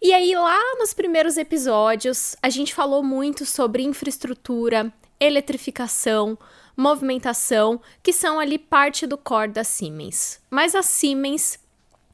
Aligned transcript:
E 0.00 0.14
aí, 0.14 0.32
lá 0.36 0.60
nos 0.78 0.94
primeiros 0.94 1.36
episódios, 1.36 2.36
a 2.40 2.48
gente 2.48 2.72
falou 2.72 3.02
muito 3.02 3.44
sobre 3.44 3.82
infraestrutura, 3.82 4.94
eletrificação, 5.18 6.38
movimentação, 6.76 7.80
que 8.04 8.12
são 8.12 8.38
ali 8.38 8.56
parte 8.56 9.04
do 9.04 9.18
core 9.18 9.50
da 9.50 9.64
Siemens. 9.64 10.40
Mas 10.48 10.76
a 10.76 10.82
Siemens 10.82 11.58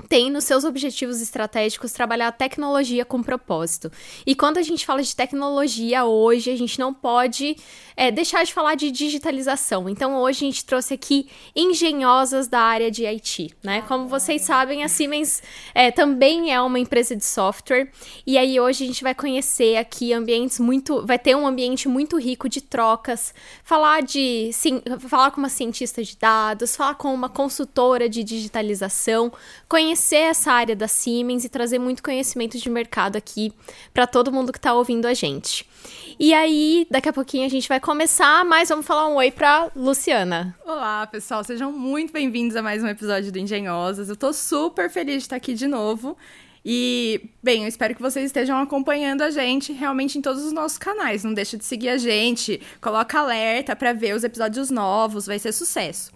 tem 0.09 0.31
nos 0.31 0.45
seus 0.45 0.65
objetivos 0.65 1.21
estratégicos 1.21 1.93
trabalhar 1.93 2.29
a 2.29 2.33
tecnologia 2.33 3.05
com 3.05 3.23
propósito. 3.23 3.91
E 4.27 4.35
quando 4.35 4.59
a 4.59 4.63
gente 4.63 4.85
fala 4.85 5.03
de 5.03 5.15
tecnologia 5.15 6.05
hoje, 6.05 6.51
a 6.51 6.57
gente 6.57 6.79
não 6.79 6.93
pode 6.93 7.57
é, 7.97 8.11
deixar 8.11 8.45
de 8.45 8.53
falar 8.53 8.75
de 8.75 8.91
digitalização. 8.91 9.89
Então 9.89 10.17
hoje 10.17 10.45
a 10.45 10.51
gente 10.51 10.65
trouxe 10.65 10.95
aqui 10.95 11.29
engenhosas 11.55 12.49
da 12.49 12.61
área 12.61 12.91
de 12.91 13.05
IT, 13.05 13.51
né? 13.63 13.83
Como 13.83 14.09
vocês 14.09 14.43
sabem, 14.43 14.83
a 14.83 14.89
Siemens 14.89 15.43
é, 15.75 15.91
também 15.91 16.53
é 16.53 16.61
uma 16.61 16.79
empresa 16.79 17.15
de 17.15 17.25
software. 17.25 17.91
E 18.27 18.39
aí 18.39 18.59
hoje 18.59 18.85
a 18.85 18.87
gente 18.87 19.03
vai 19.03 19.15
conhecer 19.15 19.77
aqui 19.77 20.13
ambientes 20.13 20.59
muito, 20.59 21.05
vai 21.07 21.19
ter 21.19 21.37
um 21.37 21.47
ambiente 21.47 21.89
muito 21.89 22.19
rico 22.19 22.49
de 22.49 22.61
trocas, 22.61 23.35
falar 23.63 24.03
de, 24.03 24.51
sim, 24.53 24.83
falar 25.09 25.31
com 25.31 25.39
uma 25.39 25.49
cientista 25.49 26.03
de 26.03 26.17
dados, 26.17 26.75
falar 26.75 26.95
com 26.95 27.13
uma 27.13 27.29
consultora 27.29 28.09
de 28.09 28.25
digitalização, 28.25 29.33
conhecer 29.69 29.90
conhecer 29.91 30.17
essa 30.17 30.53
área 30.53 30.77
da 30.77 30.87
Siemens 30.87 31.45
e 31.45 31.49
trazer 31.49 31.81
muito 31.81 32.01
conhecimento 32.01 32.57
de 32.57 32.71
mercado 32.71 33.17
aqui 33.17 33.53
para 33.93 34.07
todo 34.07 34.31
mundo 34.31 34.53
que 34.53 34.59
está 34.59 34.73
ouvindo 34.73 35.07
a 35.07 35.15
gente. 35.15 35.69
E 36.17 36.33
aí, 36.33 36.87
daqui 36.89 37.09
a 37.09 37.13
pouquinho 37.13 37.45
a 37.45 37.49
gente 37.49 37.69
vai 37.69 37.81
começar, 37.81 38.45
mas 38.45 38.69
vamos 38.69 38.87
falar 38.87 39.09
um 39.09 39.17
oi 39.17 39.33
para 39.33 39.69
Luciana. 39.75 40.57
Olá, 40.65 41.09
pessoal, 41.09 41.43
sejam 41.43 41.73
muito 41.73 42.13
bem-vindos 42.13 42.55
a 42.55 42.63
mais 42.63 42.85
um 42.85 42.87
episódio 42.87 43.33
do 43.33 43.39
Engenhosas. 43.39 44.09
Eu 44.09 44.15
estou 44.15 44.33
super 44.33 44.89
feliz 44.89 45.17
de 45.17 45.23
estar 45.23 45.37
aqui 45.37 45.55
de 45.55 45.67
novo. 45.67 46.17
E, 46.65 47.29
bem, 47.43 47.63
eu 47.63 47.69
espero 47.69 47.93
que 47.93 48.03
vocês 48.03 48.27
estejam 48.27 48.61
acompanhando 48.61 49.23
a 49.23 49.31
gente 49.31 49.73
realmente 49.73 50.19
em 50.19 50.23
todos 50.23 50.45
os 50.45 50.53
nossos 50.53 50.79
canais. 50.79 51.25
Não 51.25 51.35
deixa 51.35 51.57
de 51.57 51.65
seguir 51.65 51.89
a 51.89 51.99
gente, 51.99 52.61
coloca 52.81 53.19
alerta 53.19 53.75
para 53.75 53.93
ver 53.93 54.15
os 54.15 54.23
episódios 54.23 54.71
novos, 54.71 55.27
vai 55.27 55.39
ser 55.41 55.51
sucesso. 55.51 56.13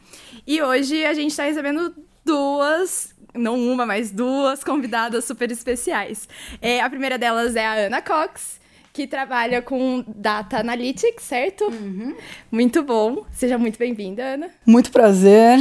E 0.46 0.62
hoje 0.62 1.04
a 1.04 1.12
gente 1.12 1.32
está 1.32 1.42
recebendo 1.42 1.92
duas 2.24 3.13
não 3.34 3.58
uma, 3.58 3.84
mas 3.84 4.10
duas 4.10 4.62
convidadas 4.62 5.24
super 5.24 5.50
especiais. 5.50 6.28
É, 6.60 6.80
a 6.80 6.88
primeira 6.88 7.18
delas 7.18 7.56
é 7.56 7.66
a 7.66 7.72
Ana 7.72 8.00
Cox, 8.00 8.60
que 8.92 9.08
trabalha 9.08 9.60
com 9.60 10.04
Data 10.06 10.58
Analytics, 10.58 11.24
certo? 11.24 11.64
Uhum. 11.64 12.14
Muito 12.50 12.80
bom. 12.82 13.24
Seja 13.32 13.58
muito 13.58 13.76
bem-vinda, 13.76 14.22
Ana. 14.22 14.50
Muito 14.64 14.92
prazer. 14.92 15.58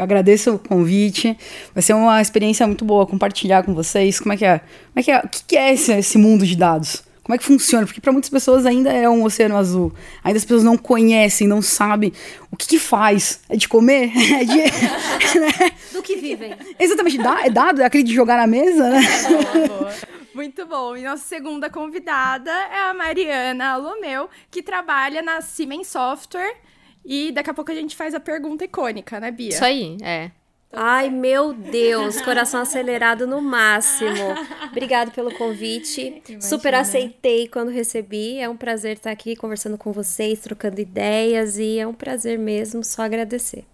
Agradeço 0.00 0.54
o 0.54 0.58
convite. 0.58 1.36
Vai 1.74 1.82
ser 1.82 1.92
uma 1.92 2.20
experiência 2.22 2.66
muito 2.66 2.86
boa 2.86 3.06
compartilhar 3.06 3.62
com 3.64 3.74
vocês. 3.74 4.18
Como 4.18 4.32
é 4.32 4.36
que 4.38 4.46
é? 4.46 4.58
Como 4.58 4.96
é 4.96 5.02
que 5.02 5.10
é? 5.10 5.18
O 5.18 5.28
que 5.28 5.56
é 5.58 5.74
esse, 5.74 5.92
esse 5.92 6.16
mundo 6.16 6.46
de 6.46 6.56
dados? 6.56 7.05
Como 7.26 7.34
é 7.34 7.38
que 7.38 7.44
funciona? 7.44 7.84
Porque 7.84 8.00
para 8.00 8.12
muitas 8.12 8.30
pessoas 8.30 8.64
ainda 8.64 8.92
é 8.92 9.08
um 9.08 9.24
oceano 9.24 9.56
azul. 9.56 9.92
Ainda 10.22 10.38
as 10.38 10.44
pessoas 10.44 10.62
não 10.62 10.78
conhecem, 10.78 11.48
não 11.48 11.60
sabem 11.60 12.12
o 12.52 12.56
que, 12.56 12.68
que 12.68 12.78
faz. 12.78 13.40
É 13.48 13.56
de 13.56 13.66
comer? 13.68 14.12
É 14.36 14.44
de. 14.44 14.54
né? 15.40 15.72
Do 15.92 16.02
que 16.02 16.14
vivem. 16.14 16.54
Exatamente. 16.78 17.18
é 17.18 17.50
dado? 17.50 17.82
É 17.82 17.84
aquele 17.84 18.04
de 18.04 18.14
jogar 18.14 18.36
na 18.36 18.46
mesa, 18.46 18.90
né? 18.90 19.00
Boa, 19.28 19.66
boa. 19.66 19.94
Muito 20.36 20.66
bom. 20.66 20.96
E 20.96 21.02
nossa 21.02 21.24
segunda 21.24 21.68
convidada 21.68 22.52
é 22.52 22.90
a 22.90 22.94
Mariana 22.94 23.70
Alomeu, 23.70 24.30
que 24.48 24.62
trabalha 24.62 25.20
na 25.20 25.40
Siemens 25.40 25.88
Software. 25.88 26.54
E 27.04 27.32
daqui 27.32 27.50
a 27.50 27.54
pouco 27.54 27.72
a 27.72 27.74
gente 27.74 27.96
faz 27.96 28.14
a 28.14 28.20
pergunta 28.20 28.64
icônica, 28.64 29.18
né, 29.18 29.32
Bia? 29.32 29.48
Isso 29.48 29.64
aí, 29.64 29.96
é. 30.00 30.30
Ai, 30.72 31.08
meu 31.08 31.52
Deus, 31.52 32.20
coração 32.20 32.60
acelerado 32.60 33.26
no 33.26 33.40
máximo. 33.40 34.34
Obrigado 34.70 35.10
pelo 35.10 35.32
convite. 35.34 36.22
Imagina. 36.28 36.40
Super 36.42 36.74
aceitei 36.74 37.48
quando 37.48 37.70
recebi. 37.70 38.38
É 38.38 38.48
um 38.48 38.56
prazer 38.56 38.96
estar 38.96 39.10
aqui 39.10 39.34
conversando 39.36 39.78
com 39.78 39.92
vocês, 39.92 40.40
trocando 40.40 40.80
ideias 40.80 41.58
e 41.58 41.78
é 41.78 41.86
um 41.86 41.94
prazer 41.94 42.38
mesmo, 42.38 42.84
só 42.84 43.02
agradecer. 43.02 43.64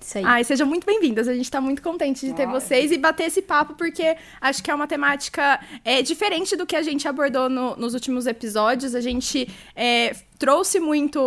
Isso 0.00 0.18
aí. 0.18 0.24
Ai, 0.24 0.44
sejam 0.44 0.66
muito 0.66 0.84
bem-vindas. 0.84 1.28
A 1.28 1.34
gente 1.34 1.44
está 1.44 1.60
muito 1.60 1.80
contente 1.80 2.26
de 2.26 2.32
ter 2.34 2.46
Ai. 2.46 2.52
vocês 2.52 2.90
e 2.90 2.98
bater 2.98 3.24
esse 3.24 3.40
papo, 3.40 3.74
porque 3.74 4.16
acho 4.40 4.62
que 4.62 4.70
é 4.70 4.74
uma 4.74 4.86
temática 4.86 5.60
é, 5.84 6.02
diferente 6.02 6.56
do 6.56 6.66
que 6.66 6.76
a 6.76 6.82
gente 6.82 7.06
abordou 7.06 7.48
no, 7.48 7.76
nos 7.76 7.94
últimos 7.94 8.26
episódios. 8.26 8.94
A 8.94 9.00
gente 9.00 9.48
é, 9.76 10.14
trouxe 10.42 10.80
muito. 10.80 11.20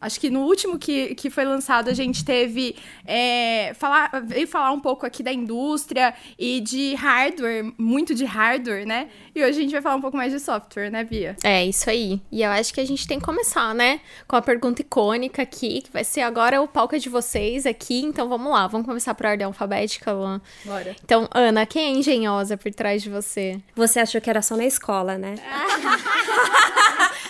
Acho 0.00 0.18
que 0.18 0.30
no 0.30 0.40
último 0.40 0.78
que, 0.78 1.14
que 1.16 1.28
foi 1.28 1.44
lançado, 1.44 1.90
a 1.90 1.92
gente 1.92 2.24
teve. 2.24 2.74
É, 3.04 3.74
falar, 3.74 4.10
veio 4.24 4.48
falar 4.48 4.72
um 4.72 4.80
pouco 4.80 5.04
aqui 5.04 5.22
da 5.22 5.30
indústria 5.30 6.14
e 6.38 6.62
de 6.62 6.94
hardware, 6.94 7.70
muito 7.76 8.14
de 8.14 8.24
hardware, 8.24 8.86
né? 8.86 9.10
E 9.34 9.44
hoje 9.44 9.58
a 9.58 9.62
gente 9.62 9.72
vai 9.72 9.82
falar 9.82 9.96
um 9.96 10.00
pouco 10.00 10.16
mais 10.16 10.32
de 10.32 10.40
software, 10.40 10.90
né, 10.90 11.04
Bia? 11.04 11.36
É, 11.44 11.62
isso 11.62 11.90
aí. 11.90 12.22
E 12.32 12.42
eu 12.42 12.50
acho 12.52 12.72
que 12.72 12.80
a 12.80 12.86
gente 12.86 13.06
tem 13.06 13.18
que 13.18 13.24
começar, 13.26 13.74
né? 13.74 14.00
Com 14.26 14.34
a 14.34 14.40
pergunta 14.40 14.80
icônica 14.80 15.42
aqui, 15.42 15.82
que 15.82 15.92
vai 15.92 16.02
ser 16.02 16.22
agora 16.22 16.62
o 16.62 16.66
palco 16.66 16.96
é 16.96 16.98
de 16.98 17.10
vocês 17.10 17.66
aqui. 17.66 18.00
Então 18.00 18.30
vamos 18.30 18.50
lá, 18.50 18.66
vamos 18.66 18.86
começar 18.86 19.14
por 19.14 19.26
ordem 19.26 19.44
alfabética, 19.44 20.10
Luan. 20.10 20.40
Bora. 20.64 20.96
Então, 21.04 21.28
Ana, 21.34 21.66
quem 21.66 21.84
é 21.84 21.90
engenhosa 21.90 22.56
por 22.56 22.72
trás 22.72 23.02
de 23.02 23.10
você? 23.10 23.60
Você 23.76 24.00
achou 24.00 24.22
que 24.22 24.30
era 24.30 24.40
só 24.40 24.56
na 24.56 24.64
escola, 24.64 25.18
né? 25.18 25.34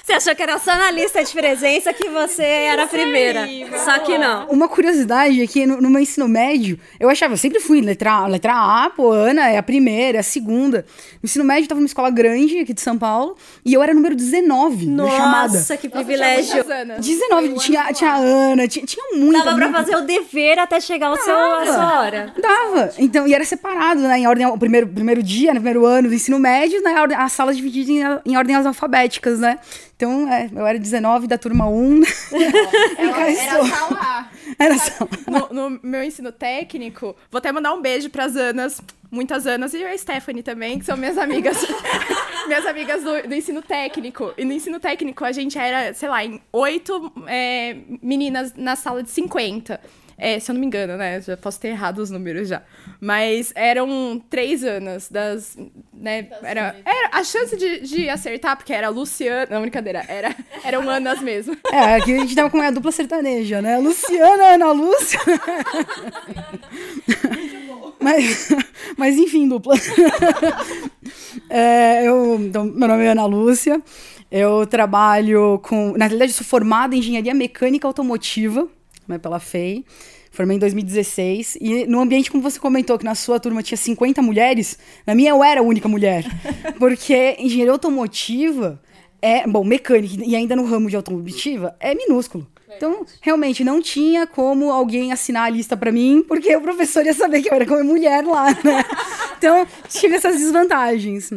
Você 0.04 0.12
achou 0.12 0.36
que 0.36 0.42
era 0.42 0.58
só 0.58 0.76
na 0.76 0.90
lista 0.90 1.23
de 1.24 1.32
presença 1.32 1.92
que 1.92 2.08
você 2.08 2.42
era 2.42 2.84
a 2.84 2.86
primeira. 2.86 3.46
só 3.84 3.98
que 4.00 4.16
não. 4.18 4.46
Uma 4.48 4.68
curiosidade 4.68 5.42
é 5.42 5.46
que 5.46 5.66
no, 5.66 5.80
no, 5.80 5.90
meu 5.90 6.00
ensino 6.00 6.28
médio, 6.28 6.78
eu 7.00 7.08
achava, 7.08 7.34
eu 7.34 7.38
sempre 7.38 7.60
fui 7.60 7.80
letra, 7.80 8.26
letra 8.26 8.52
A, 8.54 8.90
pô, 8.90 9.10
Ana 9.10 9.48
é 9.48 9.58
a 9.58 9.62
primeira, 9.62 10.18
é 10.18 10.20
a 10.20 10.22
segunda. 10.22 10.84
No 11.22 11.26
ensino 11.26 11.44
médio, 11.44 11.64
eu 11.64 11.68
tava 11.68 11.80
numa 11.80 11.86
escola 11.86 12.10
grande 12.10 12.58
aqui 12.60 12.74
de 12.74 12.80
São 12.80 12.98
Paulo, 12.98 13.36
e 13.64 13.72
eu 13.72 13.82
era 13.82 13.94
número 13.94 14.14
19 14.14 14.86
Nossa, 14.86 15.10
na 15.10 15.16
chamada. 15.16 15.52
Nossa, 15.54 15.76
que 15.76 15.88
privilégio. 15.88 16.56
Nossa, 16.56 17.00
19, 17.00 17.54
tinha, 17.54 17.92
tinha 17.92 18.10
a 18.10 18.16
Ana, 18.16 18.68
tinha, 18.68 18.84
tinha 18.84 19.04
muita. 19.16 19.44
Dava 19.44 19.56
pra 19.56 19.72
fazer 19.72 19.96
o 19.96 20.02
dever 20.02 20.58
até 20.58 20.80
chegar 20.80 21.08
ao 21.08 21.16
seu, 21.16 21.34
a 21.34 21.66
sua 21.66 22.00
hora. 22.00 22.34
Dava. 22.40 22.92
Então, 22.98 23.26
e 23.26 23.34
era 23.34 23.44
separado, 23.44 24.00
né, 24.02 24.18
em 24.18 24.26
ordem, 24.26 24.46
o 24.46 24.58
primeiro, 24.58 24.86
primeiro 24.86 25.22
dia, 25.22 25.52
no 25.52 25.60
primeiro 25.60 25.84
ano 25.86 26.08
do 26.08 26.14
ensino 26.14 26.38
médio, 26.38 26.82
né, 26.82 26.94
a 27.16 27.28
sala 27.28 27.54
dividida 27.54 27.90
em, 27.90 28.32
em 28.32 28.36
ordens 28.36 28.66
alfabéticas, 28.66 29.38
né. 29.38 29.58
Então, 29.96 30.30
é, 30.30 30.50
eu 30.52 30.66
era 30.66 30.78
19 30.78 31.13
da 31.26 31.38
turma 31.38 31.66
1. 31.68 32.02
Ela, 32.98 33.30
era 33.30 33.64
sala 33.66 33.98
A. 34.00 34.26
Era 34.58 34.78
só. 34.78 35.08
No, 35.28 35.70
no, 35.70 35.80
meu 35.82 36.02
ensino 36.02 36.32
técnico, 36.32 37.16
vou 37.30 37.38
até 37.38 37.50
mandar 37.52 37.72
um 37.74 37.80
beijo 37.80 38.10
para 38.10 38.24
as 38.24 38.36
Anas, 38.36 38.80
muitas 39.10 39.46
Anas, 39.46 39.74
e 39.74 39.84
a 39.84 39.96
Stephanie 39.96 40.42
também, 40.42 40.78
que 40.78 40.84
são 40.84 40.96
minhas 40.96 41.18
amigas. 41.18 41.56
minhas 42.46 42.66
amigas 42.66 43.02
do, 43.02 43.28
do, 43.28 43.34
ensino 43.34 43.62
técnico. 43.62 44.32
E 44.36 44.44
no 44.44 44.52
ensino 44.52 44.78
técnico, 44.78 45.24
a 45.24 45.32
gente 45.32 45.58
era, 45.58 45.94
sei 45.94 46.08
lá, 46.08 46.24
em 46.24 46.40
oito 46.52 47.12
é, 47.26 47.76
meninas 48.02 48.54
na 48.54 48.76
sala 48.76 49.02
de 49.02 49.10
50. 49.10 49.80
É, 50.16 50.38
se 50.38 50.50
eu 50.50 50.54
não 50.54 50.60
me 50.60 50.66
engano, 50.66 50.96
né? 50.96 51.20
Já 51.20 51.36
posso 51.36 51.60
ter 51.60 51.68
errado 51.68 51.98
os 51.98 52.10
números 52.10 52.48
já. 52.48 52.62
Mas 53.00 53.52
eram 53.54 54.22
três 54.30 54.64
anos 54.64 55.08
das. 55.08 55.56
Né, 55.92 56.28
era, 56.42 56.76
era 56.84 57.08
a 57.12 57.24
chance 57.24 57.56
de, 57.56 57.80
de 57.80 58.08
acertar, 58.08 58.56
porque 58.56 58.72
era 58.72 58.88
Luciana. 58.88 59.46
Não, 59.50 59.60
brincadeira, 59.60 60.04
era, 60.08 60.34
eram 60.64 60.88
Anas 60.88 61.20
mesmo. 61.20 61.56
É, 61.72 61.96
aqui 61.96 62.14
a 62.14 62.18
gente 62.20 62.34
tava 62.34 62.50
com 62.50 62.60
a 62.60 62.70
dupla 62.70 62.92
sertaneja, 62.92 63.60
né? 63.60 63.78
Luciana, 63.78 64.33
Ana 64.42 64.72
Lúcia. 64.72 65.20
mas, 68.00 68.48
mas 68.96 69.16
enfim, 69.16 69.48
dupla. 69.48 69.74
É, 71.48 72.06
eu, 72.06 72.36
então, 72.40 72.64
meu 72.64 72.88
nome 72.88 73.04
é 73.04 73.10
Ana 73.10 73.26
Lúcia. 73.26 73.80
Eu 74.30 74.66
trabalho 74.66 75.60
com. 75.62 75.92
Na 75.96 76.06
realidade, 76.06 76.32
sou 76.32 76.46
formada 76.46 76.94
em 76.94 76.98
engenharia 76.98 77.34
mecânica 77.34 77.86
automotiva 77.86 78.68
né, 79.06 79.18
pela 79.18 79.38
FEI. 79.38 79.84
Formei 80.30 80.56
em 80.56 80.60
2016. 80.60 81.58
E 81.60 81.86
no 81.86 82.00
ambiente, 82.00 82.30
como 82.30 82.42
você 82.42 82.58
comentou, 82.58 82.98
que 82.98 83.04
na 83.04 83.14
sua 83.14 83.38
turma 83.38 83.62
tinha 83.62 83.78
50 83.78 84.20
mulheres, 84.20 84.76
na 85.06 85.14
minha 85.14 85.30
eu 85.30 85.44
era 85.44 85.60
a 85.60 85.62
única 85.62 85.88
mulher. 85.88 86.24
Porque 86.78 87.36
engenharia 87.38 87.70
automotiva 87.70 88.80
é. 89.22 89.46
Bom, 89.46 89.64
mecânica, 89.64 90.24
e 90.24 90.34
ainda 90.34 90.56
no 90.56 90.64
ramo 90.64 90.90
de 90.90 90.96
automotiva, 90.96 91.76
é 91.78 91.94
minúsculo. 91.94 92.46
Então, 92.76 93.06
realmente, 93.20 93.64
não 93.64 93.80
tinha 93.80 94.26
como 94.26 94.70
alguém 94.70 95.12
assinar 95.12 95.44
a 95.44 95.50
lista 95.50 95.76
para 95.76 95.92
mim, 95.92 96.24
porque 96.26 96.54
o 96.56 96.60
professor 96.60 97.04
ia 97.04 97.14
saber 97.14 97.42
que 97.42 97.48
eu 97.48 97.54
era 97.54 97.66
como 97.66 97.84
mulher 97.84 98.24
lá, 98.24 98.50
né? 98.50 98.84
então, 99.38 99.66
tive 99.88 100.16
essas 100.16 100.36
desvantagens. 100.36 101.30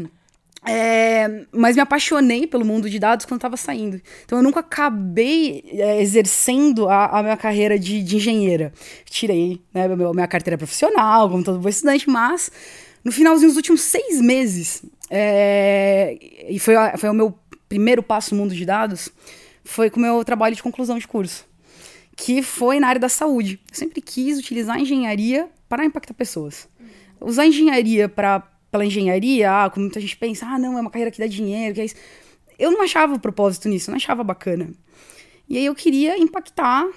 É, 0.66 1.46
mas 1.52 1.78
me 1.78 1.82
apaixonei 1.82 2.46
pelo 2.46 2.66
mundo 2.66 2.90
de 2.90 3.00
dados 3.00 3.26
quando 3.26 3.38
estava 3.38 3.56
saindo. 3.56 4.02
Então 4.26 4.40
eu 4.40 4.44
nunca 4.44 4.60
acabei 4.60 5.64
é, 5.72 6.02
exercendo 6.02 6.90
a, 6.90 7.20
a, 7.20 7.24
minha 7.24 7.38
carreira 7.38 7.80
de, 7.80 8.04
de 8.04 8.18
engenheira. 8.18 8.74
Tirei 9.06 9.62
né, 9.74 9.88
meu, 9.88 10.14
minha 10.14 10.28
carteira 10.28 10.58
profissional, 10.58 11.30
como 11.30 11.44
todo 11.44 11.60
bom 11.60 11.70
estudante, 11.70 12.10
mas 12.10 12.52
no 13.02 13.14
finalzinho 13.14 13.50
dos 13.50 13.56
últimos 13.56 13.80
seis 13.80 14.20
meses, 14.20 14.84
é, 15.10 16.18
e 16.50 16.60
foi, 16.60 16.76
foi 16.98 17.10
o 17.10 17.14
meu 17.14 17.34
primeiro 17.70 18.04
passo 18.04 18.36
no 18.36 18.42
mundo 18.42 18.54
de 18.54 18.66
dados, 18.66 19.10
foi 19.68 19.90
com 19.90 20.00
o 20.00 20.02
meu 20.02 20.24
trabalho 20.24 20.56
de 20.56 20.64
conclusão 20.64 20.98
de 20.98 21.08
curso, 21.08 21.46
que 22.16 22.42
foi 22.42 22.80
na 22.80 22.88
área 22.88 23.02
da 23.02 23.10
saúde. 23.10 23.60
Eu 23.70 23.76
sempre 23.76 24.02
quis 24.02 24.40
utilizar 24.40 24.78
a 24.78 24.80
engenharia 24.80 25.50
para 25.68 25.86
impactar 25.86 26.14
pessoas. 26.14 26.70
Usar 27.20 27.44
a 27.44 27.48
engenharia 27.48 28.08
para 28.08 28.40
pela 28.72 28.86
engenharia, 28.86 29.50
ah, 29.52 29.70
como 29.70 29.86
muita 29.86 30.00
gente 30.00 30.16
pensa, 30.18 30.46
ah, 30.46 30.58
não, 30.58 30.78
é 30.78 30.82
uma 30.82 30.90
carreira 30.90 31.12
que 31.12 31.20
dá 31.20 31.28
dinheiro, 31.28 31.76
que 31.76 31.82
é 31.82 31.86
isso. 31.86 31.96
Eu 32.58 32.72
não 32.72 32.82
achava 32.82 33.20
propósito 33.20 33.70
nisso, 33.70 33.92
não 33.92 33.96
achava 33.96 34.24
bacana. 34.24 34.72
E 35.48 35.58
aí 35.58 35.66
eu 35.66 35.76
queria 35.76 36.18
impactar 36.18 36.88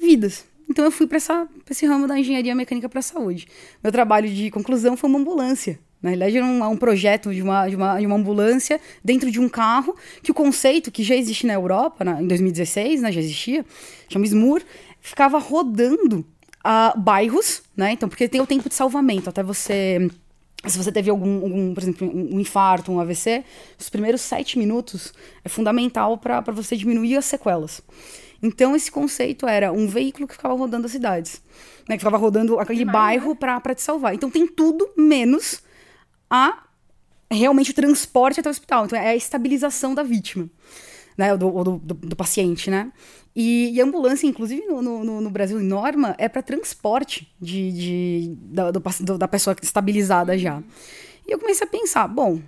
vidas. 0.00 0.44
Então 0.68 0.84
eu 0.84 0.90
fui 0.90 1.06
para 1.06 1.18
esse 1.18 1.86
ramo 1.86 2.06
da 2.06 2.18
engenharia 2.18 2.54
mecânica 2.54 2.88
para 2.88 3.00
a 3.00 3.02
saúde. 3.02 3.48
Meu 3.82 3.92
trabalho 3.92 4.28
de 4.28 4.50
conclusão 4.50 4.96
foi 4.96 5.10
uma 5.10 5.18
ambulância. 5.18 5.78
Na 6.02 6.10
realidade, 6.10 6.36
era 6.36 6.46
um, 6.46 6.64
um 6.64 6.76
projeto 6.76 7.32
de 7.32 7.42
uma, 7.42 7.68
de, 7.68 7.76
uma, 7.76 7.98
de 7.98 8.06
uma 8.06 8.16
ambulância 8.16 8.80
dentro 9.04 9.30
de 9.30 9.38
um 9.38 9.48
carro, 9.48 9.94
que 10.22 10.30
o 10.30 10.34
conceito, 10.34 10.90
que 10.90 11.02
já 11.02 11.14
existe 11.14 11.46
na 11.46 11.54
Europa, 11.54 12.04
na, 12.04 12.22
em 12.22 12.26
2016, 12.26 13.02
né, 13.02 13.12
já 13.12 13.20
existia, 13.20 13.64
chama 14.08 14.24
SMUR, 14.24 14.62
ficava 15.00 15.38
rodando 15.38 16.24
uh, 16.64 16.98
bairros, 16.98 17.62
né? 17.76 17.92
Então, 17.92 18.08
porque 18.08 18.28
tem 18.28 18.40
o 18.40 18.46
tempo 18.46 18.68
de 18.68 18.74
salvamento, 18.74 19.28
até 19.28 19.42
você 19.42 20.10
se 20.66 20.76
você 20.76 20.92
teve 20.92 21.08
algum, 21.08 21.36
algum, 21.42 21.72
por 21.72 21.82
exemplo, 21.82 22.10
um 22.12 22.38
infarto, 22.38 22.92
um 22.92 23.00
AVC, 23.00 23.44
os 23.78 23.88
primeiros 23.88 24.20
sete 24.20 24.58
minutos 24.58 25.10
é 25.42 25.48
fundamental 25.48 26.18
para 26.18 26.42
você 26.52 26.76
diminuir 26.76 27.16
as 27.16 27.24
sequelas. 27.24 27.80
Então, 28.42 28.76
esse 28.76 28.90
conceito 28.90 29.46
era 29.46 29.72
um 29.72 29.86
veículo 29.86 30.28
que 30.28 30.34
ficava 30.34 30.54
rodando 30.54 30.84
as 30.84 30.92
cidades, 30.92 31.42
né, 31.88 31.96
que 31.96 32.00
ficava 32.00 32.18
rodando 32.18 32.58
aquele 32.58 32.84
bairro 32.84 33.34
para 33.34 33.74
te 33.74 33.80
salvar. 33.80 34.14
Então, 34.14 34.30
tem 34.30 34.46
tudo 34.46 34.90
menos 34.96 35.62
a 36.30 36.64
realmente 37.30 37.70
o 37.70 37.74
transporte 37.74 38.40
até 38.40 38.48
o 38.48 38.50
hospital. 38.50 38.86
Então, 38.86 38.98
é 38.98 39.08
a 39.08 39.16
estabilização 39.16 39.94
da 39.94 40.02
vítima, 40.02 40.48
né, 41.16 41.36
do, 41.36 41.50
do, 41.64 41.78
do, 41.78 41.94
do 41.94 42.16
paciente, 42.16 42.70
né? 42.70 42.92
E, 43.34 43.70
e 43.72 43.80
ambulância, 43.80 44.26
inclusive 44.26 44.66
no, 44.66 44.82
no, 44.82 45.20
no, 45.20 45.30
Brasil, 45.30 45.60
em 45.60 45.64
norma, 45.64 46.14
é 46.18 46.28
para 46.28 46.42
transporte 46.42 47.32
de, 47.40 47.72
de 47.72 48.36
da, 48.36 48.70
do, 48.70 49.18
da 49.18 49.28
pessoa 49.28 49.54
estabilizada 49.62 50.36
já. 50.36 50.62
E 51.26 51.30
eu 51.32 51.38
comecei 51.38 51.64
a 51.64 51.70
pensar, 51.70 52.08
bom, 52.08 52.40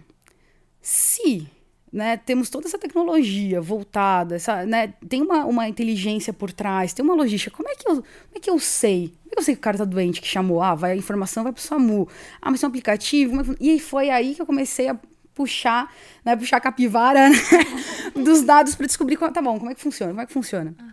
se 0.81 1.47
né, 1.93 2.17
temos 2.17 2.49
toda 2.49 2.67
essa 2.67 2.79
tecnologia 2.79 3.61
voltada, 3.61 4.37
essa, 4.37 4.65
né, 4.65 4.95
tem 5.09 5.21
uma, 5.21 5.45
uma 5.45 5.69
inteligência 5.69 6.33
por 6.33 6.51
trás, 6.51 6.95
tem 6.95 7.05
uma 7.05 7.15
logística, 7.15 7.55
como 7.55 7.69
é 7.69 7.75
que 7.75 7.87
eu, 7.87 7.97
como 7.97 8.07
é 8.35 8.41
que 8.41 8.51
eu 8.51 8.59
sei? 8.59 9.09
Como 9.09 9.33
é 9.33 9.35
que 9.35 9.41
eu 9.41 9.45
sei 9.45 9.55
que 9.55 9.59
o 9.59 9.63
cara 9.63 9.79
tá 9.79 9.85
doente, 9.85 10.21
que 10.21 10.27
chamou? 10.29 10.63
Ah, 10.63 10.75
vai, 10.75 10.93
a 10.93 10.97
informação 10.97 11.43
vai 11.45 11.53
pro 11.53 11.63
SAMU. 11.63 12.09
Ah, 12.41 12.51
mas 12.51 12.63
é 12.63 12.67
um 12.67 12.69
aplicativo. 12.69 13.57
E 13.59 13.81
foi 13.81 14.11
aí 14.11 14.35
que 14.35 14.43
eu 14.43 14.47
comecei 14.47 14.89
a 14.89 14.97
puxar, 15.35 15.91
né, 16.25 16.37
puxar 16.37 16.59
a 16.59 16.61
capivara 16.61 17.29
né, 17.31 17.37
dos 18.15 18.43
dados 18.43 18.75
para 18.75 18.87
descobrir, 18.87 19.17
como, 19.17 19.33
tá 19.33 19.41
bom, 19.41 19.59
como 19.59 19.71
é 19.71 19.75
que 19.75 19.81
funciona, 19.81 20.13
como 20.13 20.23
é 20.23 20.27
que 20.27 20.33
funciona. 20.33 20.75
Uhum. 20.79 20.93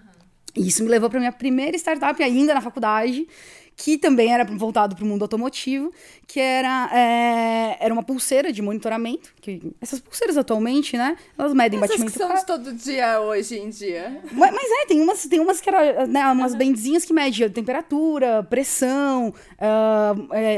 E 0.56 0.68
isso 0.68 0.84
me 0.84 0.90
levou 0.90 1.10
para 1.10 1.20
minha 1.20 1.32
primeira 1.32 1.78
startup 1.78 2.22
ainda 2.22 2.54
na 2.54 2.62
faculdade, 2.62 3.28
que 3.80 3.98
também 3.98 4.34
era 4.34 4.44
voltado 4.44 4.94
para 4.94 5.06
o 5.06 5.08
mundo 5.08 5.22
automotivo, 5.22 5.90
que 6.28 6.38
era, 6.38 6.90
é, 6.94 7.78
era 7.80 7.94
uma 7.94 8.04
pulseira 8.04 8.52
de 8.52 8.62
monitoramento. 8.62 9.34
Que 9.40 9.62
essas 9.80 10.02
pulseiras 10.02 10.38
atualmente, 10.38 10.98
né? 10.98 11.16
Elas 11.38 11.54
medem 11.54 11.80
Essas 11.80 11.92
batimento. 11.92 12.12
Que 12.12 12.18
são 12.18 12.36
de 12.36 12.46
todo 12.46 12.74
dia 12.74 13.22
hoje 13.22 13.58
em 13.58 13.70
dia. 13.70 14.22
Mas, 14.34 14.54
mas, 14.54 14.70
é, 14.70 14.86
tem 14.86 15.02
umas, 15.02 15.26
tem 15.26 15.40
umas 15.40 15.62
que 15.62 15.70
era, 15.70 16.06
né, 16.06 16.28
umas 16.28 16.54
benzinhas 16.56 17.06
que 17.06 17.14
medem 17.14 17.50
temperatura, 17.50 18.44
pressão, 18.44 19.34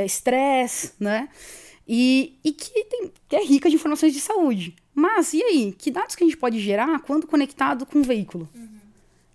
estresse, 0.04 0.88
uh, 0.88 0.92
é, 1.00 1.04
né? 1.04 1.30
E, 1.88 2.40
e 2.44 2.52
que, 2.52 2.86
tem, 2.86 3.12
que 3.30 3.36
é 3.36 3.46
rica 3.46 3.70
de 3.70 3.76
informações 3.76 4.14
de 4.14 4.20
saúde. 4.20 4.76
Mas, 4.96 5.36
e 5.36 5.44
aí? 5.44 5.76
Que 5.78 5.92
dados 5.92 6.16
que 6.16 6.24
a 6.24 6.28
gente 6.28 6.38
pode 6.38 6.60
gerar 6.60 7.00
quando 7.02 7.28
conectado 7.28 7.86
com 7.86 8.00
o 8.00 8.04
veículo? 8.04 8.50
Uhum. 8.56 8.81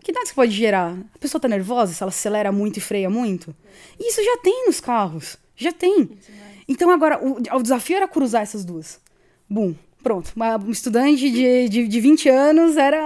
Que 0.06 0.12
dados 0.12 0.30
que 0.30 0.36
pode 0.36 0.52
gerar? 0.52 0.96
A 1.16 1.18
pessoa 1.18 1.40
está 1.40 1.48
nervosa 1.48 1.92
se 1.92 2.00
ela 2.00 2.10
acelera 2.10 2.52
muito 2.52 2.76
e 2.76 2.80
freia 2.80 3.10
muito? 3.10 3.52
Isso 3.98 4.22
já 4.22 4.36
tem 4.36 4.66
nos 4.66 4.80
carros. 4.80 5.36
Já 5.56 5.72
tem. 5.72 6.16
Então, 6.68 6.92
agora, 6.92 7.18
o, 7.20 7.38
o 7.40 7.60
desafio 7.60 7.96
era 7.96 8.06
cruzar 8.06 8.42
essas 8.42 8.64
duas. 8.64 9.00
Bum, 9.50 9.74
pronto. 10.04 10.30
Uma, 10.36 10.58
um 10.58 10.70
estudante 10.70 11.28
de, 11.28 11.68
de, 11.68 11.88
de 11.88 12.00
20 12.00 12.28
anos 12.28 12.76
era, 12.76 12.98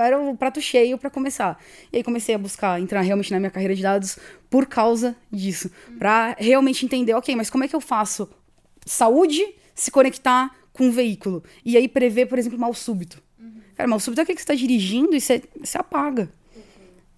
era 0.00 0.20
o 0.20 0.36
prato 0.36 0.60
cheio 0.60 0.96
para 0.96 1.10
começar. 1.10 1.60
E 1.92 1.96
aí 1.96 2.04
comecei 2.04 2.36
a 2.36 2.38
buscar 2.38 2.80
entrar 2.80 3.00
realmente 3.00 3.32
na 3.32 3.40
minha 3.40 3.50
carreira 3.50 3.74
de 3.74 3.82
dados 3.82 4.16
por 4.48 4.66
causa 4.66 5.16
disso. 5.32 5.68
Para 5.98 6.36
realmente 6.38 6.84
entender, 6.84 7.14
ok, 7.14 7.34
mas 7.34 7.50
como 7.50 7.64
é 7.64 7.68
que 7.68 7.74
eu 7.74 7.80
faço 7.80 8.30
saúde 8.86 9.44
se 9.74 9.90
conectar 9.90 10.54
com 10.72 10.86
o 10.86 10.92
veículo. 10.92 11.42
E 11.64 11.76
aí 11.76 11.88
prever, 11.88 12.26
por 12.26 12.38
exemplo, 12.38 12.56
mal 12.56 12.72
súbito. 12.74 13.20
Cara, 13.74 13.88
mal 13.88 13.98
súbito 13.98 14.20
é 14.20 14.22
o 14.22 14.26
que 14.28 14.34
você 14.34 14.38
está 14.38 14.54
dirigindo 14.54 15.16
e 15.16 15.20
você, 15.20 15.42
você 15.60 15.76
apaga. 15.76 16.30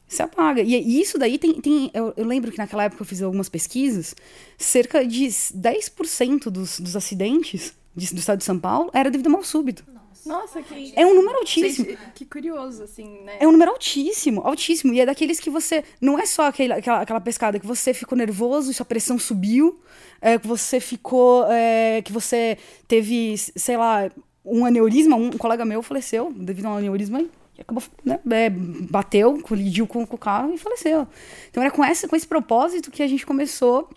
Você 0.08 0.22
apaga. 0.22 0.62
E, 0.62 1.00
isso 1.00 1.18
daí 1.18 1.38
tem. 1.38 1.60
tem 1.60 1.90
eu, 1.92 2.12
eu, 2.16 2.24
lembro 2.24 2.52
que 2.52 2.58
naquela 2.58 2.84
época 2.84 3.02
eu 3.02 3.06
fiz 3.06 3.20
algumas 3.22 3.48
pesquisas, 3.48 4.14
cerca 4.56 5.04
de 5.04 5.26
10% 5.26 6.48
dos, 6.48 6.78
dos 6.78 6.94
acidentes 6.94 7.74
de, 7.94 8.14
do 8.14 8.18
estado 8.18 8.38
de 8.38 8.44
São 8.44 8.58
Paulo 8.58 8.90
era 8.94 9.10
devido 9.10 9.26
ao 9.26 9.32
mal 9.32 9.42
súbito. 9.42 9.84
Nossa, 10.24 10.60
que. 10.60 10.92
É 10.96 11.06
um 11.06 11.14
número 11.14 11.38
altíssimo. 11.38 11.86
Gente, 11.86 11.98
que 12.14 12.24
curioso, 12.24 12.82
assim, 12.82 13.20
né? 13.22 13.36
É 13.40 13.46
um 13.46 13.52
número 13.52 13.70
altíssimo, 13.70 14.40
altíssimo. 14.42 14.92
E 14.92 15.00
é 15.00 15.06
daqueles 15.06 15.38
que 15.38 15.48
você. 15.48 15.84
Não 16.00 16.18
é 16.18 16.26
só 16.26 16.48
aquele, 16.48 16.72
aquela, 16.72 17.00
aquela 17.00 17.20
pescada 17.20 17.58
que 17.60 17.66
você 17.66 17.94
ficou 17.94 18.18
nervoso 18.18 18.70
e 18.70 18.74
sua 18.74 18.84
pressão 18.84 19.18
subiu, 19.18 19.80
é, 20.20 20.38
que 20.38 20.46
você 20.46 20.80
ficou. 20.80 21.46
É, 21.50 22.02
que 22.02 22.12
você 22.12 22.58
teve, 22.88 23.36
sei 23.38 23.76
lá, 23.76 24.10
um 24.44 24.66
aneurisma. 24.66 25.16
Um, 25.16 25.30
colega 25.30 25.64
meu 25.64 25.80
faleceu 25.80 26.32
devido 26.34 26.66
a 26.66 26.70
um 26.70 26.76
aneurisma 26.76 27.24
e 27.56 27.62
acabou, 27.62 27.82
né, 28.04 28.18
é, 28.30 28.50
bateu, 28.50 29.40
colidiu 29.42 29.86
com, 29.86 30.06
com, 30.06 30.16
o 30.16 30.18
carro 30.18 30.52
e 30.54 30.58
faleceu. 30.58 31.06
Então 31.50 31.62
era 31.62 31.70
com 31.70 31.84
esse, 31.84 32.06
com 32.06 32.16
esse 32.16 32.26
propósito 32.26 32.90
que 32.90 33.02
a 33.02 33.06
gente 33.06 33.24
começou 33.24 33.88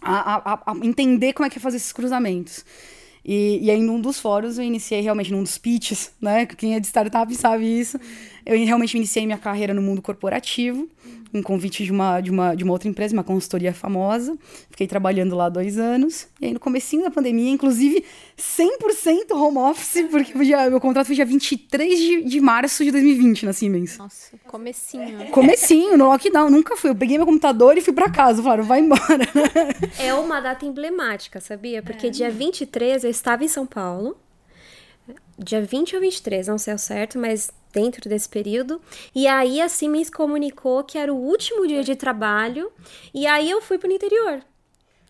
a, 0.00 0.52
a, 0.52 0.72
a 0.72 0.76
entender 0.82 1.32
como 1.32 1.46
é 1.46 1.50
que 1.50 1.58
é 1.58 1.60
fazer 1.60 1.78
esses 1.78 1.92
cruzamentos. 1.92 2.64
E, 3.24 3.58
e 3.62 3.70
aí, 3.70 3.82
num 3.82 4.00
dos 4.00 4.18
fóruns, 4.18 4.56
eu 4.56 4.64
iniciei 4.64 5.02
realmente 5.02 5.30
num 5.30 5.42
dos 5.42 5.58
pitches, 5.58 6.12
né? 6.18 6.46
Quem 6.46 6.74
é 6.74 6.80
de 6.80 6.86
startup 6.86 7.34
sabe 7.34 7.64
isso. 7.78 8.00
Eu 8.46 8.56
realmente 8.64 8.96
iniciei 8.96 9.26
minha 9.26 9.36
carreira 9.36 9.74
no 9.74 9.82
mundo 9.82 10.00
corporativo 10.00 10.88
um 11.32 11.42
convite 11.42 11.84
de 11.84 11.92
uma, 11.92 12.20
de, 12.20 12.30
uma, 12.30 12.54
de 12.54 12.64
uma 12.64 12.72
outra 12.72 12.88
empresa, 12.88 13.12
uma 13.14 13.24
consultoria 13.24 13.72
famosa. 13.72 14.36
Fiquei 14.70 14.86
trabalhando 14.86 15.36
lá 15.36 15.48
dois 15.48 15.78
anos. 15.78 16.26
E 16.40 16.46
aí, 16.46 16.52
no 16.52 16.60
comecinho 16.60 17.02
da 17.02 17.10
pandemia, 17.10 17.50
inclusive 17.50 18.04
100% 18.36 19.32
home 19.32 19.58
office, 19.58 20.06
porque 20.10 20.32
dia, 20.44 20.68
meu 20.70 20.80
contrato 20.80 21.06
foi 21.06 21.16
dia 21.16 21.24
23 21.24 21.98
de, 21.98 22.24
de 22.24 22.40
março 22.40 22.84
de 22.84 22.90
2020 22.90 23.46
na 23.46 23.52
Siemens. 23.52 23.98
Nossa, 23.98 24.36
comecinho. 24.46 25.26
Comecinho, 25.30 25.96
no 25.96 26.06
lockdown. 26.06 26.50
Nunca 26.50 26.76
fui. 26.76 26.90
Eu 26.90 26.96
peguei 26.96 27.16
meu 27.16 27.26
computador 27.26 27.76
e 27.76 27.80
fui 27.80 27.92
para 27.92 28.10
casa. 28.10 28.42
Falaram, 28.42 28.64
vai 28.64 28.80
embora. 28.80 29.26
É 29.98 30.14
uma 30.14 30.40
data 30.40 30.64
emblemática, 30.64 31.40
sabia? 31.40 31.82
Porque 31.82 32.06
é. 32.06 32.10
dia 32.10 32.30
23 32.30 33.04
eu 33.04 33.10
estava 33.10 33.44
em 33.44 33.48
São 33.48 33.66
Paulo. 33.66 34.16
Dia 35.38 35.62
20 35.62 35.94
ou 35.94 36.00
23, 36.00 36.48
não 36.48 36.58
sei 36.58 36.72
ao 36.72 36.78
certo, 36.78 37.18
mas 37.18 37.52
dentro 37.72 38.08
desse 38.08 38.28
período. 38.28 38.80
E 39.14 39.26
aí 39.26 39.60
a 39.60 39.68
Siemens 39.68 40.10
comunicou 40.10 40.82
que 40.84 40.98
era 40.98 41.12
o 41.12 41.16
último 41.16 41.66
dia 41.66 41.84
de 41.84 41.94
trabalho. 41.94 42.70
E 43.14 43.26
aí 43.26 43.50
eu 43.50 43.60
fui 43.60 43.78
pro 43.78 43.90
interior. 43.90 44.40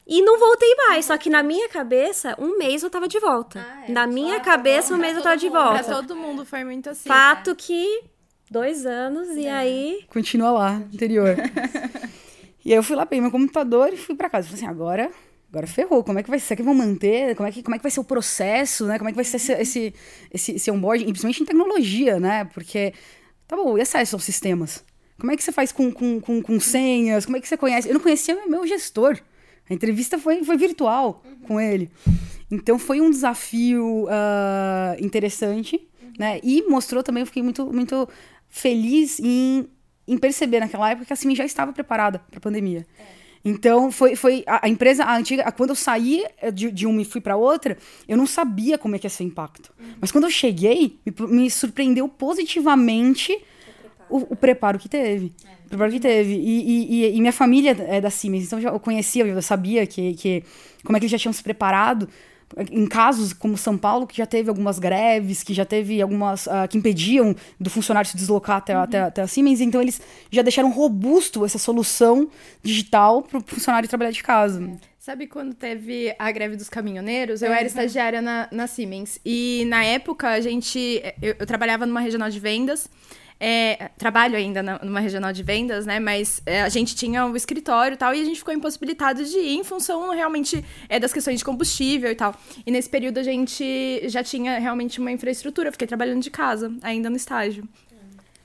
E 0.07 0.23
não 0.23 0.39
voltei 0.39 0.75
mais, 0.89 1.05
só 1.05 1.19
que 1.19 1.29
na 1.29 1.43
minha 1.43 1.69
cabeça, 1.69 2.35
um 2.39 2.57
mês 2.57 2.83
eu 2.83 2.89
tava 2.89 3.07
de 3.07 3.21
volta. 3.21 3.61
Ah, 3.61 3.85
é. 3.87 3.93
Na 3.93 4.07
minha 4.07 4.37
ah, 4.37 4.41
cabeça, 4.41 4.95
um 4.95 4.97
mês 4.97 5.15
eu 5.15 5.23
tava 5.23 5.37
de 5.37 5.51
volta. 5.51 5.85
Pra 5.85 5.97
todo 5.97 6.17
mundo 6.17 6.47
foi 6.47 6.65
muito 6.65 6.89
assim. 6.89 7.07
Fato 7.07 7.51
né? 7.51 7.57
que 7.59 8.05
dois 8.51 8.87
anos 8.87 9.29
é. 9.29 9.41
e 9.41 9.49
aí. 9.49 10.05
Continua 10.09 10.51
lá, 10.51 10.83
interior. 10.93 11.37
e 12.65 12.73
aí 12.73 12.79
eu 12.79 12.83
fui 12.83 12.97
lá, 12.97 13.05
peguei 13.05 13.21
meu 13.21 13.31
computador 13.31 13.93
e 13.93 13.99
fui 13.99 14.15
para 14.15 14.31
casa. 14.31 14.49
Falei 14.49 14.63
assim, 14.63 14.71
agora 14.71 15.11
agora 15.51 15.67
ferrou. 15.67 16.05
Como 16.05 16.19
é 16.19 16.23
que 16.23 16.31
vai 16.31 16.39
ser? 16.39 16.57
que 16.57 16.63
vão 16.63 16.75
manter? 16.75 17.35
Como 17.35 17.49
é 17.49 17.53
que, 17.53 17.63
como 17.63 17.75
é 17.75 17.79
que 17.79 17.83
vai 17.83 17.91
ser 17.91 18.01
o 18.01 18.05
processo, 18.05 18.87
né? 18.87 18.99
Como 18.99 19.09
é 19.09 19.13
que 19.13 19.17
vai 19.17 19.25
ser 19.25 19.37
esse, 19.37 19.53
esse, 19.53 19.95
esse, 20.33 20.53
esse 20.53 20.71
onboarding? 20.71 21.07
Principalmente 21.07 21.43
em 21.43 21.47
tecnologia, 21.47 22.21
né? 22.21 22.45
Porque, 22.53 22.93
tá 23.47 23.57
bom, 23.57 23.77
e 23.77 23.81
acesso 23.81 24.17
aos 24.17 24.25
sistemas? 24.25 24.85
Como 25.19 25.33
é 25.33 25.37
que 25.37 25.43
você 25.43 25.51
faz 25.51 25.73
com, 25.73 25.91
com, 25.91 26.21
com, 26.21 26.43
com 26.43 26.61
senhas? 26.61 27.25
Como 27.25 27.37
é 27.37 27.41
que 27.41 27.49
você 27.49 27.57
conhece? 27.57 27.89
Eu 27.89 27.95
não 27.95 28.01
conhecia 28.01 28.47
meu 28.47 28.67
gestor. 28.67 29.19
A 29.69 29.75
entrevista 29.75 30.19
foi, 30.19 30.45
foi 30.45 30.57
virtual 30.57 31.23
uhum. 31.25 31.37
com 31.41 31.61
ele. 31.61 31.91
Então 32.51 32.79
foi 32.79 33.01
um 33.01 33.11
desafio 33.11 34.05
uh, 34.05 35.05
interessante, 35.05 35.77
uhum. 36.03 36.13
né? 36.19 36.41
E 36.43 36.63
mostrou 36.69 37.03
também, 37.03 37.23
eu 37.23 37.27
fiquei 37.27 37.43
muito, 37.43 37.71
muito 37.73 38.09
feliz 38.49 39.19
em, 39.21 39.69
em 40.07 40.17
perceber 40.17 40.61
naquela 40.61 40.91
época 40.91 41.07
que 41.07 41.13
a 41.13 41.17
CIMI 41.17 41.35
já 41.35 41.45
estava 41.45 41.73
preparada 41.73 42.21
para 42.31 42.39
a 42.39 42.41
pandemia. 42.41 42.87
É. 42.99 43.19
Então, 43.49 43.91
foi, 43.91 44.15
foi 44.15 44.45
a, 44.47 44.67
a 44.67 44.69
empresa, 44.69 45.05
a 45.05 45.17
antiga, 45.17 45.51
quando 45.53 45.71
eu 45.71 45.77
saí 45.77 46.25
eh, 46.41 46.51
de, 46.51 46.71
de 46.71 46.87
uma 46.87 47.01
e 47.01 47.05
fui 47.05 47.21
para 47.21 47.37
outra, 47.37 47.79
eu 48.07 48.17
não 48.17 48.27
sabia 48.27 48.77
como 48.77 48.95
é 48.95 48.99
que 48.99 49.07
ia 49.07 49.11
ser 49.11 49.25
o 49.25 49.27
impacto. 49.27 49.73
Mas 50.01 50.13
quando 50.13 50.25
eu 50.25 50.31
cheguei, 50.31 50.99
me, 51.05 51.27
me 51.29 51.51
surpreendeu 51.51 52.07
positivamente 52.09 53.37
o, 54.11 54.19
o 54.33 54.37
preparo 54.37 54.79
que 54.79 54.89
teve. 54.89 55.33
O 55.65 55.69
preparo 55.69 55.91
que 55.91 56.01
teve. 56.01 56.35
E, 56.35 57.07
e, 57.07 57.17
e, 57.17 57.21
minha 57.21 57.33
família 57.33 57.77
é 57.89 58.01
da 58.01 58.11
Siemens, 58.11 58.45
então 58.45 58.59
eu 58.61 58.79
conhecia, 58.79 59.25
eu 59.27 59.43
sabia 59.43 59.87
que, 59.87 60.15
que 60.15 60.45
como 60.85 60.97
é 60.97 61.01
que 61.01 61.05
eles 61.05 61.13
já 61.13 61.19
tinham 61.19 61.33
se 61.33 61.43
preparado 61.43 62.09
em 62.71 62.87
casos 62.87 63.33
como 63.33 63.57
São 63.57 63.77
Paulo, 63.77 64.07
que 64.07 64.17
já 64.17 64.27
teve 64.27 64.49
algumas 64.49 64.79
greves, 64.79 65.43
que 65.43 65.53
já 65.53 65.65
teve 65.65 66.01
algumas 66.01 66.47
uh, 66.47 66.69
que 66.69 66.79
impediam 66.79 67.35
do 67.61 67.69
funcionário 67.69 68.09
se 68.09 68.17
deslocar 68.17 68.57
até, 68.57 68.77
uhum. 68.77 68.83
até, 68.83 69.01
até 69.01 69.23
a 69.23 69.27
Siemens, 69.27 69.61
então 69.61 69.81
eles 69.81 70.01
já 70.31 70.43
deixaram 70.43 70.71
robusto 70.71 71.45
essa 71.45 71.59
solução 71.59 72.29
digital 72.63 73.23
para 73.23 73.39
o 73.39 73.43
funcionário 73.45 73.89
trabalhar 73.89 74.11
de 74.11 74.23
casa. 74.23 74.79
Sabe 74.99 75.27
quando 75.27 75.55
teve 75.55 76.15
a 76.19 76.31
greve 76.31 76.55
dos 76.57 76.69
caminhoneiros? 76.69 77.41
Eu 77.41 77.51
era 77.51 77.67
estagiária 77.67 78.21
na, 78.21 78.47
na 78.53 78.67
Siemens. 78.67 79.19
E 79.25 79.65
na 79.67 79.83
época 79.83 80.29
a 80.29 80.41
gente. 80.41 81.03
Eu, 81.23 81.35
eu 81.39 81.47
trabalhava 81.47 81.87
numa 81.87 82.01
regional 82.01 82.29
de 82.29 82.39
vendas. 82.39 82.91
É, 83.41 83.91
trabalho 83.97 84.37
ainda 84.37 84.63
na, 84.63 84.79
numa 84.83 85.01
regional 85.01 85.33
de 85.33 85.43
vendas, 85.43 85.87
né? 85.87 86.01
Mas 86.01 86.43
é, 86.45 86.63
a 86.63 86.69
gente 86.69 86.97
tinha 86.97 87.25
o 87.25 87.31
um 87.31 87.37
escritório 87.37 87.95
e 87.95 87.97
tal, 87.97 88.15
e 88.15 88.21
a 88.21 88.25
gente 88.25 88.39
ficou 88.39 88.53
impossibilitado 88.53 89.25
de 89.25 89.39
ir 89.39 89.57
em 89.57 89.65
função 89.65 90.11
realmente 90.11 90.65
é, 90.89 90.99
das 90.99 91.13
questões 91.13 91.39
de 91.39 91.45
combustível 91.45 92.11
e 92.11 92.15
tal. 92.15 92.35
E 92.67 92.71
nesse 92.71 92.89
período 92.89 93.19
a 93.19 93.23
gente 93.23 94.09
já 94.09 94.25
tinha 94.25 94.59
realmente 94.59 95.01
uma 95.01 95.13
infraestrutura, 95.13 95.71
fiquei 95.71 95.87
trabalhando 95.87 96.23
de 96.23 96.31
casa, 96.31 96.73
ainda 96.83 97.09
no 97.09 97.17
estágio. 97.17 97.69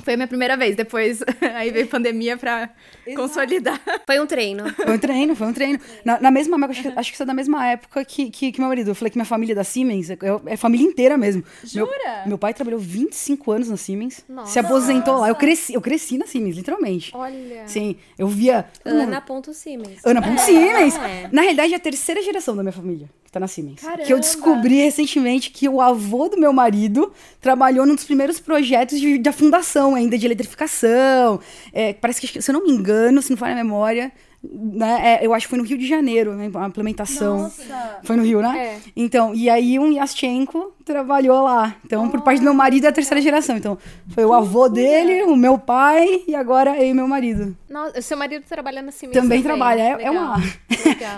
Foi 0.03 0.13
a 0.13 0.17
minha 0.17 0.27
primeira 0.27 0.57
vez, 0.57 0.75
depois 0.75 1.21
aí 1.55 1.71
veio 1.71 1.87
pandemia 1.87 2.37
pra 2.37 2.69
Exato. 3.07 3.21
consolidar. 3.21 3.81
Foi 4.05 4.19
um 4.19 4.27
treino. 4.27 4.63
Foi 4.75 4.93
um 4.93 4.99
treino, 4.99 5.35
foi 5.35 5.47
um 5.47 5.53
treino. 5.53 5.79
Na, 6.03 6.19
na 6.19 6.31
mesma 6.31 6.57
época, 6.57 6.71
acho, 6.71 6.81
que, 6.81 6.87
acho 6.87 7.09
que 7.09 7.15
isso 7.15 7.23
é 7.23 7.25
da 7.25 7.33
mesma 7.33 7.65
época 7.67 8.03
que, 8.03 8.29
que, 8.29 8.51
que, 8.51 8.59
meu 8.59 8.67
marido. 8.67 8.91
Eu 8.91 8.95
falei 8.95 9.09
que 9.09 9.17
minha 9.17 9.25
família 9.25 9.53
é 9.53 9.55
da 9.55 9.63
Siemens, 9.63 10.09
é, 10.09 10.17
é 10.47 10.57
família 10.57 10.85
inteira 10.85 11.17
mesmo. 11.17 11.43
Jura? 11.63 11.89
Meu, 12.21 12.29
meu, 12.29 12.37
pai 12.37 12.53
trabalhou 12.53 12.79
25 12.79 13.51
anos 13.51 13.69
na 13.69 13.77
Siemens. 13.77 14.25
Nossa. 14.27 14.51
Se 14.51 14.59
aposentou 14.59 15.19
lá. 15.19 15.29
Eu 15.29 15.35
cresci, 15.35 15.73
eu 15.73 15.81
cresci 15.81 16.17
na 16.17 16.27
Siemens, 16.27 16.55
literalmente. 16.55 17.11
Olha. 17.15 17.67
Sim, 17.67 17.95
eu 18.17 18.27
via. 18.27 18.65
Ana 18.83 19.21
Ponto 19.21 19.53
Siemens. 19.53 19.99
Ana 20.03 20.21
Ponto 20.21 20.41
é, 20.41 20.45
Siemens. 20.45 20.95
É. 20.95 21.29
Na 21.31 21.41
realidade, 21.41 21.73
é 21.73 21.77
a 21.77 21.79
terceira 21.79 22.21
geração 22.21 22.55
da 22.55 22.63
minha 22.63 22.73
família 22.73 23.09
que 23.33 23.39
tá 23.39 23.39
na 23.39 23.47
Siemens. 23.47 23.81
Caramba. 23.81 24.03
Que 24.03 24.13
eu 24.13 24.19
descobri 24.19 24.75
recentemente 24.75 25.49
que 25.49 25.67
o 25.67 25.81
avô 25.81 26.29
do 26.29 26.37
meu 26.37 26.53
marido 26.53 27.11
trabalhou 27.41 27.85
num 27.85 27.95
dos 27.95 28.03
primeiros 28.03 28.39
projetos 28.39 28.99
de, 28.99 29.17
da 29.17 29.33
fundação 29.33 29.95
ainda 29.95 30.17
de 30.17 30.25
eletrificação. 30.25 31.39
É, 31.73 31.93
parece 31.93 32.21
que, 32.21 32.41
se 32.41 32.51
eu 32.51 32.53
não 32.53 32.63
me 32.63 32.71
engano, 32.71 33.21
se 33.21 33.31
não 33.31 33.37
for 33.37 33.47
a 33.47 33.55
memória, 33.55 34.11
né? 34.43 35.19
É, 35.21 35.25
eu 35.25 35.33
acho 35.33 35.47
que 35.47 35.49
foi 35.49 35.57
no 35.57 35.65
Rio 35.65 35.77
de 35.77 35.87
Janeiro, 35.87 36.33
né? 36.35 36.51
A 36.53 36.67
implementação. 36.67 37.43
Nossa. 37.43 37.99
Foi 38.03 38.15
no 38.15 38.23
Rio, 38.23 38.41
né? 38.41 38.57
É. 38.57 38.79
Então, 38.95 39.33
e 39.33 39.49
aí 39.49 39.79
um 39.79 39.91
Yaschenko 39.91 40.73
trabalhou 40.83 41.43
lá. 41.43 41.75
Então, 41.85 42.05
oh. 42.05 42.09
por 42.09 42.21
parte 42.21 42.39
do 42.39 42.43
meu 42.43 42.53
marido 42.53 42.85
é 42.85 42.89
a 42.89 42.91
terceira 42.91 43.21
geração. 43.21 43.57
Então, 43.57 43.77
foi 44.09 44.25
o 44.25 44.33
avô 44.33 44.67
dele, 44.67 45.23
o 45.23 45.35
meu 45.35 45.57
pai 45.57 46.23
e 46.27 46.35
agora 46.35 46.77
eu 46.77 46.89
e 46.89 46.93
meu 46.93 47.07
marido. 47.07 47.55
Nossa, 47.73 47.99
seu 48.03 48.15
marido 48.15 48.43
trabalha 48.47 48.83
na 48.83 48.91
Siemens 48.91 49.19
também? 49.19 49.41
Também 49.41 49.43
trabalha. 49.43 49.81
É, 49.81 50.03
é 50.03 50.11
uma... 50.11 50.35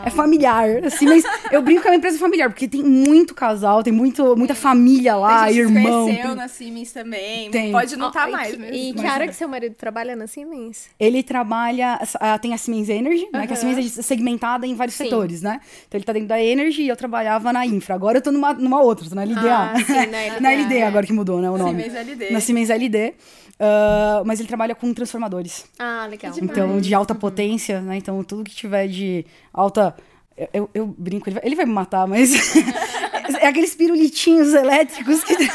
é 0.05 0.09
familiar. 0.09 0.85
Assim, 0.85 1.05
mas 1.05 1.21
eu 1.51 1.62
brinco 1.62 1.81
que 1.81 1.88
é 1.89 1.91
uma 1.91 1.97
empresa 1.97 2.17
familiar, 2.17 2.50
porque 2.50 2.65
tem 2.65 2.81
muito 2.81 3.35
casal, 3.35 3.83
tem 3.83 3.91
muito, 3.91 4.38
muita 4.38 4.55
família 4.55 5.17
lá, 5.17 5.47
tem 5.47 5.57
irmão. 5.57 6.05
Tem 6.05 6.21
tem... 6.21 6.35
na 6.35 6.47
Siemens 6.47 6.93
também. 6.93 7.51
Tem. 7.51 7.74
Pode 7.74 7.97
não 7.97 8.07
estar 8.07 8.29
oh, 8.29 8.31
tá 8.31 8.31
mais. 8.31 8.53
E, 8.53 8.91
e 8.91 8.93
que 8.93 9.05
área 9.05 9.27
que 9.27 9.35
seu 9.35 9.50
marido 9.50 9.75
trabalha 9.75 10.15
na 10.15 10.27
Siemens? 10.27 10.88
Ele 10.97 11.21
trabalha... 11.21 12.00
Uh, 12.01 12.39
tem 12.39 12.53
a 12.53 12.57
Siemens 12.57 12.88
Energy, 12.88 13.27
né? 13.33 13.45
Que 13.45 13.51
a 13.51 13.55
Siemens 13.57 13.97
é 13.97 14.01
segmentada 14.01 14.65
em 14.65 14.75
vários 14.75 14.95
Sim. 14.95 15.03
setores, 15.03 15.41
né? 15.41 15.59
Então 15.88 15.97
ele 15.97 16.05
tá 16.05 16.13
dentro 16.13 16.29
da 16.29 16.41
Energy 16.41 16.83
e 16.83 16.88
eu 16.88 16.95
trabalhava 16.95 17.51
na 17.51 17.65
Infra. 17.65 17.95
Agora 17.95 18.19
eu 18.19 18.21
tô 18.21 18.31
numa, 18.31 18.53
numa 18.53 18.81
outra, 18.81 19.09
tô 19.09 19.15
na 19.15 19.25
LDA. 19.25 19.41
Ah, 19.43 19.74
sim, 19.85 19.93
na 19.93 20.03
LDA. 20.05 20.39
na 20.39 20.51
LD 20.53 20.81
agora 20.83 21.05
que 21.05 21.12
mudou, 21.12 21.41
né, 21.41 21.50
o 21.50 21.57
nome. 21.57 21.83
Siemens 21.83 22.07
LD. 22.07 22.29
Na 22.29 22.39
Siemens 22.39 22.69
LD. 22.69 23.13
Uh, 23.59 24.25
mas 24.25 24.39
ele 24.39 24.47
trabalha 24.47 24.75
com 24.75 24.93
transformadores. 24.93 25.65
Ah, 25.79 26.07
legal. 26.09 26.33
Então, 26.41 26.79
de 26.79 26.93
alta 26.93 27.15
potência, 27.15 27.81
né? 27.81 27.97
Então, 27.97 28.24
tudo 28.24 28.43
que 28.43 28.55
tiver 28.55 28.88
de 28.88 29.25
alta... 29.53 29.95
Eu, 30.38 30.50
eu, 30.53 30.69
eu 30.74 30.88
brinco, 30.88 31.29
ele 31.29 31.35
vai, 31.35 31.45
ele 31.45 31.55
vai 31.55 31.65
me 31.65 31.71
matar, 31.71 32.05
mas... 32.05 32.31
é 33.36 33.48
aqueles 33.48 33.75
pirulitinhos 33.75 34.53
elétricos 34.53 35.24
que... 35.24 35.36
que 35.36 35.46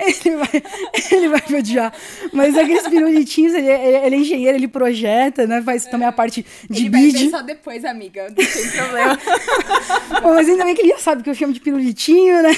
ele, 0.26 0.36
vai, 0.36 0.62
ele 1.10 1.28
vai 1.28 1.42
me 1.48 1.56
odiar. 1.58 1.92
Mas 2.32 2.56
aqueles 2.56 2.86
pirulitinhos, 2.88 3.54
ele, 3.54 3.68
ele, 3.68 3.96
ele, 3.96 4.16
é 4.16 4.18
engenheiro, 4.18 4.56
ele 4.56 4.68
projeta, 4.68 5.46
né? 5.46 5.60
Faz 5.62 5.86
também 5.86 6.06
a 6.06 6.12
parte 6.12 6.44
de 6.68 6.82
ele 6.82 6.90
bid. 6.90 7.16
Ele 7.16 7.30
só 7.30 7.42
depois, 7.42 7.84
amiga. 7.84 8.28
Não 8.28 8.34
tem 8.34 8.46
problema. 8.46 9.18
Bom, 10.22 10.34
mas 10.34 10.48
ainda 10.48 10.64
bem 10.64 10.74
que 10.74 10.82
ele 10.82 10.90
já 10.90 10.98
sabe 10.98 11.22
que 11.22 11.30
eu 11.30 11.34
chamo 11.34 11.52
de 11.52 11.60
pirulitinho, 11.60 12.42
né? 12.42 12.52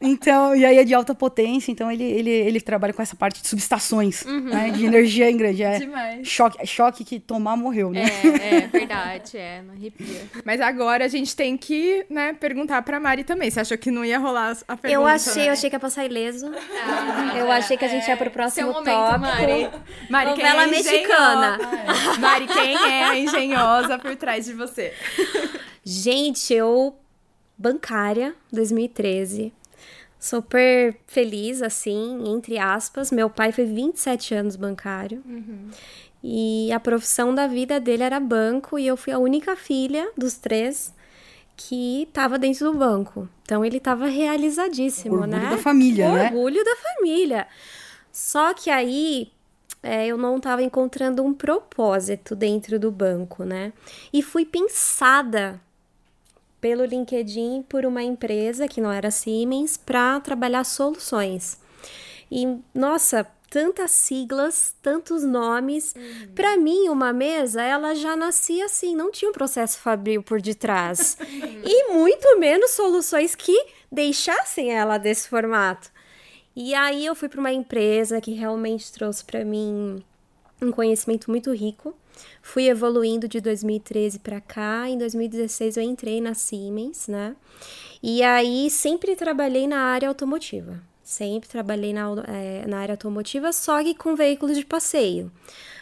Então, 0.00 0.56
e 0.56 0.64
aí 0.64 0.78
é 0.78 0.84
de 0.84 0.94
alta 0.94 1.14
potência, 1.14 1.70
então 1.70 1.90
ele, 1.92 2.04
ele, 2.04 2.30
ele 2.30 2.60
trabalha 2.60 2.92
com 2.92 3.02
essa 3.02 3.14
parte 3.14 3.42
de 3.42 3.48
subestações, 3.48 4.24
uhum. 4.24 4.40
né? 4.40 4.70
De 4.70 4.86
energia 4.86 5.30
em 5.30 5.36
grande. 5.36 5.62
É 5.62 5.78
Demais. 5.78 6.26
Choque, 6.26 6.66
choque 6.66 7.04
que 7.04 7.20
tomar 7.20 7.56
morreu, 7.56 7.90
né? 7.90 8.04
É, 8.40 8.56
é 8.56 8.66
verdade, 8.66 9.36
é, 9.36 9.62
não 9.62 9.74
arrepia. 9.74 10.22
Mas 10.44 10.60
agora 10.60 11.04
a 11.04 11.08
gente 11.08 11.36
tem 11.36 11.56
que, 11.56 12.06
né, 12.08 12.29
perguntar 12.34 12.82
pra 12.82 13.00
Mari 13.00 13.24
também. 13.24 13.50
Você 13.50 13.60
achou 13.60 13.78
que 13.78 13.90
não 13.90 14.04
ia 14.04 14.18
rolar 14.18 14.56
a 14.66 14.76
pergunta? 14.76 14.88
Eu 14.88 15.06
achei, 15.06 15.42
né? 15.42 15.48
eu 15.48 15.52
achei 15.52 15.70
que 15.70 15.76
ia 15.76 15.80
passar 15.80 16.04
ileso. 16.04 16.50
Ah, 16.82 17.36
eu 17.36 17.50
achei 17.50 17.76
que 17.76 17.84
a 17.84 17.88
gente 17.88 18.06
ia 18.08 18.16
pro 18.16 18.30
próximo 18.30 18.72
momento, 18.72 18.86
tópico. 18.86 19.20
Mari. 19.20 19.70
Mari, 20.08 20.34
quem 20.34 20.46
é 20.46 20.66
mexicana. 20.66 21.58
Mari, 22.18 22.46
quem 22.46 22.74
é 22.74 23.04
a 23.04 23.18
engenhosa 23.18 23.98
por 23.98 24.14
trás 24.16 24.44
de 24.44 24.54
você? 24.54 24.94
Gente, 25.84 26.52
eu 26.52 26.96
bancária 27.56 28.34
2013. 28.52 29.52
Super 30.18 30.96
feliz, 31.06 31.62
assim, 31.62 32.22
entre 32.26 32.58
aspas. 32.58 33.10
Meu 33.10 33.30
pai 33.30 33.52
foi 33.52 33.64
27 33.64 34.34
anos 34.34 34.56
bancário. 34.56 35.22
Uhum. 35.24 35.70
E 36.22 36.70
a 36.72 36.78
profissão 36.78 37.34
da 37.34 37.46
vida 37.46 37.80
dele 37.80 38.02
era 38.02 38.20
banco, 38.20 38.78
e 38.78 38.86
eu 38.86 38.96
fui 38.96 39.12
a 39.12 39.18
única 39.18 39.56
filha 39.56 40.10
dos 40.16 40.36
três 40.36 40.92
que 41.68 42.04
estava 42.04 42.38
dentro 42.38 42.72
do 42.72 42.78
banco. 42.78 43.28
Então 43.42 43.62
ele 43.62 43.76
estava 43.76 44.06
realizadíssimo, 44.06 45.16
Orgulho 45.16 45.30
né? 45.30 45.36
Orgulho 45.36 45.56
da 45.56 45.62
família, 45.62 46.04
Orgulho 46.06 46.22
né? 46.22 46.26
Orgulho 46.30 46.64
da 46.64 46.76
família. 46.76 47.46
Só 48.10 48.54
que 48.54 48.70
aí 48.70 49.30
é, 49.82 50.06
eu 50.06 50.16
não 50.16 50.38
estava 50.38 50.62
encontrando 50.62 51.22
um 51.22 51.34
propósito 51.34 52.34
dentro 52.34 52.78
do 52.78 52.90
banco, 52.90 53.44
né? 53.44 53.74
E 54.10 54.22
fui 54.22 54.46
pensada 54.46 55.60
pelo 56.60 56.84
LinkedIn 56.84 57.62
por 57.68 57.84
uma 57.84 58.02
empresa 58.02 58.66
que 58.66 58.80
não 58.80 58.90
era 58.90 59.10
Siemens 59.10 59.76
para 59.76 60.18
trabalhar 60.20 60.64
soluções. 60.64 61.58
E 62.30 62.58
nossa, 62.74 63.26
tantas 63.50 63.90
siglas, 63.90 64.74
tantos 64.80 65.24
nomes. 65.24 65.92
Uhum. 65.94 66.34
Para 66.34 66.56
mim, 66.56 66.88
uma 66.88 67.12
mesa, 67.12 67.60
ela 67.60 67.94
já 67.94 68.16
nascia 68.16 68.66
assim, 68.66 68.94
não 68.94 69.10
tinha 69.10 69.28
um 69.28 69.34
processo 69.34 69.78
fabril 69.80 70.22
por 70.22 70.40
detrás. 70.40 71.18
e 71.66 71.92
muito 71.92 72.38
menos 72.38 72.70
soluções 72.70 73.34
que 73.34 73.66
deixassem 73.90 74.72
ela 74.72 74.96
desse 74.96 75.28
formato. 75.28 75.90
E 76.54 76.74
aí 76.74 77.04
eu 77.04 77.14
fui 77.14 77.28
para 77.28 77.40
uma 77.40 77.52
empresa 77.52 78.20
que 78.20 78.32
realmente 78.32 78.92
trouxe 78.92 79.24
para 79.24 79.44
mim 79.44 80.02
um 80.62 80.70
conhecimento 80.70 81.30
muito 81.30 81.52
rico. 81.52 81.94
Fui 82.42 82.68
evoluindo 82.68 83.26
de 83.26 83.40
2013 83.40 84.18
para 84.20 84.40
cá. 84.40 84.88
Em 84.88 84.96
2016 84.96 85.76
eu 85.76 85.82
entrei 85.82 86.20
na 86.20 86.34
Siemens, 86.34 87.08
né? 87.08 87.34
E 88.02 88.22
aí 88.22 88.70
sempre 88.70 89.16
trabalhei 89.16 89.66
na 89.66 89.80
área 89.80 90.08
automotiva. 90.08 90.80
Sempre 91.10 91.48
trabalhei 91.48 91.92
na, 91.92 92.06
é, 92.28 92.64
na 92.68 92.78
área 92.78 92.92
automotiva, 92.92 93.52
só 93.52 93.82
que 93.82 93.96
com 93.96 94.14
veículos 94.14 94.56
de 94.56 94.64
passeio. 94.64 95.28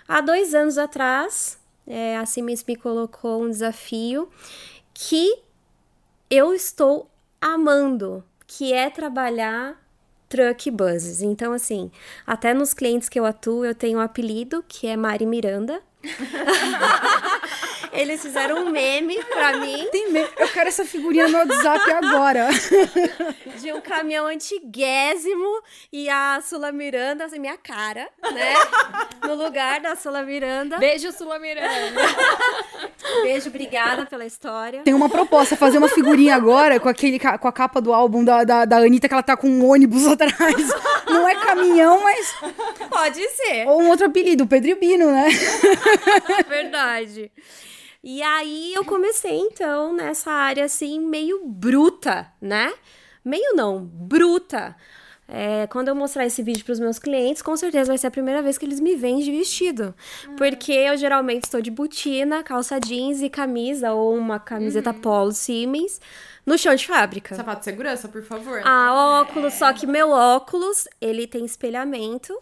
Há 0.08 0.22
dois 0.22 0.54
anos 0.54 0.78
atrás, 0.78 1.58
é, 1.86 2.16
a 2.16 2.24
Siemens 2.24 2.64
me 2.66 2.74
colocou 2.74 3.42
um 3.42 3.50
desafio 3.50 4.30
que 4.94 5.38
eu 6.30 6.54
estou 6.54 7.10
amando, 7.38 8.24
que 8.46 8.72
é 8.72 8.88
trabalhar 8.88 9.78
truck 10.30 10.70
buses. 10.70 11.20
Então, 11.20 11.52
assim, 11.52 11.90
até 12.26 12.54
nos 12.54 12.72
clientes 12.72 13.10
que 13.10 13.20
eu 13.20 13.26
atuo, 13.26 13.66
eu 13.66 13.74
tenho 13.74 13.98
um 13.98 14.02
apelido 14.02 14.64
que 14.66 14.86
é 14.86 14.96
Mari 14.96 15.26
Miranda. 15.26 15.82
Eles 17.98 18.22
fizeram 18.22 18.64
um 18.64 18.70
meme 18.70 19.18
pra 19.24 19.56
mim. 19.56 19.88
Tem 19.90 20.12
meme. 20.12 20.28
Eu 20.38 20.48
quero 20.48 20.68
essa 20.68 20.84
figurinha 20.84 21.26
no 21.26 21.38
WhatsApp 21.38 21.90
agora. 21.90 22.48
De 23.60 23.72
um 23.72 23.80
caminhão 23.80 24.26
antiguésimo 24.26 25.60
e 25.92 26.08
a 26.08 26.40
Sula 26.40 26.70
Miranda, 26.70 27.24
assim, 27.24 27.40
minha 27.40 27.56
cara, 27.56 28.08
né? 28.32 28.54
No 29.26 29.34
lugar 29.34 29.80
da 29.80 29.96
Sula 29.96 30.22
Miranda. 30.22 30.78
Beijo, 30.78 31.10
Sula 31.10 31.40
Miranda. 31.40 32.00
Beijo, 33.22 33.48
obrigada 33.48 34.06
pela 34.06 34.24
história. 34.24 34.82
Tem 34.82 34.94
uma 34.94 35.08
proposta, 35.08 35.56
fazer 35.56 35.78
uma 35.78 35.88
figurinha 35.88 36.36
agora 36.36 36.78
com, 36.78 36.88
aquele, 36.88 37.18
com 37.18 37.48
a 37.48 37.52
capa 37.52 37.80
do 37.80 37.92
álbum 37.92 38.22
da, 38.22 38.44
da, 38.44 38.64
da 38.64 38.76
Anitta, 38.76 39.08
que 39.08 39.14
ela 39.14 39.24
tá 39.24 39.36
com 39.36 39.48
um 39.48 39.68
ônibus 39.68 40.06
atrás. 40.08 40.34
Não 41.06 41.28
é 41.28 41.34
caminhão, 41.34 42.00
mas. 42.00 42.32
Pode 42.88 43.28
ser. 43.30 43.66
Ou 43.66 43.82
um 43.82 43.88
outro 43.88 44.06
apelido, 44.06 44.46
Pedro 44.46 44.70
e 44.70 44.74
Bino, 44.76 45.10
né? 45.10 45.28
Verdade. 46.48 47.32
E 48.02 48.22
aí 48.22 48.72
eu 48.74 48.84
comecei, 48.84 49.36
então, 49.38 49.92
nessa 49.92 50.30
área 50.30 50.64
assim, 50.64 51.00
meio 51.00 51.44
bruta, 51.46 52.32
né? 52.40 52.72
Meio 53.24 53.54
não, 53.54 53.84
bruta. 53.84 54.76
É, 55.30 55.66
quando 55.66 55.88
eu 55.88 55.94
mostrar 55.94 56.24
esse 56.24 56.42
vídeo 56.42 56.64
para 56.64 56.72
os 56.72 56.80
meus 56.80 56.98
clientes, 56.98 57.42
com 57.42 57.54
certeza 57.54 57.88
vai 57.88 57.98
ser 57.98 58.06
a 58.06 58.10
primeira 58.10 58.40
vez 58.40 58.56
que 58.56 58.64
eles 58.64 58.80
me 58.80 58.96
veem 58.96 59.18
de 59.18 59.30
vestido. 59.30 59.94
Porque 60.38 60.72
eu 60.72 60.96
geralmente 60.96 61.44
estou 61.44 61.60
de 61.60 61.70
botina, 61.70 62.42
calça 62.42 62.80
jeans 62.80 63.20
e 63.20 63.28
camisa, 63.28 63.92
ou 63.92 64.16
uma 64.16 64.38
camiseta 64.38 64.94
polo 64.94 65.32
Siemens, 65.32 66.00
no 66.48 66.58
chão 66.58 66.74
de 66.74 66.86
fábrica. 66.86 67.34
Sapato 67.34 67.60
de 67.60 67.64
segurança, 67.66 68.08
por 68.08 68.22
favor. 68.22 68.62
Ah, 68.64 69.20
óculos, 69.20 69.54
só 69.54 69.72
que 69.72 69.86
meu 69.86 70.10
óculos, 70.10 70.88
ele 71.00 71.26
tem 71.26 71.44
espelhamento 71.44 72.36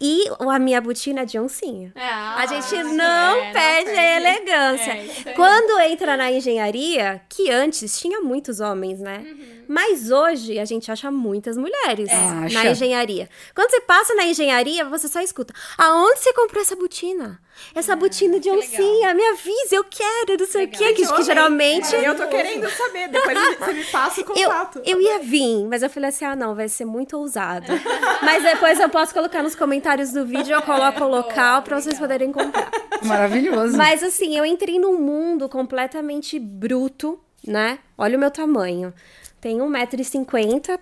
e 0.00 0.24
a 0.38 0.58
minha 0.58 0.80
botina 0.80 1.22
é 1.22 1.24
de 1.24 1.38
oncinha. 1.38 1.92
A 1.94 2.46
gente 2.46 2.82
não 2.82 3.52
perde 3.52 3.90
a 3.90 4.16
elegância. 4.16 4.92
É. 5.26 5.32
Quando 5.34 5.78
entra 5.80 6.16
na 6.16 6.32
engenharia, 6.32 7.20
que 7.28 7.50
antes 7.50 8.00
tinha 8.00 8.20
muitos 8.20 8.60
homens, 8.60 8.98
né? 8.98 9.24
Mas 9.68 10.10
hoje 10.10 10.58
a 10.58 10.64
gente 10.64 10.90
acha 10.90 11.12
muitas 11.12 11.56
mulheres 11.56 12.08
na 12.08 12.46
Acha. 12.46 12.70
engenharia. 12.70 13.28
Quando 13.54 13.70
você 13.70 13.80
passa 13.82 14.14
na 14.16 14.24
engenharia, 14.24 14.84
você 14.84 15.06
só 15.06 15.20
escuta: 15.20 15.54
aonde 15.78 16.18
você 16.18 16.32
comprou 16.32 16.60
essa 16.60 16.74
botina? 16.74 17.40
Essa 17.74 17.94
botina 17.96 18.38
de 18.40 18.50
oncinha, 18.50 19.14
me 19.14 19.22
avisa, 19.28 19.74
eu 19.76 19.84
quero, 19.84 20.36
não 20.38 20.46
sei 20.46 20.64
o 20.64 20.68
quê. 20.68 20.92
Que, 20.92 21.02
Eu 21.02 21.14
que 21.14 21.22
geralmente. 21.22 21.94
Eu 21.94 22.14
tô 22.16 22.26
querendo 22.26 22.68
saber. 22.70 23.08
Depois 23.08 23.38
você 23.58 23.72
me 23.72 23.84
passa 23.84 24.20
o 24.20 24.24
Eu, 24.36 24.48
contato. 24.48 24.82
eu 24.84 25.00
ia 25.00 25.18
vir, 25.20 25.66
mas 25.66 25.82
eu 25.82 25.90
falei 25.90 26.08
assim: 26.10 26.24
ah, 26.24 26.36
não, 26.36 26.54
vai 26.54 26.68
ser 26.68 26.84
muito 26.84 27.16
ousado. 27.16 27.66
mas 28.22 28.42
depois 28.42 28.78
eu 28.80 28.88
posso 28.88 29.12
colocar 29.14 29.42
nos 29.42 29.54
comentários 29.54 30.12
do 30.12 30.26
vídeo, 30.26 30.54
eu 30.54 30.62
coloco 30.62 31.04
o 31.04 31.08
local 31.08 31.62
pra 31.62 31.80
vocês 31.80 31.98
poderem 31.98 32.32
comprar. 32.32 32.70
Maravilhoso. 33.02 33.76
Mas 33.76 34.02
assim, 34.02 34.36
eu 34.36 34.44
entrei 34.44 34.78
num 34.78 34.98
mundo 34.98 35.48
completamente 35.48 36.38
bruto, 36.38 37.18
né? 37.46 37.78
Olha 37.96 38.16
o 38.16 38.20
meu 38.20 38.30
tamanho. 38.30 38.92
Tenho 39.40 39.64
1,50m. 39.64 40.78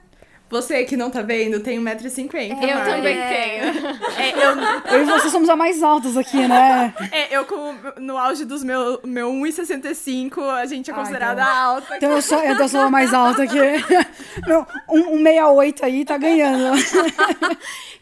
Você 0.50 0.84
que 0.84 0.96
não 0.96 1.10
tá 1.10 1.20
vendo 1.20 1.60
tem 1.60 1.78
1,50m. 1.78 2.62
Eu 2.62 2.76
Mari. 2.76 2.90
também 2.90 3.16
tenho. 3.16 3.64
É, 4.16 4.32
eu, 4.32 4.58
Eu 4.98 5.02
e 5.02 5.04
você 5.04 5.28
somos 5.28 5.48
a 5.48 5.56
mais 5.56 5.82
altas 5.82 6.16
aqui, 6.16 6.48
né? 6.48 6.94
é, 7.12 7.36
eu 7.36 7.44
com, 7.44 7.74
no 7.98 8.16
auge 8.16 8.44
dos 8.44 8.64
meu, 8.64 9.00
meu 9.04 9.30
1,65, 9.30 10.42
a 10.42 10.64
gente 10.64 10.90
é 10.90 10.94
considerada 10.94 11.42
então. 11.42 11.54
alta. 11.54 11.96
Então 11.96 12.10
eu 12.12 12.22
sou, 12.22 12.42
eu 12.42 12.68
sou 12.68 12.80
a 12.80 12.90
mais 12.90 13.12
alta 13.12 13.42
aqui. 13.42 13.58
Meu, 14.46 14.64
um, 14.88 15.16
um 15.16 15.22
68 15.22 15.84
aí 15.84 16.04
tá 16.04 16.16
ganhando. 16.16 16.74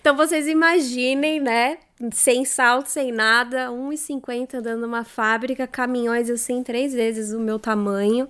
Então 0.07 0.15
vocês 0.15 0.47
imaginem, 0.47 1.41
né? 1.41 1.79
Sem 2.13 2.45
salto, 2.45 2.87
sem 2.87 3.11
nada, 3.11 3.71
1,50 3.71 4.55
andando 4.55 4.83
numa 4.83 5.03
fábrica, 5.03 5.67
caminhões 5.67 6.31
assim, 6.31 6.63
três 6.63 6.95
vezes 6.95 7.33
o 7.33 7.41
meu 7.41 7.59
tamanho. 7.59 8.29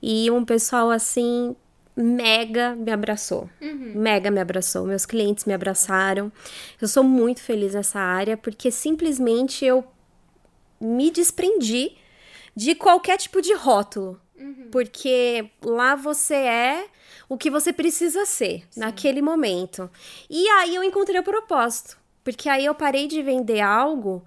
E 0.00 0.30
um 0.30 0.44
pessoal 0.44 0.90
assim, 0.90 1.56
mega 1.96 2.74
me 2.74 2.90
abraçou. 2.90 3.48
Mega 3.96 4.30
me 4.30 4.40
abraçou. 4.40 4.86
Meus 4.86 5.06
clientes 5.06 5.44
me 5.44 5.52
abraçaram. 5.52 6.32
Eu 6.80 6.88
sou 6.88 7.04
muito 7.04 7.40
feliz 7.40 7.74
nessa 7.74 8.00
área, 8.00 8.36
porque 8.36 8.70
simplesmente 8.70 9.64
eu 9.64 9.84
me 10.80 11.10
desprendi 11.10 11.92
de 12.54 12.74
qualquer 12.74 13.16
tipo 13.18 13.40
de 13.40 13.54
rótulo. 13.54 14.20
Porque 14.70 15.50
lá 15.62 15.94
você 15.94 16.34
é 16.34 16.86
o 17.28 17.38
que 17.38 17.50
você 17.50 17.72
precisa 17.72 18.26
ser 18.26 18.66
naquele 18.76 19.22
momento. 19.22 19.90
E 20.28 20.48
aí 20.48 20.74
eu 20.74 20.82
encontrei 20.82 21.20
o 21.20 21.24
propósito. 21.24 21.96
Porque 22.24 22.48
aí 22.48 22.64
eu 22.64 22.74
parei 22.74 23.06
de 23.06 23.22
vender 23.22 23.60
algo 23.60 24.24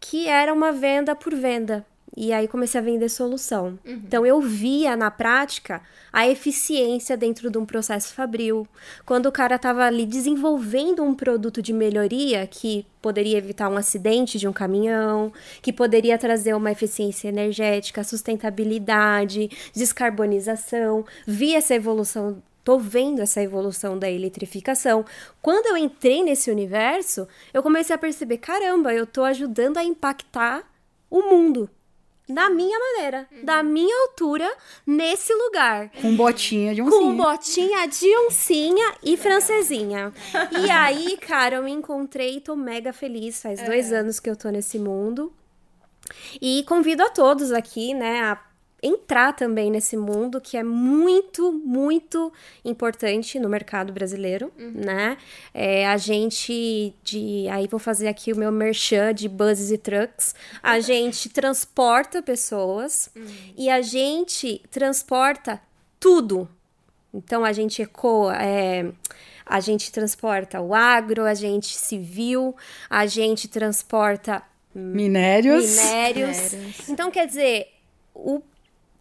que 0.00 0.28
era 0.28 0.52
uma 0.52 0.72
venda 0.72 1.14
por 1.14 1.34
venda. 1.34 1.86
E 2.16 2.32
aí 2.32 2.48
comecei 2.48 2.80
a 2.80 2.84
vender 2.84 3.10
solução. 3.10 3.78
Então 3.84 4.24
eu 4.24 4.40
via 4.40 4.96
na 4.96 5.10
prática 5.10 5.82
a 6.10 6.26
eficiência 6.26 7.14
dentro 7.14 7.50
de 7.50 7.58
um 7.58 7.66
processo 7.66 8.14
fabril. 8.14 8.66
Quando 9.04 9.26
o 9.26 9.32
cara 9.32 9.56
estava 9.56 9.84
ali 9.84 10.06
desenvolvendo 10.06 11.02
um 11.02 11.14
produto 11.14 11.60
de 11.60 11.74
melhoria 11.74 12.46
que 12.46 12.86
poderia 13.02 13.36
evitar 13.36 13.68
um 13.68 13.76
acidente 13.76 14.38
de 14.38 14.48
um 14.48 14.52
caminhão, 14.52 15.30
que 15.60 15.72
poderia 15.72 16.16
trazer 16.16 16.54
uma 16.54 16.72
eficiência 16.72 17.28
energética, 17.28 18.02
sustentabilidade, 18.02 19.50
descarbonização, 19.74 21.04
vi 21.26 21.54
essa 21.54 21.74
evolução 21.74 22.42
Tô 22.64 22.80
vendo 22.80 23.22
essa 23.22 23.40
evolução 23.40 23.96
da 23.96 24.10
eletrificação. 24.10 25.04
Quando 25.40 25.66
eu 25.66 25.76
entrei 25.76 26.24
nesse 26.24 26.50
universo, 26.50 27.28
eu 27.54 27.62
comecei 27.62 27.94
a 27.94 27.98
perceber, 27.98 28.38
caramba, 28.38 28.92
eu 28.92 29.06
tô 29.06 29.22
ajudando 29.22 29.76
a 29.76 29.84
impactar 29.84 30.68
o 31.08 31.22
mundo. 31.22 31.70
Da 32.28 32.50
minha 32.50 32.76
maneira, 32.76 33.28
da 33.44 33.62
minha 33.62 33.94
altura, 34.02 34.52
nesse 34.84 35.32
lugar. 35.32 35.90
Com 36.02 36.16
botinha 36.16 36.74
de 36.74 36.82
Com 36.82 36.88
oncinha. 36.88 37.14
botinha 37.14 37.86
de 37.86 38.16
oncinha 38.26 38.94
e 39.02 39.16
francesinha. 39.16 40.12
E 40.60 40.68
aí, 40.70 41.16
cara, 41.18 41.56
eu 41.56 41.62
me 41.62 41.70
encontrei 41.70 42.38
e 42.38 42.40
tô 42.40 42.56
mega 42.56 42.92
feliz. 42.92 43.40
Faz 43.40 43.62
dois 43.62 43.92
anos 43.92 44.18
que 44.18 44.28
eu 44.28 44.34
tô 44.34 44.48
nesse 44.48 44.76
mundo. 44.76 45.32
E 46.40 46.64
convido 46.68 47.02
a 47.02 47.10
todos 47.10 47.52
aqui, 47.52 47.94
né, 47.94 48.20
a 48.22 48.36
entrar 48.86 49.32
também 49.32 49.70
nesse 49.70 49.96
mundo 49.96 50.40
que 50.40 50.56
é 50.56 50.62
muito, 50.62 51.52
muito 51.52 52.32
importante 52.64 53.38
no 53.38 53.48
mercado 53.48 53.92
brasileiro, 53.92 54.52
né? 54.56 55.16
É, 55.52 55.86
a 55.86 55.96
gente 55.96 56.94
de, 57.02 57.48
aí 57.48 57.66
vou 57.66 57.80
fazer 57.80 58.08
aqui 58.08 58.32
o 58.32 58.36
meu 58.36 58.52
merchan 58.52 59.12
de 59.12 59.28
buses 59.28 59.70
e 59.70 59.78
trucks. 59.78 60.34
A 60.62 60.78
gente 60.80 61.28
transporta 61.28 62.22
pessoas 62.22 63.10
e 63.56 63.68
a 63.68 63.82
gente 63.82 64.62
transporta 64.70 65.60
tudo. 65.98 66.48
Então 67.12 67.44
a 67.44 67.52
gente 67.52 67.80
ecoa, 67.82 68.36
é, 68.36 68.92
a 69.44 69.60
gente 69.60 69.90
transporta 69.90 70.60
o 70.60 70.74
agro, 70.74 71.24
a 71.24 71.34
gente 71.34 71.76
civil, 71.76 72.54
a 72.90 73.06
gente 73.06 73.48
transporta 73.48 74.42
Minérios. 74.76 75.78
minérios. 75.78 76.52
Então, 76.86 77.10
quer 77.10 77.26
dizer, 77.26 77.68
o 78.14 78.42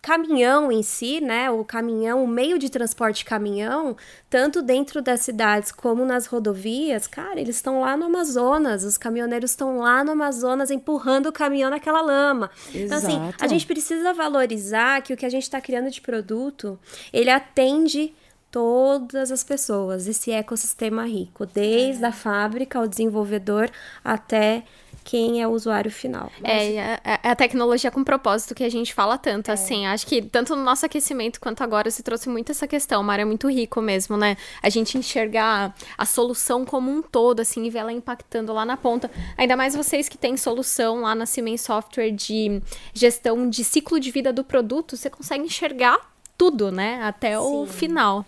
caminhão 0.05 0.71
em 0.71 0.83
si, 0.83 1.19
né? 1.19 1.49
O 1.49 1.65
caminhão, 1.65 2.23
o 2.23 2.27
meio 2.27 2.59
de 2.59 2.69
transporte 2.69 3.25
caminhão, 3.25 3.97
tanto 4.29 4.61
dentro 4.61 5.01
das 5.01 5.21
cidades 5.21 5.71
como 5.71 6.05
nas 6.05 6.27
rodovias, 6.27 7.07
cara, 7.07 7.41
eles 7.41 7.55
estão 7.55 7.81
lá 7.81 7.97
no 7.97 8.05
Amazonas, 8.05 8.83
os 8.83 8.99
caminhoneiros 8.99 9.49
estão 9.49 9.79
lá 9.79 10.03
no 10.03 10.11
Amazonas 10.11 10.69
empurrando 10.69 11.29
o 11.29 11.31
caminhão 11.31 11.71
naquela 11.71 12.03
lama. 12.03 12.51
Então, 12.71 12.99
assim, 12.99 13.15
Exato. 13.15 13.43
a 13.43 13.47
gente 13.47 13.65
precisa 13.65 14.13
valorizar 14.13 15.01
que 15.01 15.11
o 15.11 15.17
que 15.17 15.25
a 15.25 15.29
gente 15.29 15.41
está 15.41 15.59
criando 15.59 15.89
de 15.89 15.99
produto, 15.99 16.77
ele 17.11 17.31
atende 17.31 18.13
todas 18.51 19.31
as 19.31 19.43
pessoas, 19.43 20.07
esse 20.07 20.31
ecossistema 20.31 21.03
rico, 21.03 21.47
desde 21.47 22.05
a 22.05 22.11
fábrica 22.11 22.77
ao 22.77 22.87
desenvolvedor 22.87 23.71
até 24.03 24.63
quem 25.05 25.39
é 25.41 25.47
o 25.47 25.51
usuário 25.51 25.91
final. 25.91 26.31
É, 26.43 26.71
e 26.71 26.79
a, 26.79 26.99
a- 27.05 27.31
a 27.31 27.35
tecnologia 27.35 27.91
com 27.91 28.03
propósito 28.03 28.55
que 28.55 28.63
a 28.63 28.69
gente 28.69 28.91
fala 28.93 29.17
tanto, 29.19 29.51
assim. 29.51 29.85
Acho 29.85 30.05
que 30.07 30.19
tanto 30.21 30.55
no 30.55 30.63
nosso 30.63 30.83
aquecimento 30.85 31.39
quanto 31.39 31.63
agora 31.63 31.89
se 31.91 32.01
trouxe 32.01 32.27
muito 32.27 32.51
essa 32.51 32.67
questão. 32.67 33.03
Mar 33.03 33.19
é 33.19 33.23
muito 33.25 33.47
rico 33.47 33.79
mesmo, 33.81 34.17
né? 34.17 34.35
A 34.63 34.69
gente 34.69 34.97
enxergar 34.97 35.75
a 35.95 36.05
solução 36.05 36.65
como 36.65 36.91
um 36.91 37.03
todo, 37.03 37.39
assim, 37.39 37.63
e 37.65 37.69
ver 37.69 37.79
ela 37.79 37.93
impactando 37.93 38.51
lá 38.51 38.65
na 38.65 38.75
ponta. 38.75 39.09
Ainda 39.37 39.55
mais 39.55 39.75
vocês 39.75 40.09
que 40.09 40.17
têm 40.17 40.35
solução 40.35 41.01
lá 41.01 41.13
na 41.13 41.27
Siemens 41.27 41.61
Software 41.61 42.09
de 42.11 42.59
gestão 42.91 43.47
de 43.47 43.63
ciclo 43.63 43.99
de 43.99 44.09
vida 44.09 44.33
do 44.33 44.43
produto, 44.43 44.97
você 44.97 45.09
consegue 45.09 45.43
enxergar 45.45 45.97
tudo, 46.35 46.71
né? 46.71 46.99
Até 47.03 47.39
o 47.39 47.65
Sim. 47.67 47.71
final. 47.71 48.25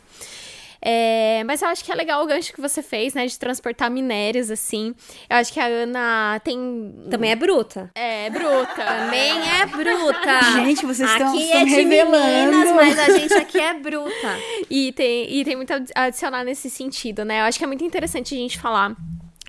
É, 0.89 1.43
mas 1.45 1.61
eu 1.61 1.67
acho 1.67 1.83
que 1.83 1.91
é 1.91 1.95
legal 1.95 2.23
o 2.23 2.25
gancho 2.25 2.53
que 2.53 2.61
você 2.61 2.81
fez, 2.81 3.13
né? 3.13 3.25
De 3.25 3.37
transportar 3.37 3.91
minérios, 3.91 4.49
assim. 4.49 4.95
Eu 5.29 5.35
acho 5.35 5.51
que 5.51 5.59
a 5.59 5.65
Ana 5.65 6.39
tem. 6.45 6.95
Também 7.09 7.31
é 7.31 7.35
bruta. 7.35 7.91
É, 7.93 8.29
bruta. 8.29 8.73
Também 8.85 9.31
é 9.59 9.65
bruta. 9.65 10.39
Gente, 10.53 10.85
vocês 10.85 11.09
estão- 11.11 11.27
Aqui 11.33 11.43
estão 11.43 11.59
é 11.61 11.65
de 11.65 11.71
revelando. 11.71 12.27
meninas, 12.51 12.73
mas 12.75 12.99
a 12.99 13.17
gente 13.17 13.33
aqui 13.33 13.59
é 13.59 13.73
bruta. 13.73 14.07
E 14.69 14.91
tem, 14.93 15.29
e 15.33 15.43
tem 15.43 15.55
muito 15.57 15.73
a 15.73 16.03
adicionar 16.03 16.43
nesse 16.45 16.69
sentido, 16.69 17.25
né? 17.25 17.41
Eu 17.41 17.45
acho 17.45 17.57
que 17.57 17.63
é 17.63 17.67
muito 17.67 17.83
interessante 17.83 18.33
a 18.33 18.37
gente 18.37 18.57
falar 18.59 18.95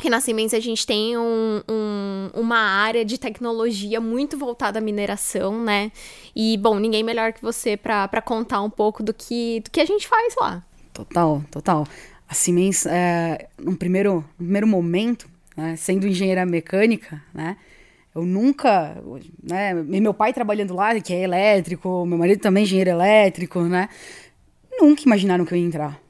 que 0.01 0.09
na 0.11 0.20
Siemens 0.20 0.55
a 0.55 0.61
gente 0.61 0.87
tem 0.87 1.16
um- 1.18 1.61
um- 1.68 2.31
uma 2.35 2.59
área 2.59 3.05
de 3.05 3.18
tecnologia 3.18 4.01
muito 4.01 4.37
voltada 4.38 4.79
à 4.79 4.83
mineração, 4.83 5.61
né? 5.62 5.90
E, 6.35 6.57
bom, 6.57 6.79
ninguém 6.79 7.03
melhor 7.03 7.33
que 7.33 7.42
você 7.42 7.77
pra 7.77 8.07
pra 8.09 8.20
contar 8.22 8.61
um 8.62 8.70
pouco 8.70 9.03
do 9.03 9.12
que, 9.14 9.61
do 9.61 9.70
que 9.70 9.81
a 9.81 9.85
gente 9.85 10.07
faz 10.09 10.35
lá. 10.37 10.62
Total, 10.98 11.44
total. 11.48 11.87
A 12.28 12.34
Siemens, 12.34 12.84
é, 12.84 13.48
num, 13.56 13.76
primeiro, 13.76 14.24
num 14.37 14.44
primeiro 14.44 14.66
momento, 14.66 15.28
né, 15.56 15.76
sendo 15.76 16.08
engenheira 16.08 16.44
mecânica, 16.44 17.22
né, 17.32 17.56
Eu 18.14 18.24
nunca, 18.24 19.00
né? 19.40 19.74
Meu 19.74 20.12
pai 20.12 20.32
trabalhando 20.32 20.74
lá, 20.74 20.98
que 21.00 21.14
é 21.14 21.22
elétrico, 21.22 22.04
meu 22.04 22.18
marido 22.18 22.40
também 22.40 22.62
é 22.62 22.64
engenheiro 22.64 22.90
elétrico, 22.90 23.61
né? 23.62 23.88
Nunca 24.80 25.02
imaginaram 25.04 25.44
que 25.44 25.54
eu 25.54 25.58
ia 25.58 25.64
entrar. 25.64 26.00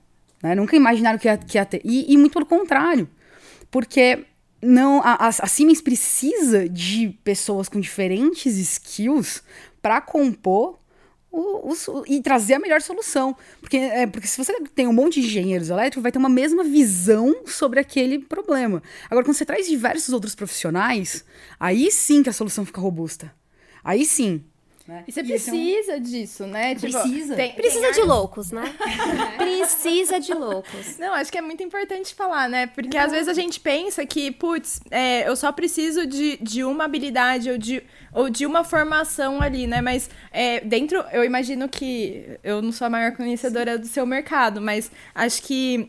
Né? 0.42 0.54
Nunca 0.54 0.74
imaginaram 0.74 1.18
que 1.18 1.28
ia, 1.28 1.36
que 1.36 1.58
ia 1.58 1.66
ter. 1.66 1.82
E, 1.84 2.10
e 2.10 2.16
muito 2.16 2.32
pelo 2.32 2.46
contrário. 2.46 3.06
Porque 3.70 4.24
não 4.62 5.02
a, 5.02 5.14
a, 5.14 5.28
a 5.28 5.46
Siemens 5.46 5.82
precisa 5.82 6.66
de 6.66 7.10
pessoas 7.22 7.68
com 7.68 7.78
diferentes 7.78 8.56
skills 8.56 9.42
para 9.82 10.00
compor 10.00 10.78
o, 11.30 11.72
o, 11.72 12.04
e 12.06 12.22
trazer 12.22 12.54
a 12.54 12.58
melhor 12.58 12.80
solução. 12.80 13.36
Porque, 13.60 13.76
é, 13.76 14.06
porque 14.06 14.26
se 14.26 14.36
você 14.36 14.52
tem 14.74 14.86
um 14.86 14.92
monte 14.92 15.20
de 15.20 15.26
engenheiros 15.26 15.70
elétricos, 15.70 16.02
vai 16.02 16.12
ter 16.12 16.18
uma 16.18 16.28
mesma 16.28 16.64
visão 16.64 17.42
sobre 17.46 17.80
aquele 17.80 18.18
problema. 18.18 18.82
Agora, 19.10 19.24
quando 19.24 19.36
você 19.36 19.44
traz 19.44 19.66
diversos 19.66 20.12
outros 20.12 20.34
profissionais, 20.34 21.24
aí 21.58 21.90
sim 21.90 22.22
que 22.22 22.28
a 22.28 22.32
solução 22.32 22.64
fica 22.64 22.80
robusta. 22.80 23.32
Aí 23.84 24.04
sim. 24.04 24.42
Né? 24.88 25.04
E 25.06 25.12
você 25.12 25.22
precisa 25.22 25.92
é 25.92 25.96
um... 25.96 26.00
disso, 26.00 26.46
né? 26.46 26.74
Tipo, 26.74 26.98
precisa. 26.98 27.36
Tem, 27.36 27.52
precisa 27.52 27.92
tem 27.92 27.92
de 27.92 28.00
loucos, 28.00 28.50
né? 28.50 28.74
precisa 29.36 30.18
de 30.18 30.32
loucos. 30.32 30.96
Não, 30.96 31.12
acho 31.12 31.30
que 31.30 31.36
é 31.36 31.42
muito 31.42 31.62
importante 31.62 32.14
falar, 32.14 32.48
né? 32.48 32.68
Porque 32.68 32.96
Não. 32.96 33.04
às 33.04 33.12
vezes 33.12 33.28
a 33.28 33.34
gente 33.34 33.60
pensa 33.60 34.06
que, 34.06 34.30
putz, 34.30 34.80
é, 34.90 35.28
eu 35.28 35.36
só 35.36 35.52
preciso 35.52 36.06
de, 36.06 36.38
de 36.38 36.64
uma 36.64 36.86
habilidade 36.86 37.50
ou 37.50 37.58
de, 37.58 37.82
ou 38.14 38.30
de 38.30 38.46
uma 38.46 38.64
formação 38.64 39.42
ali, 39.42 39.66
né? 39.66 39.82
Mas 39.82 40.08
é, 40.32 40.60
dentro, 40.60 41.04
eu 41.12 41.22
imagino 41.22 41.68
que 41.68 42.38
eu 42.42 42.62
não 42.62 42.72
sou 42.72 42.86
a 42.86 42.90
maior 42.90 43.12
conhecedora 43.12 43.76
do 43.76 43.86
seu 43.86 44.06
mercado, 44.06 44.58
mas 44.58 44.90
acho 45.14 45.42
que 45.42 45.86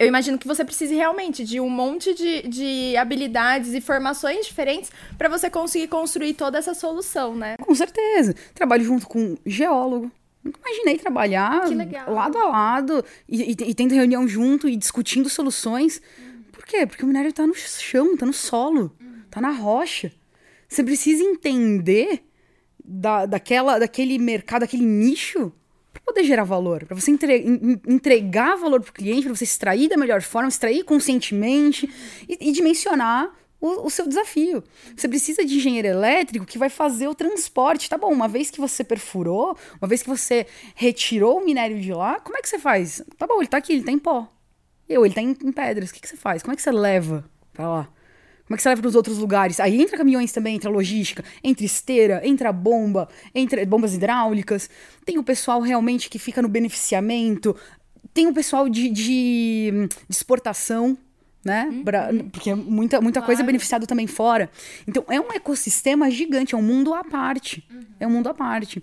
eu 0.00 0.08
imagino 0.08 0.36
que 0.38 0.46
você 0.46 0.64
precise 0.64 0.94
realmente 0.94 1.44
de 1.44 1.60
um 1.60 1.70
monte 1.70 2.12
de, 2.12 2.42
de 2.48 2.96
habilidades 2.96 3.72
e 3.74 3.80
formações 3.80 4.46
diferentes 4.46 4.90
para 5.16 5.28
você 5.28 5.48
conseguir 5.48 5.86
construir 5.86 6.34
toda 6.34 6.58
essa 6.58 6.74
solução, 6.74 7.36
né? 7.36 7.56
Com 7.58 7.74
certeza. 7.74 8.34
Trabalho 8.54 8.84
junto 8.84 9.06
com 9.06 9.36
geólogo. 9.46 10.10
Nunca 10.42 10.58
imaginei 10.60 10.98
trabalhar 10.98 11.62
lado 12.08 12.38
a 12.38 12.48
lado 12.48 13.04
e, 13.28 13.52
e, 13.52 13.56
e, 13.70 13.74
tendo 13.74 13.94
reunião 13.94 14.26
junto 14.26 14.68
e 14.68 14.76
discutindo 14.76 15.28
soluções. 15.28 16.00
Uhum. 16.18 16.42
Por 16.52 16.64
quê? 16.64 16.86
Porque 16.86 17.04
o 17.04 17.06
minério 17.06 17.28
está 17.28 17.46
no 17.46 17.54
chão, 17.54 18.14
está 18.14 18.26
no 18.26 18.32
solo, 18.32 18.96
está 19.26 19.40
na 19.40 19.50
rocha. 19.50 20.12
Você 20.68 20.82
precisa 20.82 21.22
entender 21.22 22.24
da, 22.84 23.26
daquela, 23.26 23.78
daquele 23.78 24.18
mercado, 24.18 24.60
daquele 24.60 24.84
nicho 24.84 25.52
para 26.04 26.14
poder 26.14 26.24
gerar 26.24 26.44
valor, 26.44 26.84
para 26.84 26.94
você 26.94 27.10
entre, 27.10 27.44
entregar 27.86 28.56
valor 28.56 28.80
para 28.80 28.90
o 28.90 28.92
cliente, 28.92 29.22
para 29.24 29.34
você 29.34 29.44
extrair 29.44 29.88
da 29.88 29.96
melhor 29.96 30.22
forma, 30.22 30.48
extrair 30.48 30.84
conscientemente 30.84 31.88
e, 32.28 32.48
e 32.48 32.52
dimensionar 32.52 33.32
o, 33.60 33.86
o, 33.86 33.90
seu 33.90 34.06
desafio. 34.06 34.62
Você 34.96 35.08
precisa 35.08 35.44
de 35.44 35.56
engenheiro 35.56 35.88
elétrico 35.88 36.46
que 36.46 36.58
vai 36.58 36.68
fazer 36.68 37.08
o 37.08 37.14
transporte. 37.14 37.88
Tá 37.88 37.98
bom, 37.98 38.12
uma 38.12 38.28
vez 38.28 38.50
que 38.50 38.60
você 38.60 38.84
perfurou, 38.84 39.56
uma 39.80 39.88
vez 39.88 40.02
que 40.02 40.08
você 40.08 40.46
retirou 40.74 41.38
o 41.38 41.44
minério 41.44 41.80
de 41.80 41.92
lá, 41.92 42.20
como 42.20 42.36
é 42.36 42.42
que 42.42 42.48
você 42.48 42.58
faz? 42.58 43.02
Tá 43.16 43.26
bom, 43.26 43.38
ele 43.38 43.48
tá 43.48 43.56
aqui, 43.56 43.72
ele 43.72 43.84
tá 43.84 43.92
em 43.92 43.98
pó. 43.98 44.28
Eu, 44.88 45.04
ele 45.04 45.14
tá 45.14 45.20
em, 45.20 45.30
em 45.30 45.52
pedras. 45.52 45.90
O 45.90 45.94
que, 45.94 46.00
que 46.00 46.08
você 46.08 46.16
faz? 46.16 46.42
Como 46.42 46.52
é 46.52 46.56
que 46.56 46.62
você 46.62 46.70
leva 46.70 47.24
para 47.52 47.68
lá? 47.68 47.88
Como 48.48 48.54
é 48.54 48.56
que 48.56 48.62
você 48.62 48.70
leva 48.70 48.80
para 48.80 48.88
os 48.88 48.94
outros 48.94 49.18
lugares? 49.18 49.60
Aí 49.60 49.78
entra 49.78 49.98
caminhões 49.98 50.32
também, 50.32 50.56
entra 50.56 50.70
logística, 50.70 51.22
entra 51.44 51.66
esteira, 51.66 52.26
entra 52.26 52.50
bomba, 52.50 53.06
entra 53.34 53.64
bombas 53.66 53.92
hidráulicas. 53.92 54.70
Tem 55.04 55.18
o 55.18 55.22
pessoal 55.22 55.60
realmente 55.60 56.08
que 56.08 56.18
fica 56.18 56.40
no 56.40 56.48
beneficiamento. 56.48 57.54
Tem 58.14 58.26
o 58.26 58.32
pessoal 58.32 58.66
de, 58.66 58.88
de, 58.88 59.70
de 59.70 59.88
exportação, 60.08 60.96
né? 61.44 61.68
Uhum. 61.70 62.28
Porque 62.30 62.54
muita, 62.54 63.00
muita 63.00 63.20
claro. 63.20 63.26
coisa 63.26 63.42
é 63.42 63.44
beneficiada 63.44 63.86
também 63.86 64.06
fora. 64.06 64.50
Então, 64.86 65.04
é 65.08 65.20
um 65.20 65.32
ecossistema 65.32 66.10
gigante, 66.10 66.54
é 66.54 66.58
um 66.58 66.62
mundo 66.62 66.92
à 66.92 67.04
parte. 67.04 67.64
Uhum. 67.70 67.80
É 68.00 68.06
um 68.06 68.10
mundo 68.10 68.28
à 68.28 68.34
parte. 68.34 68.82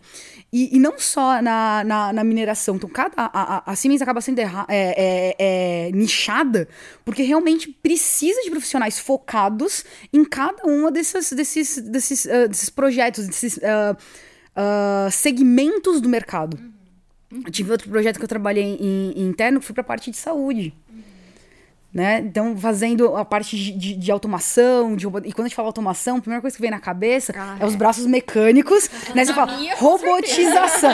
E, 0.52 0.76
e 0.76 0.80
não 0.80 0.98
só 0.98 1.42
na, 1.42 1.84
na, 1.84 2.14
na, 2.14 2.24
mineração. 2.24 2.76
Então, 2.76 2.90
cada, 2.90 3.14
a, 3.18 3.26
a, 3.26 3.72
a 3.72 3.76
Siemens 3.76 4.02
acaba 4.02 4.22
sendo 4.22 4.40
erra, 4.40 4.66
é, 4.70 5.36
é, 5.38 5.88
é, 5.88 5.92
nichada 5.92 6.68
porque 7.04 7.24
realmente 7.24 7.70
precisa 7.70 8.42
de 8.42 8.50
profissionais 8.50 9.00
focados 9.00 9.86
em 10.12 10.24
cada 10.24 10.66
um 10.66 10.90
desses, 10.92 11.32
desses, 11.34 11.78
desses, 11.78 12.26
uh, 12.26 12.48
desses 12.48 12.70
projetos, 12.70 13.28
desses 13.28 13.58
uh, 13.58 13.96
uh, 14.56 15.12
segmentos 15.12 16.02
do 16.02 16.10
mercado. 16.10 16.58
Uhum. 17.32 17.44
Tive 17.44 17.72
outro 17.72 17.90
projeto 17.90 18.18
que 18.18 18.24
eu 18.24 18.30
trabalhei 18.30 18.64
em, 18.64 19.12
em 19.12 19.28
interno 19.28 19.60
que 19.60 19.66
foi 19.66 19.74
para 19.74 19.82
a 19.82 19.86
parte 19.86 20.10
de 20.10 20.18
saúde. 20.18 20.74
Né? 21.96 22.20
Então, 22.20 22.58
fazendo 22.58 23.16
a 23.16 23.24
parte 23.24 23.56
de, 23.56 23.72
de, 23.72 23.94
de, 23.94 24.12
automação, 24.12 24.98
de, 24.98 25.06
e 25.06 25.32
quando 25.32 25.46
a 25.46 25.48
gente 25.48 25.56
fala 25.56 25.70
automação, 25.70 26.18
a 26.18 26.20
primeira 26.20 26.42
coisa 26.42 26.54
que 26.54 26.62
vem 26.62 26.70
na 26.70 26.78
cabeça 26.78 27.34
ah, 27.34 27.56
é, 27.58 27.64
é, 27.64 27.66
os 27.66 27.74
braços 27.74 28.06
mecânicos, 28.06 28.90
né? 29.16 29.24
Você 29.24 29.32
fala, 29.34 29.58
robotização. 29.78 30.94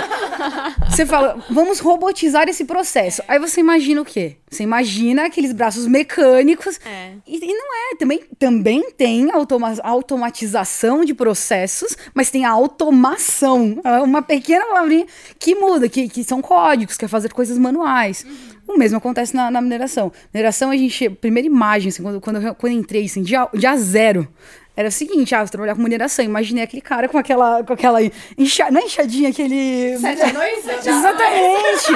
você 0.87 1.03
fala, 1.07 1.43
vamos 1.49 1.79
robotizar 1.79 2.47
esse 2.47 2.65
processo. 2.65 3.23
Aí 3.27 3.39
você 3.39 3.61
imagina 3.61 3.99
o 3.99 4.05
quê? 4.05 4.37
Você 4.47 4.61
imagina 4.61 5.25
aqueles 5.25 5.53
braços 5.53 5.87
mecânicos. 5.87 6.79
É. 6.85 7.13
E, 7.25 7.37
e, 7.37 7.51
não 7.51 7.73
é. 7.73 7.95
Também, 7.95 8.23
também 8.37 8.91
tem 8.91 9.31
automa 9.31 9.73
automatização 9.81 11.03
de 11.03 11.15
processos, 11.15 11.97
mas 12.13 12.29
tem 12.29 12.45
a 12.45 12.51
automação. 12.51 13.81
É 13.83 14.01
uma 14.01 14.21
pequena 14.21 14.65
palavrinha 14.67 15.07
que 15.39 15.55
muda, 15.55 15.89
que, 15.89 16.07
que 16.07 16.23
são 16.23 16.43
códigos, 16.43 16.95
que 16.95 17.05
é 17.05 17.07
fazer 17.07 17.33
coisas 17.33 17.57
manuais. 17.57 18.23
Uhum. 18.23 18.50
O 18.71 18.77
mesmo 18.77 18.97
acontece 18.97 19.35
na, 19.35 19.51
na 19.51 19.61
mineração. 19.61 20.11
Mineração, 20.33 20.71
a 20.71 20.77
gente. 20.77 21.09
Primeira 21.09 21.45
imagem, 21.45 21.89
assim, 21.89 22.01
quando, 22.01 22.21
quando, 22.21 22.41
eu, 22.41 22.55
quando 22.55 22.73
eu 22.73 22.79
entrei, 22.79 23.05
assim, 23.05 23.21
dia, 23.21 23.47
dia 23.53 23.75
zero. 23.77 24.27
Era 24.75 24.87
o 24.87 24.91
seguinte, 24.91 25.35
ah, 25.35 25.45
você 25.45 25.51
trabalhar 25.51 25.75
com 25.75 25.81
mineração. 25.81 26.23
Imaginei 26.23 26.63
aquele 26.63 26.81
cara 26.81 27.09
com 27.09 27.17
aquela. 27.17 27.63
Com 27.63 27.73
aquela 27.73 27.99
incha, 28.37 28.71
não 28.71 28.81
é 28.81 28.85
inchadinha, 28.85 29.29
aquele. 29.29 29.97
Sete 29.97 30.21
anões? 30.21 30.67
Exatamente! 30.67 31.87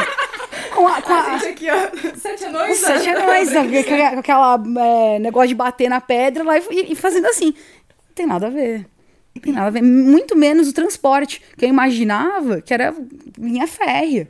com 0.76 0.88
a. 0.88 1.02
Com 1.02 1.14
a, 1.14 1.18
a 1.18 1.36
aqui, 1.36 1.68
ó. 1.70 2.16
Sete 2.18 2.46
anões? 2.46 2.78
Sete 2.78 3.10
anões, 3.10 3.50
com 3.88 4.20
aquela 4.20 4.62
é, 4.78 5.20
negócio 5.20 5.48
de 5.48 5.56
bater 5.56 5.90
na 5.90 6.02
pedra 6.02 6.44
lá 6.44 6.58
e, 6.58 6.92
e 6.92 6.96
fazendo 6.96 7.28
assim. 7.28 7.54
Não 7.54 8.14
tem 8.14 8.26
nada 8.26 8.48
a 8.48 8.50
ver. 8.50 8.86
Não 9.34 9.42
tem 9.42 9.54
nada 9.54 9.68
a 9.68 9.70
ver. 9.70 9.82
Muito 9.82 10.36
menos 10.36 10.68
o 10.68 10.74
transporte, 10.74 11.42
que 11.58 11.64
eu 11.64 11.70
imaginava 11.70 12.62
que 12.62 12.74
era 12.74 12.94
linha 13.38 13.68
férrea. 13.68 14.28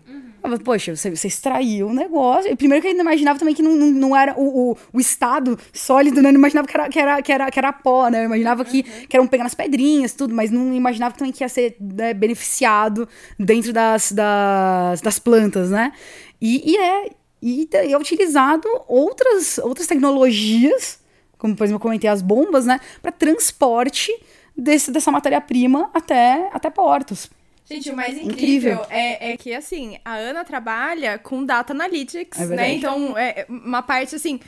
Eu, 0.52 0.60
Poxa, 0.60 0.96
você, 0.96 1.16
você 1.16 1.28
extraiu 1.28 1.88
o 1.88 1.94
negócio. 1.94 2.52
E 2.52 2.56
primeiro 2.56 2.82
que 2.82 2.88
eu 2.88 2.92
ainda 2.92 3.02
imaginava 3.02 3.38
também 3.38 3.54
que 3.54 3.62
não, 3.62 3.76
não, 3.76 3.92
não 3.92 4.16
era 4.16 4.34
o, 4.38 4.72
o, 4.72 4.78
o, 4.94 5.00
estado 5.00 5.58
sólido, 5.74 6.22
né? 6.22 6.30
Eu 6.30 6.34
não 6.34 6.40
imaginava 6.40 6.68
que 6.68 6.76
era, 6.76 6.90
que 6.90 7.00
era, 7.00 7.22
que 7.22 7.32
era, 7.32 7.52
que 7.52 7.60
era 7.60 7.74
pó, 7.74 8.10
né? 8.10 8.22
Eu 8.22 8.26
imaginava 8.26 8.66
que, 8.66 8.80
uhum. 8.80 9.08
que 9.08 9.16
eram 9.16 9.28
pegar 9.28 9.44
nas 9.44 9.56
pedrinhas 9.56 10.14
tudo, 10.14 10.34
mas 10.34 10.52
não 10.52 10.74
imaginava 10.74 11.16
também 11.16 11.32
que 11.32 11.44
ia 11.44 11.50
ser 11.50 11.76
né, 11.80 12.14
beneficiado 12.14 13.08
dentro 13.40 13.74
das, 13.74 14.12
das, 14.12 15.02
das 15.02 15.20
plantas, 15.20 15.70
né? 15.70 15.92
E, 16.42 16.72
e 16.72 16.78
é. 16.78 17.10
E 17.42 17.70
é 17.74 17.96
utilizado 17.96 18.68
outras, 18.88 19.60
outras 19.60 19.86
tecnologias, 19.86 21.00
como 21.38 21.56
por 21.56 21.64
exemplo 21.64 21.76
eu 21.76 21.82
comentei 21.82 22.10
as 22.10 22.22
bombas, 22.22 22.66
né? 22.66 22.80
Para 23.04 23.12
transporte 23.12 24.12
desse, 24.58 24.90
dessa 24.90 25.12
matéria-prima 25.12 25.90
até, 25.94 26.50
até 26.54 26.70
portos. 26.70 27.30
Gente, 27.66 27.90
o 27.90 27.96
mais 27.96 28.16
incrível, 28.16 28.74
incrível. 28.74 28.86
É, 28.90 29.32
é, 29.32 29.38
que, 29.38 29.54
assim, 29.54 29.98
a 30.06 30.16
Ana 30.16 30.46
trabalha 30.46 31.18
com 31.18 31.44
data 31.44 31.74
analytics, 31.74 32.40
é 32.40 32.46
né? 32.46 32.74
Então, 32.74 33.18
é 33.18 33.46
uma 33.50 33.82
parte, 33.82 34.16
assim, 34.16 34.40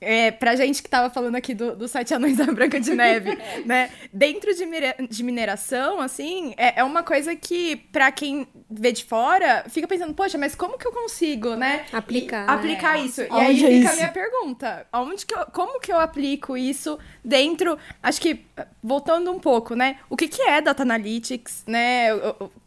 é, 0.00 0.32
pra 0.32 0.56
gente 0.56 0.82
que 0.82 0.90
tava 0.90 1.08
falando 1.08 1.36
aqui 1.36 1.54
do, 1.54 1.76
do 1.76 1.86
Sete 1.86 2.12
Anões 2.12 2.36
da 2.36 2.46
Branca 2.46 2.80
de 2.80 2.92
Neve, 2.94 3.38
né? 3.64 3.88
Dentro 4.12 4.52
de, 4.54 4.66
de 5.08 5.22
mineração, 5.22 6.00
assim, 6.00 6.54
é, 6.56 6.80
é 6.80 6.84
uma 6.84 7.02
coisa 7.02 7.36
que, 7.36 7.76
pra 7.92 8.10
quem 8.10 8.46
vê 8.68 8.90
de 8.90 9.04
fora, 9.04 9.64
fica 9.68 9.86
pensando, 9.86 10.12
poxa, 10.12 10.36
mas 10.36 10.54
como 10.54 10.76
que 10.76 10.86
eu 10.86 10.92
consigo, 10.92 11.54
né? 11.54 11.86
Aplicar. 11.92 12.46
E, 12.48 12.50
aplicar 12.50 12.98
né? 12.98 13.04
isso. 13.04 13.22
E 13.22 13.30
aí 13.30 13.56
fica 13.56 13.70
isso? 13.70 13.92
a 13.92 13.94
minha 13.94 14.08
pergunta. 14.08 14.86
Aonde 14.90 15.24
que 15.24 15.34
eu, 15.34 15.46
como 15.46 15.80
que 15.80 15.92
eu 15.92 16.00
aplico 16.00 16.56
isso 16.56 16.98
dentro. 17.24 17.78
Acho 18.02 18.20
que, 18.20 18.44
voltando 18.82 19.30
um 19.30 19.38
pouco, 19.38 19.76
né? 19.76 19.98
O 20.10 20.16
que, 20.16 20.26
que 20.26 20.42
é 20.42 20.60
Data 20.60 20.82
Analytics, 20.82 21.62
né? 21.66 22.08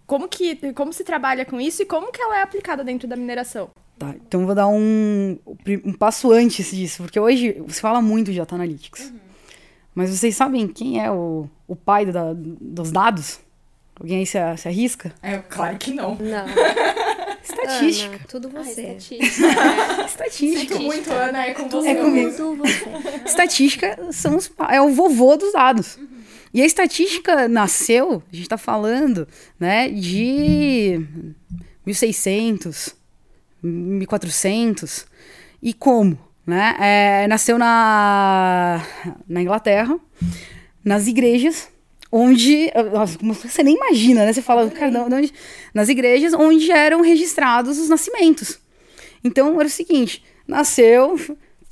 Como, 0.08 0.30
que, 0.30 0.74
como 0.74 0.94
se 0.94 1.04
trabalha 1.04 1.44
com 1.44 1.60
isso 1.60 1.82
e 1.82 1.86
como 1.86 2.12
que 2.12 2.22
ela 2.22 2.39
é 2.39 2.41
aplicada 2.41 2.84
dentro 2.84 3.08
da 3.08 3.18
mineração? 3.18 3.70
Tá, 3.98 4.14
então 4.28 4.42
eu 4.42 4.46
vou 4.46 4.56
dar 4.56 4.68
um, 4.68 5.38
um 5.86 5.94
passo 5.94 6.32
antes 6.32 6.72
disso, 6.72 7.04
porque 7.04 7.20
hoje 7.20 7.64
se 7.70 7.80
fala 7.80 8.02
muito 8.02 8.32
de 8.32 8.40
Data 8.40 8.56
Analytics. 8.56 9.06
Uhum. 9.06 9.20
Mas 9.94 10.10
vocês 10.10 10.36
sabem 10.36 10.68
quem 10.68 11.02
é 11.02 11.10
o, 11.10 11.50
o 11.66 11.76
pai 11.76 12.06
da, 12.06 12.34
dos 12.34 12.92
dados? 12.92 13.40
Alguém 13.98 14.20
aí 14.20 14.26
se, 14.26 14.38
se 14.58 14.68
arrisca? 14.68 15.14
É, 15.22 15.38
claro 15.38 15.78
que 15.78 15.94
não. 15.94 16.16
Não. 16.16 16.46
Estatística. 17.42 18.16
Ana, 18.16 18.26
tudo 18.28 18.50
você. 18.50 18.82
Ah, 18.82 18.94
estatística. 18.98 19.46
é. 19.46 20.06
estatística. 20.06 20.74
Sinto 20.74 20.84
muito, 20.84 21.12
Ana, 21.12 21.46
é 21.46 21.54
com 21.54 21.70
você. 21.70 21.90
É 21.90 21.96
comigo. 21.96 22.34
Tudo 22.36 22.64
você. 22.64 22.86
Estatística 23.26 24.12
são 24.12 24.36
os, 24.36 24.52
é 24.70 24.82
o 24.82 24.90
vovô 24.90 25.38
dos 25.38 25.54
dados. 25.54 25.96
Uhum. 25.96 26.08
E 26.54 26.62
a 26.62 26.66
estatística 26.66 27.48
nasceu, 27.48 28.24
a 28.32 28.36
gente 28.36 28.46
está 28.46 28.58
falando, 28.58 29.28
né, 29.60 29.90
de 29.90 31.06
1600, 31.86 32.96
1400. 33.65 35.06
E 35.62 35.73
como? 35.73 36.17
Né? 36.45 36.75
É, 36.80 37.28
nasceu 37.28 37.58
na, 37.58 38.82
na 39.28 39.41
Inglaterra, 39.41 39.99
nas 40.84 41.08
igrejas, 41.08 41.69
onde. 42.12 42.71
Nossa, 42.93 43.17
você 43.47 43.63
nem 43.63 43.75
imagina, 43.75 44.25
né? 44.25 44.32
Você 44.32 44.41
fala, 44.41 44.69
cara, 44.69 44.91
de 44.91 45.15
onde, 45.15 45.34
nas 45.73 45.89
igrejas 45.89 46.34
onde 46.34 46.71
eram 46.71 47.01
registrados 47.01 47.80
os 47.80 47.89
nascimentos. 47.89 48.60
Então 49.23 49.60
era 49.60 49.67
o 49.67 49.71
seguinte: 49.71 50.23
nasceu 50.47 51.17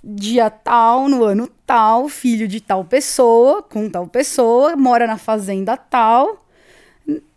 dia 0.04 0.50
tal, 0.50 1.08
no 1.08 1.24
ano 1.24 1.48
tal, 1.66 2.10
filho 2.10 2.48
de 2.48 2.60
tal 2.60 2.84
pessoa, 2.84 3.64
com 3.64 3.90
tal 3.90 4.08
pessoa, 4.08 4.76
mora 4.76 5.08
na 5.08 5.18
fazenda 5.18 5.78
tal. 5.78 6.46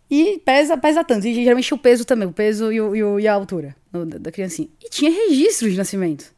E 0.09 0.41
pesa, 0.43 0.77
pesa 0.77 1.03
tanto. 1.03 1.27
E 1.27 1.33
geralmente 1.33 1.73
o 1.73 1.77
peso 1.77 2.03
também, 2.03 2.27
o 2.27 2.33
peso 2.33 2.71
e, 2.71 2.81
o, 2.81 3.19
e, 3.19 3.27
a 3.27 3.33
altura 3.33 3.75
da, 4.05 4.17
da 4.17 4.31
criancinha. 4.31 4.69
E 4.83 4.89
tinha 4.89 5.11
registro 5.11 5.69
de 5.69 5.77
nascimento. 5.77 6.33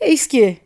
Eis 0.00 0.26
que 0.26 0.58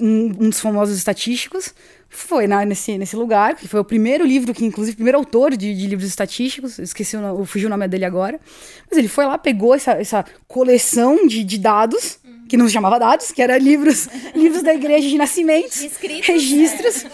um, 0.00 0.44
um 0.44 0.48
dos 0.48 0.60
famosos 0.60 0.96
estatísticos 0.96 1.74
foi 2.08 2.46
na, 2.46 2.64
nesse, 2.64 2.96
nesse 2.96 3.16
lugar, 3.16 3.56
que 3.56 3.66
foi 3.66 3.80
o 3.80 3.84
primeiro 3.84 4.24
livro, 4.24 4.54
que 4.54 4.64
inclusive, 4.64 4.94
o 4.94 4.96
primeiro 4.96 5.18
autor 5.18 5.56
de, 5.56 5.74
de 5.74 5.86
livros 5.86 6.08
estatísticos, 6.08 6.78
esqueci 6.78 7.16
o, 7.16 7.20
eu 7.20 7.44
fugi 7.44 7.66
o 7.66 7.68
nome 7.68 7.86
dele 7.88 8.04
agora, 8.04 8.40
mas 8.88 8.96
ele 8.96 9.08
foi 9.08 9.26
lá, 9.26 9.36
pegou 9.36 9.74
essa, 9.74 9.92
essa 9.92 10.24
coleção 10.46 11.26
de, 11.26 11.42
de 11.42 11.58
dados, 11.58 12.18
que 12.48 12.56
não 12.56 12.66
se 12.66 12.72
chamava 12.72 12.98
dados, 12.98 13.32
que 13.32 13.42
era 13.42 13.58
livros, 13.58 14.08
livros 14.34 14.62
da 14.62 14.72
igreja 14.72 15.08
de 15.08 15.16
nascimentos, 15.16 15.82
Escritos. 15.82 16.26
registros, 16.26 17.06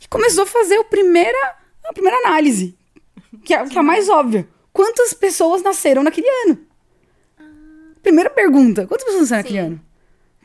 e 0.00 0.08
começou 0.08 0.44
a 0.44 0.46
fazer 0.46 0.78
o 0.78 0.84
primeira, 0.84 1.38
a 1.84 1.92
primeira 1.92 2.16
análise, 2.18 2.76
que 3.44 3.52
é, 3.52 3.64
que 3.66 3.76
é 3.76 3.80
a 3.80 3.84
mais 3.84 4.08
óbvia. 4.08 4.48
Quantas 4.72 5.12
pessoas 5.12 5.62
nasceram 5.62 6.02
naquele 6.02 6.28
ano? 6.46 6.58
Primeira 8.02 8.30
pergunta, 8.30 8.86
quantas 8.86 9.04
pessoas 9.04 9.30
nasceram 9.30 9.42
naquele 9.42 9.58
ano? 9.58 9.80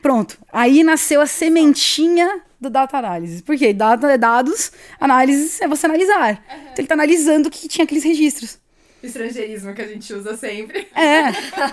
Pronto. 0.00 0.38
Aí 0.52 0.84
nasceu 0.84 1.20
a 1.20 1.26
sementinha 1.26 2.42
do 2.60 2.70
data 2.70 2.96
análise. 2.96 3.42
Por 3.42 3.56
quê? 3.56 3.72
Data 3.72 4.10
é 4.10 4.18
dados, 4.18 4.72
análise 5.00 5.62
é 5.62 5.68
você 5.68 5.86
analisar. 5.86 6.44
Então 6.48 6.74
ele 6.78 6.88
tá 6.88 6.94
analisando 6.94 7.48
o 7.48 7.50
que 7.50 7.68
tinha 7.68 7.84
aqueles 7.84 8.04
registros. 8.04 8.58
Estrangeirismo 9.02 9.72
que 9.74 9.82
a 9.82 9.86
gente 9.86 10.12
usa 10.12 10.36
sempre. 10.36 10.88
É. 10.94 11.32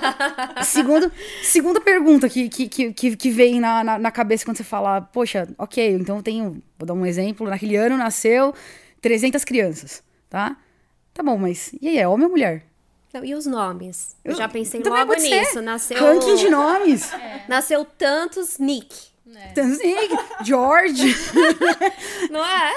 Segundo, 0.63 1.11
segunda 1.41 1.81
pergunta 1.81 2.29
que, 2.29 2.47
que, 2.49 2.67
que, 2.67 2.93
que, 2.93 3.17
que 3.17 3.29
vem 3.31 3.59
na, 3.59 3.83
na, 3.83 3.97
na 3.97 4.11
cabeça 4.11 4.45
quando 4.45 4.57
você 4.57 4.63
fala, 4.63 5.01
poxa, 5.01 5.47
ok, 5.57 5.91
então 5.93 6.17
eu 6.17 6.23
tenho, 6.23 6.61
vou 6.77 6.85
dar 6.85 6.93
um 6.93 7.05
exemplo, 7.05 7.49
naquele 7.49 7.75
ano 7.75 7.97
nasceu 7.97 8.53
300 9.01 9.43
crianças, 9.43 10.03
tá? 10.29 10.55
Tá 11.13 11.23
bom, 11.23 11.37
mas 11.37 11.73
e 11.81 11.87
aí, 11.87 11.97
é 11.97 12.07
homem 12.07 12.25
ou 12.25 12.31
mulher? 12.31 12.63
Não, 13.15 13.23
e 13.25 13.33
os 13.33 13.45
nomes? 13.45 14.15
Eu, 14.23 14.31
Eu- 14.33 14.37
já 14.37 14.47
pensei 14.49 14.81
logo 14.83 15.13
ser. 15.19 15.39
nisso. 15.41 15.61
Nasceu, 15.61 15.97
Ranking 16.03 16.35
de 16.35 16.49
nomes. 16.49 17.09
nasceu 17.47 17.85
tantos 17.97 18.57
Nick. 18.57 18.93
Tanzig, 19.53 20.09
George. 20.43 21.15
Não 22.29 22.43
é? 22.45 22.73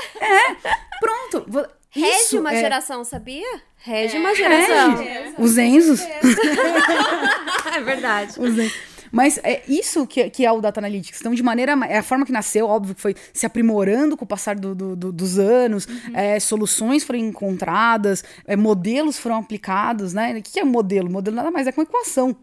Pronto. 1.00 1.44
vo- 1.48 1.66
Rege 1.90 2.16
isso 2.18 2.40
uma 2.40 2.52
é- 2.52 2.60
geração, 2.60 3.02
sabia? 3.04 3.60
Rege 3.78 4.16
uma 4.18 4.34
geração. 4.34 4.96
Rege. 4.96 5.34
Os 5.38 5.56
Enzos. 5.58 6.00
É 7.74 7.80
verdade. 7.80 8.32
Os 8.40 8.58
En- 8.58 8.70
Mas 9.12 9.38
é 9.42 9.62
isso 9.68 10.06
que, 10.06 10.28
que 10.30 10.44
é 10.44 10.52
o 10.52 10.60
Data 10.60 10.80
Analytics. 10.80 11.20
Então, 11.20 11.34
de 11.34 11.42
maneira. 11.42 11.72
É 11.88 11.98
a 11.98 12.02
forma 12.02 12.24
que 12.26 12.32
nasceu, 12.32 12.66
óbvio, 12.66 12.94
que 12.94 13.00
foi 13.00 13.14
se 13.32 13.46
aprimorando 13.46 14.16
com 14.16 14.24
o 14.24 14.28
passar 14.28 14.54
do- 14.56 14.74
do- 14.74 14.96
do- 14.96 15.12
dos 15.12 15.38
anos, 15.38 15.86
é, 16.14 16.38
soluções 16.40 17.04
foram 17.04 17.18
encontradas, 17.18 18.22
é, 18.46 18.56
modelos 18.56 19.18
foram 19.18 19.36
aplicados, 19.36 20.12
né? 20.12 20.36
O 20.38 20.42
que 20.42 20.58
é 20.60 20.64
modelo? 20.64 21.10
Modelo 21.10 21.36
nada 21.36 21.50
mais 21.50 21.66
é 21.66 21.72
uma 21.76 21.82
equação. 21.82 22.36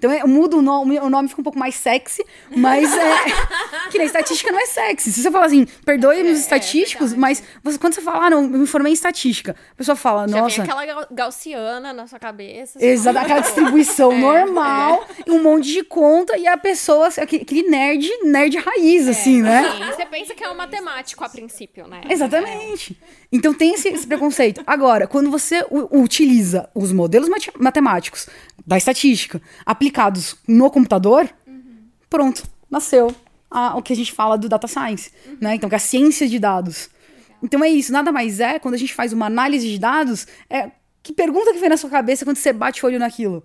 Então, 0.00 0.10
é, 0.10 0.24
muda 0.24 0.56
o 0.56 0.62
nome, 0.62 0.98
o 0.98 1.10
nome 1.10 1.28
fica 1.28 1.42
um 1.42 1.44
pouco 1.44 1.58
mais 1.58 1.74
sexy, 1.74 2.24
mas 2.56 2.90
é. 2.96 3.14
que 3.92 3.98
na 3.98 4.04
estatística 4.04 4.50
não 4.50 4.58
é 4.58 4.64
sexy. 4.64 5.12
Se 5.12 5.20
você 5.22 5.30
fala 5.30 5.44
assim, 5.44 5.66
perdoe-me 5.84 6.30
os 6.30 6.38
estatísticos, 6.38 7.12
mas 7.12 7.42
você- 7.62 7.78
quando 7.78 7.92
você 7.92 8.00
fala, 8.00 8.26
ah, 8.26 8.30
não, 8.30 8.44
eu 8.44 8.48
me 8.48 8.66
formei 8.66 8.92
em 8.92 8.94
estatística, 8.94 9.54
a 9.72 9.74
pessoa 9.76 9.94
fala, 9.94 10.26
Já 10.26 10.38
nossa. 10.40 10.62
vem 10.62 10.64
aquela 10.72 10.86
gau- 10.86 11.06
gaussiana 11.12 11.92
na 11.92 12.06
sua 12.06 12.18
cabeça. 12.18 12.78
assim, 12.78 12.86
Exato, 12.86 13.18
ó. 13.18 13.20
aquela 13.20 13.40
distribuição 13.40 14.16
normal, 14.18 15.06
um 15.28 15.42
monte 15.42 15.70
de 15.70 15.84
conta, 15.84 16.38
e 16.38 16.46
a 16.46 16.56
pessoa, 16.56 17.08
assim, 17.08 17.20
aquele 17.20 17.64
nerd, 17.68 18.08
nerd 18.24 18.56
raiz, 18.56 19.06
assim, 19.06 19.42
né? 19.42 19.70
Sim, 19.70 19.84
você 19.84 20.06
pensa 20.06 20.34
que 20.34 20.42
é 20.42 20.48
um 20.50 20.56
matemático 20.56 21.22
a 21.22 21.28
princípio, 21.28 21.86
né? 21.86 22.00
Exatamente. 22.08 22.98
Então 23.30 23.52
tem 23.52 23.74
esse, 23.74 23.88
esse 23.88 24.06
preconceito. 24.06 24.62
Agora, 24.66 25.06
quando 25.06 25.30
você 25.30 25.62
utiliza 25.90 26.68
os 26.74 26.90
modelos 26.90 27.28
mate- 27.28 27.52
matemáticos 27.58 28.26
da 28.66 28.76
estatística 28.76 29.40
aplicados 29.90 30.36
no 30.46 30.70
computador, 30.70 31.28
pronto, 32.08 32.44
nasceu 32.70 33.14
a- 33.50 33.76
o 33.76 33.82
que 33.82 33.92
a 33.92 33.96
gente 33.96 34.12
fala 34.12 34.38
do 34.38 34.48
data 34.48 34.68
science, 34.68 35.10
né? 35.40 35.56
Então, 35.56 35.68
que 35.68 35.74
é 35.74 35.76
a 35.76 35.80
ciência 35.80 36.28
de 36.28 36.38
dados. 36.38 36.88
Então 37.42 37.62
é 37.64 37.68
isso, 37.68 37.92
nada 37.92 38.12
mais 38.12 38.38
é, 38.38 38.58
quando 38.58 38.74
a 38.74 38.78
gente 38.78 38.94
faz 38.94 39.12
uma 39.12 39.26
análise 39.26 39.68
de 39.68 39.78
dados, 39.78 40.26
é 40.48 40.70
que 41.02 41.12
pergunta 41.12 41.52
que 41.52 41.58
vem 41.58 41.68
na 41.70 41.76
sua 41.76 41.90
cabeça 41.90 42.24
quando 42.24 42.36
você 42.36 42.52
bate 42.52 42.84
o 42.84 42.86
olho 42.86 42.98
naquilo? 42.98 43.42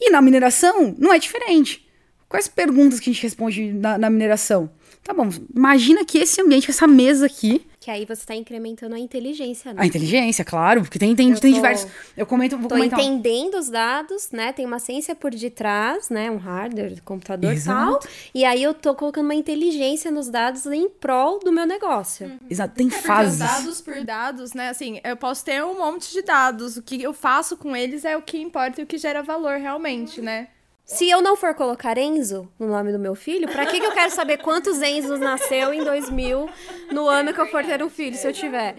E 0.00 0.10
na 0.10 0.20
mineração, 0.20 0.94
não 0.98 1.12
é 1.12 1.18
diferente. 1.18 1.86
Quais 2.28 2.48
perguntas 2.48 2.98
que 2.98 3.10
a 3.10 3.12
gente 3.12 3.22
responde 3.22 3.72
na, 3.72 3.96
na 3.98 4.10
mineração? 4.10 4.70
Tá 5.04 5.12
bom, 5.12 5.28
imagina 5.54 6.04
que 6.04 6.18
esse 6.18 6.40
ambiente, 6.40 6.70
essa 6.70 6.86
mesa 6.86 7.26
aqui, 7.26 7.64
Que 7.84 7.90
aí 7.90 8.06
você 8.06 8.24
tá 8.24 8.34
incrementando 8.34 8.94
a 8.94 8.98
inteligência, 8.98 9.74
né? 9.74 9.82
a 9.82 9.84
inteligência, 9.86 10.42
claro, 10.42 10.80
porque 10.80 10.98
tem, 10.98 11.14
tem, 11.14 11.30
Eu 11.32 11.38
tem 11.38 11.50
tô- 11.50 11.56
diversos. 11.56 11.90
Eu 12.16 12.24
comento, 12.24 12.56
vou 12.56 12.66
Tô 12.70 12.76
comentar. 12.76 12.98
entendendo 12.98 13.56
os 13.58 13.68
dados, 13.68 14.30
né? 14.32 14.54
Tem 14.54 14.64
uma 14.64 14.78
ciência 14.78 15.14
por 15.14 15.30
detrás, 15.30 16.08
né? 16.08 16.30
Um 16.30 16.38
hardware, 16.38 17.02
computador 17.04 17.52
e 17.52 17.62
tal. 17.62 18.00
E 18.34 18.42
aí 18.42 18.62
eu 18.62 18.72
tô 18.72 18.94
colocando 18.94 19.26
uma 19.26 19.34
inteligência 19.34 20.10
nos 20.10 20.30
dados 20.30 20.64
em 20.64 20.88
prol 20.88 21.38
do 21.40 21.52
meu 21.52 21.66
negócio. 21.66 22.32
Exato, 22.48 22.74
tem 22.74 22.86
os 22.86 22.96
fases. 22.96 23.38
dados 23.40 23.82
por 23.82 24.02
dados, 24.02 24.54
né? 24.54 24.70
Assim, 24.70 24.98
eu 25.04 25.16
posso 25.18 25.44
ter 25.44 25.62
um 25.62 25.76
monte 25.78 26.10
de 26.10 26.22
dados. 26.22 26.78
O 26.78 26.82
que 26.82 27.02
eu 27.02 27.12
faço 27.12 27.54
com 27.54 27.76
eles 27.76 28.06
é 28.06 28.16
o 28.16 28.22
que 28.22 28.38
importa 28.38 28.80
e 28.80 28.84
o 28.84 28.86
que 28.86 28.96
gera 28.96 29.22
valor 29.22 29.58
realmente, 29.58 30.22
né? 30.22 30.48
Se 30.84 31.08
eu 31.08 31.22
não 31.22 31.34
for 31.34 31.54
colocar 31.54 31.96
Enzo 31.96 32.46
no 32.58 32.66
nome 32.68 32.92
do 32.92 32.98
meu 32.98 33.14
filho, 33.14 33.48
pra 33.48 33.64
que, 33.64 33.80
que 33.80 33.86
eu 33.86 33.92
quero 33.92 34.10
saber 34.12 34.36
quantos 34.38 34.82
Enzos 34.82 35.18
nasceu 35.18 35.72
em 35.72 35.82
2000, 35.82 36.48
no 36.92 37.08
ano 37.08 37.32
que 37.32 37.40
eu 37.40 37.46
for 37.46 37.64
ter 37.64 37.82
um 37.82 37.88
filho, 37.88 38.14
se 38.16 38.26
eu 38.28 38.32
tiver? 38.34 38.76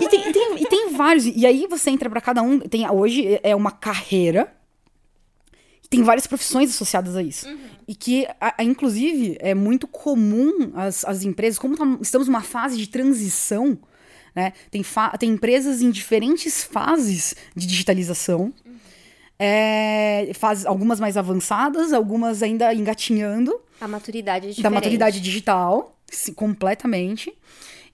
E 0.00 0.08
tem, 0.08 0.28
e 0.28 0.32
tem, 0.32 0.62
e 0.62 0.66
tem 0.66 0.90
vários. 0.94 1.26
E 1.26 1.44
aí 1.46 1.66
você 1.68 1.90
entra 1.90 2.08
pra 2.08 2.20
cada 2.22 2.42
um. 2.42 2.58
Tem, 2.58 2.88
hoje 2.90 3.38
é 3.42 3.54
uma 3.54 3.70
carreira. 3.70 4.50
Tem 5.90 6.02
várias 6.02 6.26
profissões 6.26 6.70
associadas 6.70 7.14
a 7.14 7.22
isso. 7.22 7.46
E 7.86 7.94
que, 7.94 8.26
a- 8.40 8.54
a- 8.58 8.64
inclusive, 8.64 9.36
é 9.40 9.54
muito 9.54 9.86
comum 9.86 10.72
as, 10.74 11.04
as 11.04 11.22
empresas, 11.22 11.58
como 11.58 11.76
tam- 11.76 11.98
estamos 12.00 12.28
numa 12.28 12.42
fase 12.42 12.78
de 12.78 12.88
transição, 12.88 13.76
né? 14.34 14.52
Tem, 14.70 14.82
tem 15.18 15.30
empresas 15.30 15.82
em 15.82 15.90
diferentes 15.90 16.64
fases 16.64 17.34
de 17.54 17.66
digitalização. 17.66 18.52
É, 19.42 20.30
fases, 20.34 20.66
algumas 20.66 21.00
mais 21.00 21.16
avançadas, 21.16 21.94
algumas 21.94 22.42
ainda 22.42 22.74
engatinhando 22.74 23.58
A 23.80 23.88
maturidade 23.88 24.44
é 24.46 24.50
diferente. 24.50 24.62
da 24.62 24.68
maturidade 24.70 25.18
digital, 25.18 25.96
se- 26.10 26.32
completamente. 26.32 27.32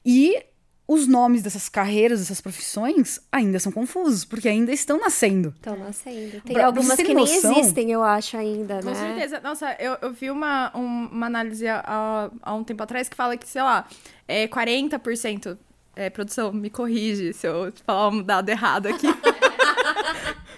E 0.05 0.43
os 0.89 1.07
nomes 1.07 1.43
dessas 1.43 1.69
carreiras, 1.69 2.19
dessas 2.19 2.41
profissões, 2.41 3.21
ainda 3.31 3.61
são 3.61 3.71
confusos, 3.71 4.25
porque 4.25 4.49
ainda 4.49 4.73
estão 4.73 4.99
nascendo. 4.99 5.53
Estão 5.57 5.77
nascendo. 5.77 6.41
Tem 6.45 6.53
Pra- 6.55 6.67
algumas 6.67 6.91
que 6.97 6.97
terem 7.05 7.15
nem 7.15 7.25
noção- 7.25 7.57
existem, 7.59 7.93
eu 7.93 8.03
acho, 8.03 8.37
ainda, 8.37 8.81
Com 8.83 8.91
né? 8.91 8.95
certeza. 8.97 9.41
Nossa, 9.41 9.77
eu, 9.79 9.97
eu 10.03 10.13
vi 10.13 10.31
uma, 10.31 10.73
um- 10.77 11.07
uma 11.13 11.27
análise 11.27 11.67
há, 11.69 12.29
há 12.43 12.55
um 12.55 12.65
tempo 12.65 12.83
atrás 12.83 13.09
que 13.09 13.15
fala 13.17 13.37
que, 13.37 13.49
sei 13.49 13.63
lá, 13.63 13.87
é 14.27 14.49
40%. 14.49 15.57
É, 15.95 16.11
produção, 16.11 16.53
me 16.53 16.69
corrige 16.69 17.33
se 17.33 17.47
eu 17.47 17.73
falar 17.87 18.09
um 18.09 18.23
dado 18.23 18.49
errado 18.51 18.87
aqui. 18.89 19.07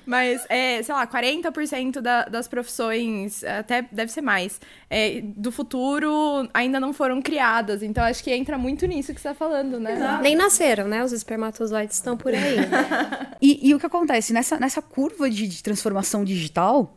Mas, 0.09 0.47
é, 0.49 0.83
sei 0.83 0.95
lá, 0.95 1.07
40% 1.07 2.01
da, 2.01 2.25
das 2.25 2.49
profissões, 2.49 3.45
até 3.45 3.87
deve 3.93 4.11
ser 4.11 4.23
mais, 4.23 4.59
é, 4.89 5.21
do 5.23 5.53
futuro 5.53 6.49
ainda 6.55 6.81
não 6.81 6.95
foram 6.95 7.21
criadas. 7.21 7.83
Então, 7.83 8.03
acho 8.03 8.25
que 8.25 8.33
entra 8.33 8.57
muito 8.57 8.87
nisso 8.87 9.13
que 9.13 9.21
você 9.21 9.29
tá 9.29 9.35
falando, 9.35 9.79
né? 9.79 10.19
Nem 10.23 10.35
nasceram, 10.35 10.89
né? 10.89 11.05
Os 11.05 11.13
espermatozoides 11.13 11.97
estão 11.97 12.17
por 12.17 12.33
aí. 12.33 12.57
E, 13.41 13.69
e 13.69 13.75
o 13.75 13.79
que 13.79 13.87
acontece? 13.87 14.33
Nessa, 14.33 14.59
nessa 14.59 14.83
curva 14.83 15.31
de, 15.31 15.47
de 15.47 15.63
transformação 15.63 16.25
digital, 16.25 16.97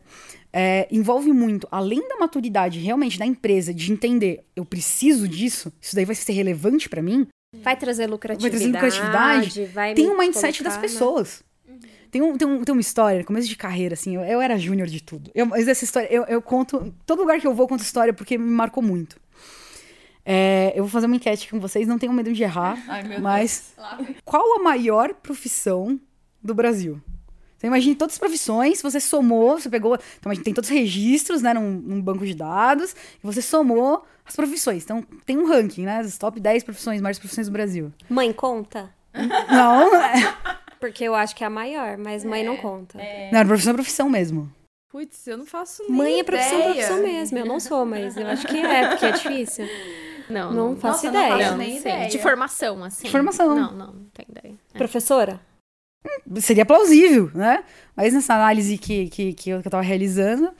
é, 0.52 0.88
envolve 0.90 1.32
muito, 1.32 1.68
além 1.70 2.08
da 2.08 2.16
maturidade 2.16 2.80
realmente 2.80 3.16
da 3.16 3.24
empresa, 3.24 3.72
de 3.72 3.92
entender, 3.92 4.44
eu 4.56 4.64
preciso 4.64 5.28
disso, 5.28 5.72
isso 5.80 5.94
daí 5.94 6.04
vai 6.04 6.16
ser 6.16 6.32
relevante 6.32 6.88
pra 6.88 7.00
mim, 7.00 7.28
Vai 7.62 7.76
trazer 7.76 8.04
vai 8.04 8.12
lucratividade. 8.12 8.50
trazer 8.50 8.72
lucratividade, 8.72 9.64
vai 9.66 9.94
tem 9.94 10.08
um 10.08 10.16
mindset 10.16 10.64
das 10.64 10.74
colocar, 10.74 10.88
né? 10.88 10.88
Tem, 12.12 12.20
um, 12.20 12.36
tem, 12.36 12.46
um, 12.46 12.62
tem 12.62 12.74
uma 12.74 12.80
história, 12.82 13.20
no 13.20 13.24
começo 13.24 13.48
de 13.48 13.56
carreira, 13.56 13.94
assim, 13.94 14.14
eu, 14.14 14.20
eu 14.20 14.38
era 14.42 14.58
júnior 14.58 14.86
de 14.86 15.02
tudo. 15.02 15.30
Eu, 15.34 15.46
mas 15.46 15.66
essa 15.66 15.82
história, 15.82 16.12
eu, 16.12 16.24
eu 16.24 16.42
conto, 16.42 16.94
todo 17.06 17.20
lugar 17.20 17.40
que 17.40 17.46
eu 17.46 17.54
vou, 17.54 17.64
eu 17.64 17.68
conto 17.68 17.80
história 17.80 18.12
porque 18.12 18.36
me 18.36 18.50
marcou 18.50 18.82
muito. 18.82 19.18
É, 20.22 20.74
eu 20.76 20.84
vou 20.84 20.90
fazer 20.90 21.06
uma 21.06 21.16
enquete 21.16 21.48
com 21.48 21.58
vocês, 21.58 21.88
não 21.88 21.98
tenham 21.98 22.12
medo 22.12 22.30
de 22.30 22.42
errar, 22.42 22.78
Ai, 22.86 23.02
meu 23.02 23.18
mas 23.18 23.72
qual 24.26 24.60
a 24.60 24.62
maior 24.62 25.14
profissão 25.14 25.98
do 26.42 26.54
Brasil? 26.54 27.00
Então 27.56 27.68
imagine 27.68 27.94
todas 27.94 28.16
as 28.16 28.18
profissões, 28.18 28.82
você 28.82 29.00
somou, 29.00 29.58
você 29.58 29.70
pegou. 29.70 29.98
Então 30.18 30.34
tem 30.36 30.52
todos 30.52 30.68
os 30.68 30.76
registros, 30.76 31.40
né, 31.40 31.54
num, 31.54 31.70
num, 31.80 32.02
banco 32.02 32.26
de 32.26 32.34
dados, 32.34 32.92
e 32.92 33.26
você 33.26 33.40
somou 33.40 34.04
as 34.26 34.36
profissões. 34.36 34.84
Então 34.84 35.02
tem 35.24 35.38
um 35.38 35.46
ranking, 35.46 35.86
né? 35.86 36.00
As 36.00 36.18
top 36.18 36.38
10 36.38 36.62
profissões, 36.62 37.00
maiores 37.00 37.18
profissões 37.18 37.46
do 37.46 37.52
Brasil. 37.52 37.90
Mãe 38.06 38.32
conta? 38.34 38.90
Não. 39.48 39.90
É... 40.82 40.88
Porque 40.88 41.04
eu 41.04 41.14
acho 41.14 41.34
que 41.36 41.44
é 41.44 41.46
a 41.46 41.50
maior, 41.50 41.96
mas 41.96 42.24
mãe 42.24 42.42
é, 42.42 42.44
não 42.44 42.56
conta. 42.56 43.00
É... 43.00 43.30
Não, 43.32 43.46
profissão 43.46 43.72
é 43.72 43.74
profissão 43.74 44.10
mesmo. 44.10 44.52
Putz, 44.90 45.26
eu 45.26 45.38
não 45.38 45.46
faço 45.46 45.82
nem 45.84 45.96
Mãe 45.96 46.20
é 46.20 46.24
profissão, 46.24 46.58
ideia. 46.58 46.74
profissão 46.74 47.02
mesmo. 47.02 47.38
Eu 47.38 47.46
não 47.46 47.58
sou, 47.58 47.86
mas 47.86 48.16
eu 48.16 48.26
acho 48.26 48.46
que 48.46 48.58
é, 48.58 48.88
porque 48.88 49.06
é 49.06 49.12
difícil. 49.12 49.66
Não, 50.28 50.52
não, 50.52 50.68
não 50.68 50.76
faço 50.76 51.06
nossa, 51.06 51.08
ideia. 51.08 51.30
Não 51.30 51.38
faço 51.38 51.56
nem 51.56 51.76
ideia. 51.78 52.08
De 52.08 52.18
formação, 52.18 52.84
assim. 52.84 53.04
De 53.04 53.10
formação. 53.10 53.54
Não, 53.54 53.72
não, 53.72 53.86
não 53.86 54.04
tenho 54.12 54.28
ideia. 54.28 54.54
É. 54.74 54.78
Professora? 54.78 55.40
seria 56.40 56.66
plausível, 56.66 57.30
né? 57.34 57.64
Mas 57.96 58.12
nessa 58.12 58.34
análise 58.34 58.76
que, 58.76 59.08
que, 59.08 59.32
que, 59.32 59.50
eu, 59.50 59.60
que 59.60 59.68
eu 59.68 59.70
tava 59.70 59.82
realizando, 59.82 60.50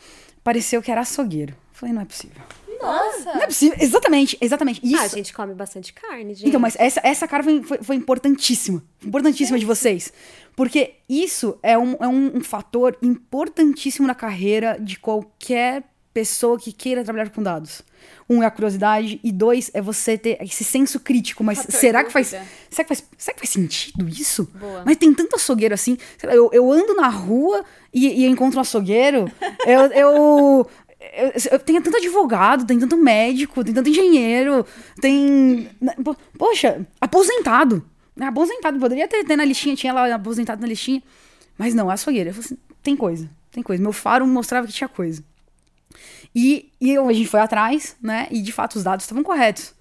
pareceu 0.43 0.81
que 0.83 0.91
era 0.91 1.01
açougueiro. 1.01 1.55
Falei, 1.73 1.95
não 1.95 2.03
é 2.03 2.05
possível. 2.05 2.41
Nossa! 2.83 3.35
Não 3.35 3.43
é 3.43 3.47
possível. 3.47 3.77
Exatamente, 3.81 4.39
exatamente. 4.41 4.81
Isso. 4.85 4.97
Ah, 4.97 5.05
a 5.05 5.09
gente 5.09 5.33
come 5.33 5.55
bastante 5.55 5.93
carne, 5.93 6.35
gente. 6.35 6.49
Então, 6.49 6.61
mas 6.61 6.77
essa, 6.79 7.01
essa 7.03 7.29
cara 7.29 7.43
foi, 7.43 7.63
foi, 7.63 7.79
foi 7.79 7.97
importantíssima. 7.97 8.83
Importantíssima 9.05 9.59
de 9.59 9.65
vocês. 9.65 10.13
Porque 10.55 10.95
isso 11.09 11.59
é, 11.63 11.79
um, 11.79 11.97
é 12.01 12.09
um, 12.09 12.39
um 12.39 12.45
fator 12.45 12.97
importantíssimo 13.03 14.07
na 14.07 14.15
carreira 14.15 14.77
de 14.79 14.99
qualquer 14.99 15.85
pessoa 16.13 16.59
que 16.59 16.73
queira 16.73 17.03
trabalhar 17.03 17.31
com 17.31 17.43
dados. 17.43 17.83
Um 18.29 18.43
é 18.43 18.47
a 18.47 18.51
curiosidade 18.51 19.21
e 19.23 19.33
dois 19.33 19.71
é 19.73 19.81
você 19.81 20.19
ter 20.19 20.37
esse 20.43 20.65
senso 20.65 21.01
crítico. 21.01 21.43
Mas 21.43 21.59
será 21.69 22.05
que 22.05 22.13
faz, 22.13 22.29
será 22.29 22.85
que 22.85 22.89
faz, 22.89 23.05
será 23.17 23.35
que 23.35 23.41
faz 23.41 23.51
sentido 23.51 24.09
isso? 24.09 24.49
Boa. 24.55 24.83
Mas 24.85 24.97
tem 24.97 25.13
tanto 25.15 25.37
açougueiro 25.37 25.75
assim. 25.75 25.97
Eu, 26.23 26.51
eu 26.53 26.71
ando 26.71 26.95
na 26.95 27.09
rua 27.09 27.65
e, 27.93 28.25
e 28.25 28.27
encontro 28.27 28.59
um 28.59 28.61
açougueiro. 28.61 29.31
eu, 29.67 29.81
eu, 29.93 30.71
eu, 31.15 31.33
eu, 31.53 31.59
tenho 31.59 31.83
tanto 31.83 31.97
advogado, 31.97 32.67
tem 32.67 32.79
tanto 32.79 32.97
médico, 32.97 33.65
tem 33.65 33.75
tanto 33.75 33.89
engenheiro, 33.89 34.65
tem. 35.01 35.69
Poxa, 36.39 36.87
aposentado. 37.01 37.85
Aposentado, 38.21 38.79
poderia 38.79 39.09
ter, 39.09 39.25
ter 39.25 39.37
na 39.37 39.45
listinha, 39.45 39.75
tinha 39.75 39.93
lá 39.93 40.15
aposentado 40.15 40.61
na 40.61 40.67
listinha. 40.67 41.03
Mas 41.57 41.75
não, 41.75 41.91
açougueiro. 41.91 42.31
Eu 42.31 42.35
falei 42.35 42.47
assim, 42.47 42.59
tem 42.83 42.97
coisa, 42.97 43.29
tem 43.51 43.63
coisa. 43.63 43.83
Meu 43.83 43.93
faro 43.93 44.27
mostrava 44.27 44.67
que 44.67 44.73
tinha 44.73 44.89
coisa. 44.89 45.25
E, 46.35 46.71
e 46.81 46.97
a 46.97 47.13
gente 47.13 47.29
foi 47.29 47.41
atrás, 47.41 47.97
né? 48.03 48.27
E 48.31 48.41
de 48.41 48.53
fato 48.53 48.77
os 48.77 48.85
dados 48.85 49.05
estavam 49.05 49.23
corretos. 49.23 49.75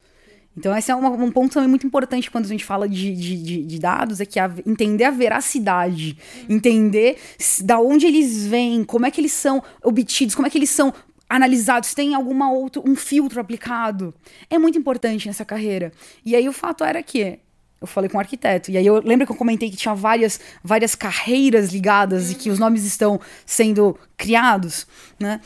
Então, 0.56 0.78
esse 0.78 0.92
é 0.92 0.96
uma, 0.96 1.10
um 1.10 1.32
ponto 1.32 1.54
também 1.54 1.70
muito 1.70 1.88
importante 1.88 2.30
quando 2.30 2.44
a 2.46 2.50
gente 2.50 2.66
fala 2.66 2.88
de, 2.88 3.16
de, 3.16 3.64
de 3.64 3.80
dados, 3.80 4.20
é 4.20 4.26
que 4.26 4.38
a, 4.38 4.52
entender 4.66 5.06
a 5.06 5.12
veracidade, 5.12 6.18
entender 6.50 7.18
da 7.64 7.80
onde 7.80 8.06
eles 8.06 8.46
vêm, 8.48 8.84
como 8.84 9.06
é 9.06 9.12
que 9.12 9.22
eles 9.22 9.32
são 9.32 9.64
obtidos, 9.82 10.36
como 10.36 10.46
é 10.46 10.50
que 10.50 10.58
eles 10.58 10.70
são 10.70 10.94
analisados, 11.32 11.90
se 11.90 11.96
tem 11.96 12.14
alguma 12.14 12.52
outro, 12.52 12.84
um 12.86 12.94
filtro 12.94 13.40
aplicado. 13.40 14.14
É 14.50 14.58
muito 14.58 14.78
importante 14.78 15.28
nessa 15.28 15.46
carreira. 15.46 15.94
E 16.26 16.36
aí 16.36 16.48
o 16.50 16.52
fato 16.52 16.84
era 16.84 17.02
que 17.02 17.40
eu 17.80 17.88
falei 17.88 18.10
com 18.10 18.18
um 18.18 18.20
arquiteto. 18.20 18.70
E 18.70 18.78
aí 18.78 18.86
eu 18.86 19.02
lembro 19.02 19.26
que 19.26 19.32
eu 19.32 19.38
comentei 19.38 19.70
que 19.70 19.78
tinha 19.78 19.96
várias, 19.96 20.42
várias 20.62 20.94
carreiras 20.94 21.72
ligadas 21.72 22.32
e 22.32 22.36
que 22.36 22.50
os 22.50 22.60
nomes 22.60 22.84
estão 22.84 23.18
sendo 23.46 23.98
criados, 24.18 24.86
né? 25.18 25.40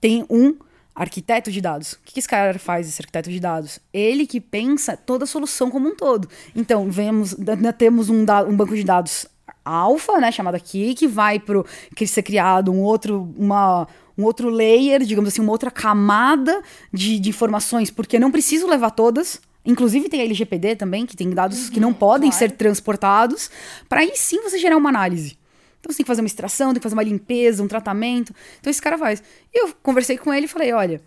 tem 0.00 0.24
um 0.30 0.54
arquiteto 0.94 1.50
de 1.50 1.60
dados. 1.60 1.94
O 1.94 1.98
que 2.04 2.20
esse 2.20 2.28
cara 2.28 2.56
faz, 2.58 2.88
esse 2.88 3.02
arquiteto 3.02 3.28
de 3.28 3.40
dados? 3.40 3.80
Ele 3.92 4.26
que 4.26 4.40
pensa 4.40 4.96
toda 4.96 5.24
a 5.24 5.26
solução 5.26 5.70
como 5.70 5.88
um 5.88 5.96
todo. 5.96 6.28
Então, 6.54 6.88
vemos, 6.88 7.34
temos 7.76 8.08
um, 8.08 8.20
um 8.20 8.56
banco 8.56 8.76
de 8.76 8.84
dados 8.84 9.26
alfa, 9.64 10.18
né, 10.18 10.32
chamado 10.32 10.54
aqui, 10.54 10.94
que 10.94 11.06
vai 11.06 11.38
para 11.38 11.62
que 11.94 12.06
ser 12.06 12.22
criado 12.22 12.72
um 12.72 12.80
outro, 12.80 13.32
uma, 13.36 13.86
um 14.16 14.24
outro 14.24 14.48
layer, 14.48 15.02
digamos 15.02 15.28
assim, 15.28 15.40
uma 15.40 15.52
outra 15.52 15.70
camada 15.70 16.62
de, 16.92 17.18
de 17.18 17.30
informações, 17.30 17.90
porque 17.90 18.18
não 18.18 18.30
preciso 18.30 18.66
levar 18.66 18.90
todas. 18.90 19.40
Inclusive 19.64 20.08
tem 20.08 20.20
a 20.20 20.24
LGPD 20.24 20.76
também, 20.76 21.06
que 21.06 21.16
tem 21.16 21.30
dados 21.30 21.66
uhum, 21.66 21.72
que 21.72 21.80
não 21.80 21.94
podem 21.94 22.30
claro. 22.30 22.38
ser 22.38 22.52
transportados, 22.52 23.50
para 23.88 24.00
aí 24.00 24.12
sim 24.16 24.42
você 24.42 24.58
gerar 24.58 24.76
uma 24.76 24.88
análise. 24.88 25.38
Então 25.78 25.92
você 25.92 25.98
tem 25.98 26.04
que 26.04 26.08
fazer 26.08 26.20
uma 26.20 26.26
extração, 26.26 26.68
tem 26.68 26.80
que 26.80 26.82
fazer 26.82 26.94
uma 26.94 27.02
limpeza, 27.02 27.62
um 27.62 27.68
tratamento. 27.68 28.34
Então 28.60 28.70
esse 28.70 28.82
cara 28.82 28.96
faz. 28.98 29.22
E 29.52 29.62
eu 29.62 29.74
conversei 29.82 30.16
com 30.16 30.32
ele 30.32 30.46
e 30.46 30.48
falei: 30.48 30.72
olha, 30.72 31.00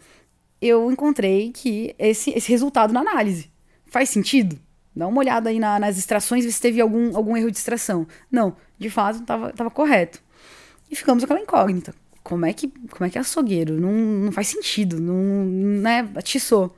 eu 0.61 0.91
encontrei 0.91 1.51
que 1.51 1.95
esse, 1.97 2.31
esse 2.31 2.49
resultado 2.49 2.93
na 2.93 3.01
análise 3.01 3.49
faz 3.85 4.09
sentido? 4.09 4.59
Dá 4.95 5.07
uma 5.07 5.19
olhada 5.19 5.49
aí 5.49 5.59
na, 5.59 5.77
nas 5.77 5.97
extrações 5.97 6.45
ver 6.45 6.51
se 6.51 6.61
teve 6.61 6.79
algum, 6.79 7.15
algum 7.15 7.35
erro 7.35 7.51
de 7.51 7.57
extração. 7.57 8.07
Não, 8.31 8.55
de 8.79 8.89
fato 8.89 9.19
estava 9.19 9.51
tava 9.51 9.69
correto. 9.69 10.21
E 10.89 10.95
ficamos 10.95 11.23
com 11.23 11.25
aquela 11.25 11.41
incógnita. 11.41 11.93
Como 12.23 12.45
é 12.45 12.53
que, 12.53 12.67
como 12.67 13.05
é, 13.05 13.09
que 13.09 13.17
é 13.17 13.21
açougueiro? 13.21 13.79
Não, 13.79 13.91
não 13.91 14.31
faz 14.31 14.47
sentido, 14.47 14.99
não, 14.99 15.45
né, 15.45 16.09
atiçou. 16.15 16.75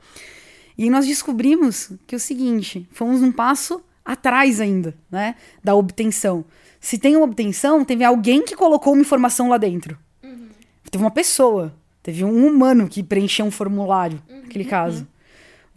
E 0.76 0.90
nós 0.90 1.06
descobrimos 1.06 1.90
que 2.06 2.14
é 2.14 2.16
o 2.16 2.20
seguinte, 2.20 2.86
fomos 2.92 3.22
um 3.22 3.32
passo 3.32 3.80
atrás 4.04 4.60
ainda, 4.60 4.94
né, 5.10 5.36
da 5.62 5.74
obtenção. 5.74 6.44
Se 6.80 6.98
tem 6.98 7.16
uma 7.16 7.24
obtenção, 7.24 7.84
teve 7.84 8.04
alguém 8.04 8.44
que 8.44 8.54
colocou 8.54 8.92
uma 8.92 9.02
informação 9.02 9.48
lá 9.48 9.58
dentro. 9.58 9.98
Uhum. 10.22 10.48
Teve 10.90 11.02
uma 11.02 11.10
pessoa. 11.10 11.74
Teve 12.02 12.24
um 12.24 12.46
humano 12.46 12.88
que 12.88 13.02
preencheu 13.02 13.44
um 13.44 13.50
formulário, 13.50 14.22
uhum. 14.28 14.42
naquele 14.42 14.64
caso. 14.64 15.06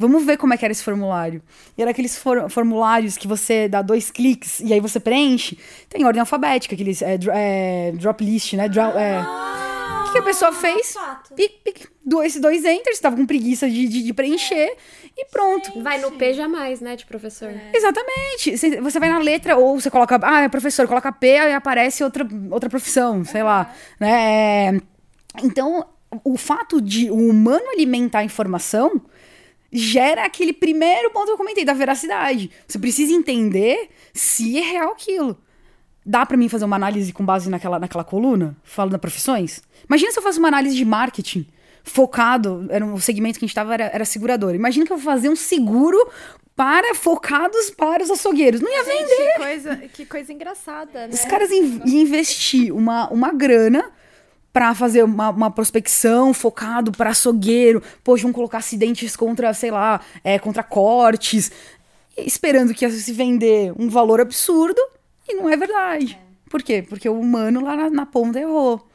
Vamos 0.02 0.26
ver 0.26 0.38
como 0.38 0.54
é 0.54 0.58
que 0.58 0.66
era 0.66 0.72
esse 0.72 0.84
formulário. 0.84 1.42
E 1.78 1.82
era 1.82 1.92
aqueles 1.92 2.18
for 2.18 2.50
formulários 2.50 3.18
que 3.18 3.28
você 3.28 3.70
dá 3.70 3.84
dois 3.84 4.10
cliques 4.10 4.60
e 4.60 4.74
aí 4.74 4.80
você 4.80 5.00
preenche. 5.00 5.58
Tem 5.88 6.04
ordem 6.04 6.20
alfabética, 6.20 6.74
aqueles 6.74 7.02
é, 7.04 7.20
é, 7.32 7.92
drop 7.94 8.24
list, 8.24 8.54
né? 8.54 8.68
Dro 8.68 8.82
é. 8.82 9.22
O 10.10 10.12
que, 10.12 10.18
a 10.18 10.24
pessoa 10.24 10.52
fez? 10.52 10.94
Pic, 11.38 11.64
pic, 11.64 11.88
dois, 12.06 12.36
dois 12.36 12.66
enters, 12.66 12.98
estava 12.98 13.16
com 13.16 13.26
preguiça 13.26 13.70
de, 13.70 13.88
de, 13.88 14.04
de 14.04 14.14
preencher 14.14 14.76
e 15.16 15.26
pronto. 15.26 15.82
Vai 15.82 16.02
no 16.02 16.12
P 16.12 16.34
jamais, 16.34 16.82
né, 16.82 16.98
de 16.98 17.06
professor. 17.06 17.50
É. 17.50 17.72
Exatamente. 17.74 18.58
Você 18.82 19.00
vai 19.00 19.08
na 19.08 19.20
letra, 19.20 19.56
ou 19.56 19.80
você 19.80 19.90
coloca, 19.90 20.20
ah, 20.22 20.42
é 20.42 20.50
professor, 20.50 20.86
coloca 20.86 21.14
P, 21.14 21.38
aí 21.38 21.54
aparece 21.54 22.04
outra, 22.04 22.28
outra 22.50 22.70
profissão, 22.70 23.24
sei 23.24 23.42
lá. 23.42 23.74
Né? 24.02 24.12
É, 24.12 24.82
então, 25.44 25.86
o 26.26 26.38
fato 26.38 26.82
de 26.82 27.10
o 27.10 27.30
humano 27.30 27.70
alimentar 27.72 28.20
a 28.20 28.24
informação 28.26 29.02
gera 29.72 30.26
aquele 30.26 30.54
primeiro 30.54 31.10
ponto 31.12 31.28
que 31.28 31.32
eu 31.32 31.38
comentei, 31.38 31.64
da 31.64 31.74
veracidade. 31.74 32.52
Você 32.68 32.78
precisa 32.78 33.14
entender 33.14 33.90
se 34.14 34.58
é 34.58 34.62
real 34.62 34.92
aquilo. 34.92 35.38
Dá 36.06 36.26
para 36.26 36.36
mim 36.36 36.50
fazer 36.50 36.66
uma 36.66 36.76
análise 36.76 37.14
com 37.14 37.24
base 37.24 37.50
naquela, 37.50 37.80
naquela 37.80 38.04
coluna, 38.04 38.58
falando 38.64 38.94
de 38.94 38.98
profissões? 38.98 39.62
Imagina 39.88 40.12
se 40.12 40.20
eu 40.20 40.24
faço 40.24 40.40
uma 40.40 40.48
análise 40.48 40.76
de 40.76 40.84
marketing 40.84 41.46
focado, 41.84 42.68
era 42.70 42.86
um, 42.86 42.94
o 42.94 43.02
segmento 43.02 43.40
que 43.40 43.46
a 43.46 43.48
gente 43.48 43.52
estava 43.52 43.74
era, 43.74 43.86
era 43.86 44.06
segurador. 44.06 44.54
Imagina 44.54 44.86
que 44.86 44.92
eu 44.92 44.98
vou 44.98 45.06
fazer 45.06 45.30
um 45.30 45.36
seguro 45.36 45.98
para 46.56 46.94
focados 46.94 47.70
para 47.72 48.04
os 48.04 48.12
açougueiros. 48.12 48.62
Não 48.62 48.72
ia 48.72 48.84
Gente, 48.84 48.98
vender. 48.98 49.16
Que 49.16 49.38
coisa, 49.38 49.76
que 49.76 50.06
coisa 50.06 50.34
engraçada, 50.34 51.08
né? 51.08 51.14
Os 51.14 51.22
caras 51.26 51.50
iam 51.50 51.82
investir 51.86 52.74
uma, 52.76 53.10
uma 53.10 53.32
grana 53.32 53.92
para 54.54 54.76
fazer 54.76 55.04
uma, 55.04 55.30
uma, 55.30 55.52
prospecção 55.52 56.34
focado 56.34 56.92
para 56.92 57.12
açougueiro. 57.12 57.82
Poxa, 58.04 58.24
vão 58.24 58.34
colocar 58.34 58.58
acidentes 58.58 59.16
contra, 59.16 59.54
sei 59.54 59.72
lá, 59.72 60.02
é, 60.24 60.38
contra 60.38 60.64
cortes. 60.64 61.52
Esperando 62.18 62.74
que 62.74 62.86
ia 62.86 62.92
se 62.92 63.14
vender 63.14 63.74
um 63.78 63.90
valor 63.90 64.20
absurdo. 64.20 64.82
E 65.28 65.36
não 65.36 65.50
é 65.50 65.56
verdade. 65.56 66.20
É. 66.22 66.50
Por 66.50 66.62
quê? 66.62 66.84
Porque 66.88 67.08
o 67.08 67.20
humano 67.20 67.64
lá 67.64 67.76
na, 67.76 67.90
na 67.90 68.06
ponta 68.06 68.40
errou. 68.40 68.86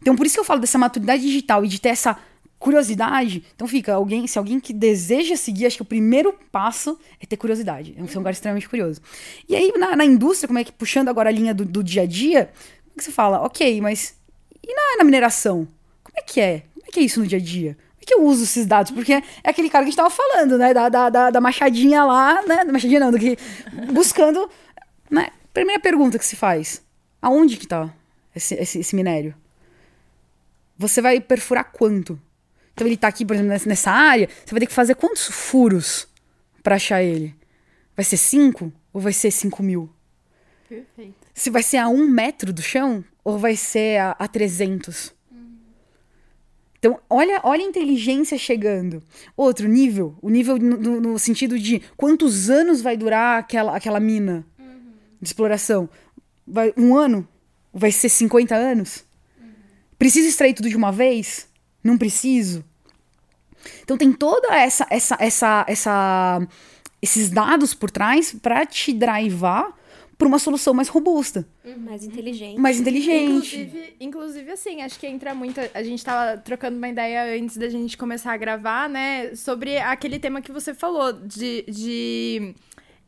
Então, 0.00 0.16
por 0.16 0.26
isso 0.26 0.34
que 0.34 0.40
eu 0.40 0.44
falo 0.44 0.60
dessa 0.60 0.78
maturidade 0.78 1.22
digital 1.22 1.64
e 1.64 1.68
de 1.68 1.80
ter 1.80 1.90
essa 1.90 2.18
curiosidade. 2.58 3.44
Então 3.54 3.68
fica, 3.68 3.94
alguém, 3.94 4.26
se 4.26 4.38
alguém 4.38 4.58
que 4.58 4.72
deseja 4.72 5.36
seguir, 5.36 5.66
acho 5.66 5.76
que 5.76 5.82
o 5.82 5.86
primeiro 5.86 6.32
passo 6.50 6.98
é 7.20 7.26
ter 7.26 7.36
curiosidade. 7.36 7.94
É 7.96 8.06
ser 8.06 8.18
um 8.18 8.22
cara 8.22 8.32
extremamente 8.32 8.68
curioso. 8.68 9.00
E 9.48 9.54
aí, 9.54 9.72
na, 9.76 9.94
na 9.94 10.04
indústria, 10.04 10.48
como 10.48 10.58
é 10.58 10.64
que, 10.64 10.72
puxando 10.72 11.08
agora 11.08 11.28
a 11.28 11.32
linha 11.32 11.54
do, 11.54 11.64
do 11.64 11.82
dia 11.82 12.02
a 12.02 12.06
dia, 12.06 12.46
como 12.46 12.94
é 12.94 12.98
que 12.98 13.04
você 13.04 13.12
fala, 13.12 13.42
ok, 13.42 13.80
mas 13.80 14.16
e 14.66 14.74
na, 14.74 14.98
na, 14.98 15.04
mineração? 15.04 15.68
Como 16.02 16.16
é 16.18 16.22
que 16.22 16.40
é? 16.40 16.64
Como 16.74 16.86
é 16.86 16.90
que 16.90 17.00
é 17.00 17.02
isso 17.04 17.20
no 17.20 17.26
dia 17.26 17.38
a 17.38 17.40
dia? 17.40 17.76
É 18.00 18.04
que 18.04 18.14
eu 18.14 18.22
uso 18.22 18.44
esses 18.44 18.66
dados? 18.66 18.90
Porque 18.90 19.12
é 19.12 19.22
aquele 19.44 19.70
cara 19.70 19.84
que 19.84 19.88
a 19.88 19.90
gente 19.90 19.96
tava 19.96 20.10
falando, 20.10 20.58
né? 20.58 20.74
Da, 20.74 20.88
da, 20.88 21.08
da, 21.08 21.30
da 21.30 21.40
machadinha 21.40 22.04
lá, 22.04 22.42
né? 22.42 22.64
Da 22.64 22.72
machadinha 22.72 23.00
não, 23.00 23.10
do 23.10 23.18
que 23.18 23.38
buscando. 23.92 24.50
Né? 25.10 25.28
Primeira 25.54 25.80
pergunta 25.80 26.18
que 26.18 26.26
se 26.26 26.36
faz: 26.36 26.82
aonde 27.22 27.56
que 27.56 27.66
tá 27.66 27.92
esse, 28.34 28.54
esse, 28.54 28.80
esse 28.80 28.96
minério? 28.96 29.34
você 30.78 31.00
vai 31.00 31.20
perfurar 31.20 31.72
quanto? 31.72 32.20
Então 32.74 32.86
ele 32.86 32.96
tá 32.96 33.08
aqui, 33.08 33.24
por 33.24 33.34
exemplo, 33.34 33.58
nessa 33.66 33.90
área, 33.90 34.28
você 34.44 34.50
vai 34.50 34.60
ter 34.60 34.66
que 34.66 34.72
fazer 34.72 34.94
quantos 34.94 35.26
furos 35.26 36.06
para 36.62 36.76
achar 36.76 37.02
ele? 37.02 37.34
Vai 37.94 38.04
ser 38.04 38.18
cinco 38.18 38.70
ou 38.92 39.00
vai 39.00 39.12
ser 39.12 39.30
cinco 39.30 39.62
mil? 39.62 39.88
Perfeito. 40.68 41.25
Se 41.36 41.50
vai 41.50 41.62
ser 41.62 41.76
a 41.76 41.86
um 41.86 42.08
metro 42.08 42.50
do 42.50 42.62
chão 42.62 43.04
ou 43.22 43.38
vai 43.38 43.54
ser 43.56 44.00
a, 44.00 44.12
a 44.12 44.26
300? 44.26 45.14
Então, 46.78 46.98
olha, 47.10 47.40
olha 47.44 47.62
a 47.62 47.68
inteligência 47.68 48.38
chegando. 48.38 49.02
Outro 49.36 49.68
nível, 49.68 50.16
o 50.22 50.30
nível 50.30 50.56
no, 50.56 50.98
no 50.98 51.18
sentido 51.18 51.58
de 51.58 51.82
quantos 51.94 52.48
anos 52.48 52.80
vai 52.80 52.96
durar 52.96 53.38
aquela, 53.38 53.76
aquela 53.76 54.00
mina 54.00 54.46
uhum. 54.58 54.92
de 55.20 55.28
exploração? 55.28 55.90
Vai 56.46 56.72
um 56.74 56.96
ano? 56.96 57.28
Vai 57.72 57.92
ser 57.92 58.08
50 58.08 58.54
anos? 58.54 59.04
Preciso 59.98 60.28
extrair 60.28 60.54
tudo 60.54 60.70
de 60.70 60.76
uma 60.76 60.90
vez? 60.90 61.48
Não 61.84 61.98
preciso? 61.98 62.64
Então 63.82 63.98
tem 63.98 64.10
toda 64.10 64.56
essa 64.56 64.86
essa 64.88 65.16
essa 65.20 65.64
essa 65.68 66.48
esses 67.02 67.28
dados 67.28 67.74
por 67.74 67.90
trás 67.90 68.32
para 68.32 68.64
te 68.64 68.94
drivar 68.94 69.74
para 70.18 70.26
uma 70.26 70.38
solução 70.38 70.72
mais 70.72 70.88
robusta, 70.88 71.46
Mais 71.78 72.02
inteligente. 72.04 72.58
mais 72.58 72.80
inteligente. 72.80 73.30
Inclusive, 73.56 73.96
inclusive, 74.00 74.50
assim, 74.50 74.80
acho 74.82 74.98
que 74.98 75.06
entra 75.06 75.34
muito. 75.34 75.60
A 75.74 75.82
gente 75.82 76.02
tava 76.04 76.38
trocando 76.38 76.76
uma 76.78 76.88
ideia 76.88 77.38
antes 77.38 77.56
da 77.58 77.68
gente 77.68 77.98
começar 77.98 78.32
a 78.32 78.36
gravar, 78.36 78.88
né? 78.88 79.34
Sobre 79.34 79.76
aquele 79.78 80.18
tema 80.18 80.40
que 80.40 80.50
você 80.52 80.72
falou, 80.72 81.12
de. 81.12 81.62
de 81.68 82.54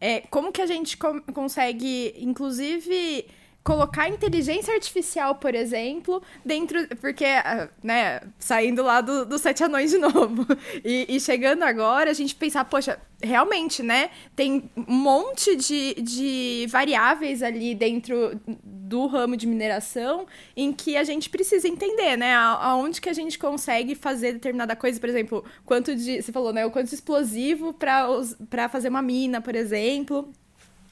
é, 0.01 0.21
como 0.31 0.53
que 0.53 0.61
a 0.63 0.67
gente 0.67 0.97
com- 0.97 1.21
consegue, 1.33 2.15
inclusive. 2.19 3.25
Colocar 3.69 4.09
inteligência 4.09 4.73
artificial, 4.73 5.35
por 5.35 5.55
exemplo, 5.55 6.23
dentro. 6.43 6.89
Porque, 7.03 7.27
ah, 7.27 7.69
né, 7.83 8.23
saindo 8.39 8.83
lá 8.83 9.03
do, 9.03 9.27
do 9.27 9.39
Sete 9.39 9.63
Anões 9.63 9.91
de 9.91 9.99
novo. 9.99 10.47
E, 10.85 11.17
e 11.17 11.21
chegando 11.21 11.65
agora, 11.65 12.11
a 12.11 12.15
gente 12.15 12.35
pensar, 12.35 12.65
poxa, 12.65 12.99
realmente, 13.23 13.83
né? 13.83 14.11
Tem 14.35 14.71
um 14.77 14.95
monte 14.95 15.57
de, 15.57 15.95
de 15.95 16.67
variáveis 16.71 17.43
ali 17.43 17.75
dentro 17.75 18.41
do 18.65 19.07
ramo 19.07 19.37
de 19.37 19.47
mineração 19.47 20.27
em 20.57 20.73
que 20.73 20.97
a 20.97 21.05
gente 21.05 21.29
precisa 21.29 21.69
entender, 21.69 22.17
né? 22.17 22.35
Aonde 22.35 23.01
que 23.01 23.09
a 23.09 23.13
gente 23.13 23.39
consegue 23.39 23.95
fazer 23.95 24.33
determinada 24.33 24.75
coisa, 24.77 24.99
por 24.99 25.09
exemplo, 25.09 25.45
quanto 25.67 25.95
de. 25.95 26.23
Você 26.23 26.33
falou, 26.33 26.53
né? 26.53 26.65
O 26.65 26.71
quanto 26.71 26.89
de 26.89 26.95
explosivo 26.95 27.75
para 27.75 28.69
fazer 28.71 28.89
uma 28.89 29.03
mina, 29.03 29.41
por 29.41 29.55
exemplo. 29.55 30.33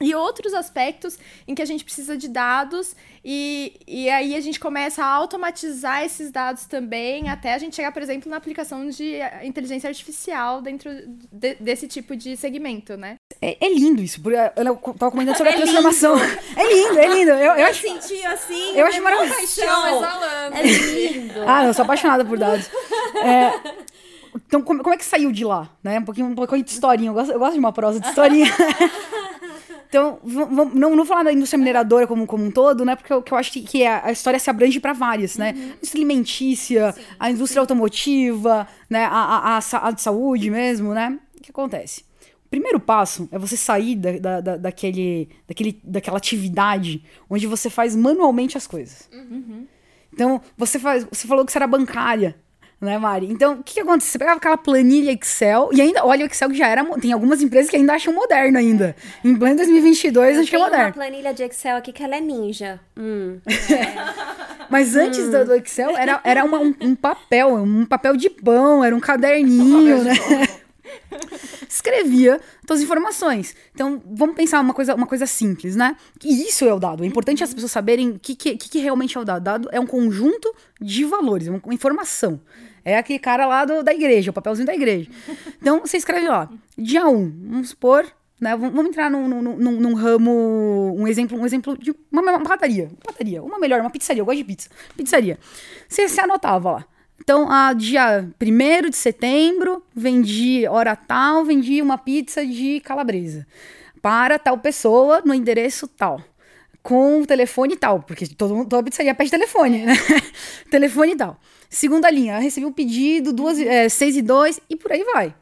E 0.00 0.14
outros 0.14 0.52
aspectos 0.52 1.18
em 1.48 1.54
que 1.54 1.62
a 1.62 1.64
gente 1.64 1.82
precisa 1.82 2.16
de 2.18 2.28
dados, 2.28 2.94
e, 3.24 3.72
e 3.86 4.10
aí 4.10 4.34
a 4.36 4.40
gente 4.40 4.60
começa 4.60 5.02
a 5.02 5.06
automatizar 5.08 6.04
esses 6.04 6.30
dados 6.30 6.66
também, 6.66 7.28
até 7.30 7.54
a 7.54 7.58
gente 7.58 7.74
chegar, 7.74 7.90
por 7.92 8.02
exemplo, 8.02 8.30
na 8.30 8.36
aplicação 8.36 8.88
de 8.90 9.14
eh, 9.14 9.40
inteligência 9.44 9.88
artificial 9.88 10.60
dentro 10.60 10.90
de- 11.32 11.54
desse 11.54 11.88
tipo 11.88 12.14
de 12.14 12.36
segmento, 12.36 12.96
né? 12.96 13.16
É, 13.40 13.56
é 13.66 13.72
lindo 13.72 14.02
isso. 14.02 14.20
porque 14.20 14.36
Eu 14.56 14.76
tava 14.94 15.10
comentando 15.10 15.36
sobre 15.36 15.52
a 15.54 15.56
transformação. 15.56 16.14
É 16.18 16.72
lindo, 16.74 16.98
é 16.98 17.08
lindo. 17.08 17.30
Eu, 17.30 17.54
eu 17.56 17.66
acho, 17.66 17.80
senti 17.80 18.22
assim. 18.26 18.76
eu 18.76 18.84
acho 18.86 19.02
maravilhoso. 19.02 19.60
É 20.52 20.62
lindo. 20.62 21.34
Ah, 21.46 21.64
eu 21.64 21.72
sou 21.74 21.84
apaixonada 21.84 22.24
por 22.24 22.38
dados. 22.38 22.68
É, 23.24 23.50
então, 24.46 24.60
como, 24.60 24.82
como 24.82 24.94
é 24.94 24.98
que 24.98 25.04
saiu 25.04 25.32
de 25.32 25.44
lá? 25.44 25.70
Né? 25.82 25.98
Um, 25.98 26.04
pouquinho, 26.04 26.26
um 26.26 26.34
pouquinho 26.34 26.62
de 26.62 26.70
historinha. 26.70 27.08
Eu 27.10 27.14
gosto, 27.14 27.32
eu 27.32 27.38
gosto 27.38 27.54
de 27.54 27.58
uma 27.58 27.72
prosa 27.72 27.98
de 27.98 28.06
historinha. 28.08 28.46
então, 29.88 30.18
não, 30.24 30.90
não 30.90 30.96
vou 30.96 31.04
falar 31.04 31.22
da 31.24 31.32
indústria 31.32 31.58
mineradora 31.58 32.06
como, 32.06 32.26
como 32.26 32.44
um 32.44 32.50
todo, 32.50 32.84
né? 32.84 32.96
Porque 32.96 33.12
eu, 33.12 33.22
que 33.22 33.32
eu 33.32 33.38
acho 33.38 33.52
que, 33.52 33.62
que 33.62 33.84
a, 33.86 34.06
a 34.06 34.12
história 34.12 34.38
se 34.38 34.48
abrange 34.50 34.80
para 34.80 34.92
várias, 34.92 35.36
né? 35.36 35.50
A 35.50 35.52
indústria 35.76 35.98
alimentícia, 36.00 36.94
a 37.18 37.30
indústria 37.30 37.60
automotiva, 37.60 38.66
né? 38.90 39.04
A, 39.04 39.58
a, 39.58 39.88
a, 39.88 39.90
de 39.90 40.02
saúde 40.02 40.50
mesmo, 40.50 40.92
né? 40.94 41.18
O 41.38 41.42
que 41.42 41.50
acontece? 41.50 42.04
O 42.44 42.48
primeiro 42.48 42.78
passo 42.78 43.28
é 43.32 43.38
você 43.38 43.56
sair 43.56 43.96
da, 43.96 44.12
da, 44.18 44.40
da- 44.40 44.56
daquele, 44.56 45.28
daquele, 45.48 45.80
daquela 45.82 46.16
atividade 46.16 47.04
onde 47.28 47.46
você 47.46 47.68
faz 47.68 47.94
manualmente 47.96 48.56
as 48.56 48.66
coisas. 48.66 49.08
Então, 50.12 50.40
você 50.56 50.78
faz. 50.78 51.04
Você 51.10 51.26
falou 51.26 51.44
que 51.44 51.52
você 51.52 51.58
era 51.58 51.66
bancária, 51.66 52.36
né, 52.86 52.96
Mari? 52.98 53.26
Então, 53.30 53.54
o 53.54 53.62
que, 53.62 53.74
que 53.74 53.80
acontece? 53.80 54.10
Você 54.12 54.18
pegava 54.18 54.38
aquela 54.38 54.56
planilha 54.56 55.10
Excel, 55.12 55.68
e 55.72 55.80
ainda, 55.82 56.04
olha, 56.06 56.24
o 56.24 56.26
Excel 56.28 56.48
que 56.48 56.56
já 56.56 56.68
era. 56.68 56.82
Tem 56.98 57.12
algumas 57.12 57.42
empresas 57.42 57.68
que 57.70 57.76
ainda 57.76 57.92
acham 57.94 58.14
moderno 58.14 58.56
ainda. 58.56 58.96
Em 59.22 59.36
pleno 59.36 59.56
2022, 59.56 60.38
acho 60.38 60.48
que 60.48 60.56
é 60.56 60.58
Tem 60.58 60.64
uma 60.66 60.70
moderno. 60.70 60.94
planilha 60.94 61.34
de 61.34 61.42
Excel 61.42 61.76
aqui 61.76 61.92
que 61.92 62.02
ela 62.02 62.16
é 62.16 62.20
ninja. 62.20 62.80
Hum. 62.96 63.38
Mas 64.70 64.96
antes 64.96 65.28
do, 65.30 65.44
do 65.44 65.54
Excel, 65.56 65.96
era, 65.96 66.20
era 66.24 66.44
uma- 66.44 66.58
um, 66.60 66.74
um 66.80 66.94
papel, 66.94 67.54
um 67.56 67.84
papel 67.84 68.16
de 68.16 68.30
pão, 68.30 68.82
era 68.82 68.96
um 68.96 69.00
caderninho, 69.00 70.02
né? 70.02 70.12
Escrevia 71.68 72.40
todas 72.66 72.80
as 72.80 72.84
informações. 72.84 73.54
Então, 73.74 74.00
vamos 74.06 74.34
pensar 74.36 74.60
uma 74.60 74.72
coisa, 74.74 74.94
uma 74.94 75.06
coisa 75.06 75.26
simples, 75.26 75.76
né? 75.76 75.96
Que 76.18 76.28
isso 76.28 76.64
é 76.64 76.72
o 76.72 76.78
dado. 76.78 77.04
É 77.04 77.06
importante 77.06 77.42
as 77.44 77.52
pessoas 77.52 77.72
saberem 77.72 78.10
o 78.10 78.18
que, 78.18 78.34
que, 78.34 78.56
que 78.56 78.68
que 78.68 78.78
realmente 78.78 79.16
é 79.16 79.20
o 79.20 79.24
dado. 79.24 79.42
Dado 79.42 79.68
é 79.72 79.78
um 79.80 79.86
conjunto 79.86 80.52
de 80.80 81.04
valores, 81.04 81.48
é 81.48 81.50
uma 81.50 81.74
informação. 81.74 82.40
É 82.88 82.96
aquele 82.96 83.18
cara 83.18 83.46
lá 83.46 83.64
do- 83.64 83.82
da 83.82 83.92
igreja, 83.92 84.30
o 84.30 84.32
papelzinho 84.32 84.64
da 84.66 84.72
igreja. 84.74 85.10
Então, 85.60 85.80
você 85.80 85.96
escreve 85.96 86.28
lá, 86.28 86.48
dia 86.78 87.04
1, 87.08 87.32
vamos 87.50 87.70
supor, 87.70 88.06
né? 88.40 88.54
Vamos 88.56 88.86
entrar 88.86 89.10
num, 89.10 89.26
num, 89.26 89.42
num- 89.42 89.80
num 89.80 89.94
ramo, 89.94 90.94
um 90.96 91.08
exemplo, 91.08 91.36
um 91.36 91.44
exemplo 91.44 91.76
de 91.76 91.92
uma, 92.12 92.22
uma 92.22 92.40
padaria. 92.44 92.84
Uma 92.84 93.12
padaria, 93.12 93.42
uma 93.42 93.58
melhor, 93.58 93.80
uma 93.80 93.90
pizzaria, 93.90 94.20
eu 94.20 94.24
gosto 94.24 94.38
de 94.38 94.44
pizza. 94.44 94.68
Pizzaria. 94.96 95.36
Você, 95.88 96.08
você 96.08 96.20
anotava 96.20 96.70
lá. 96.70 96.84
Então, 97.20 97.50
a 97.50 97.72
dia 97.72 98.28
1 98.40 98.88
de 98.88 98.96
setembro, 98.96 99.82
vendi 99.92 100.64
hora 100.68 100.94
tal, 100.94 101.44
vendi 101.44 101.82
uma 101.82 101.98
pizza 101.98 102.46
de 102.46 102.78
calabresa. 102.84 103.44
Para 104.00 104.38
tal 104.38 104.58
pessoa, 104.58 105.22
no 105.24 105.34
endereço 105.34 105.88
tal. 105.88 106.20
Com 106.84 107.22
o 107.22 107.26
telefone 107.26 107.76
tal, 107.76 108.00
porque 108.00 108.28
todo, 108.28 108.64
toda 108.64 108.84
pizzaria 108.84 109.12
pede 109.12 109.28
telefone, 109.28 109.86
né? 109.86 109.94
telefone 110.70 111.16
tal. 111.16 111.36
Segunda 111.68 112.10
linha, 112.10 112.38
recebi 112.38 112.66
um 112.66 112.72
pedido, 112.72 113.32
duas, 113.32 113.58
é, 113.58 113.88
seis 113.88 114.16
e 114.16 114.22
dois, 114.22 114.60
e 114.68 114.76
por 114.76 114.92
aí 114.92 115.04
vai. 115.04 115.34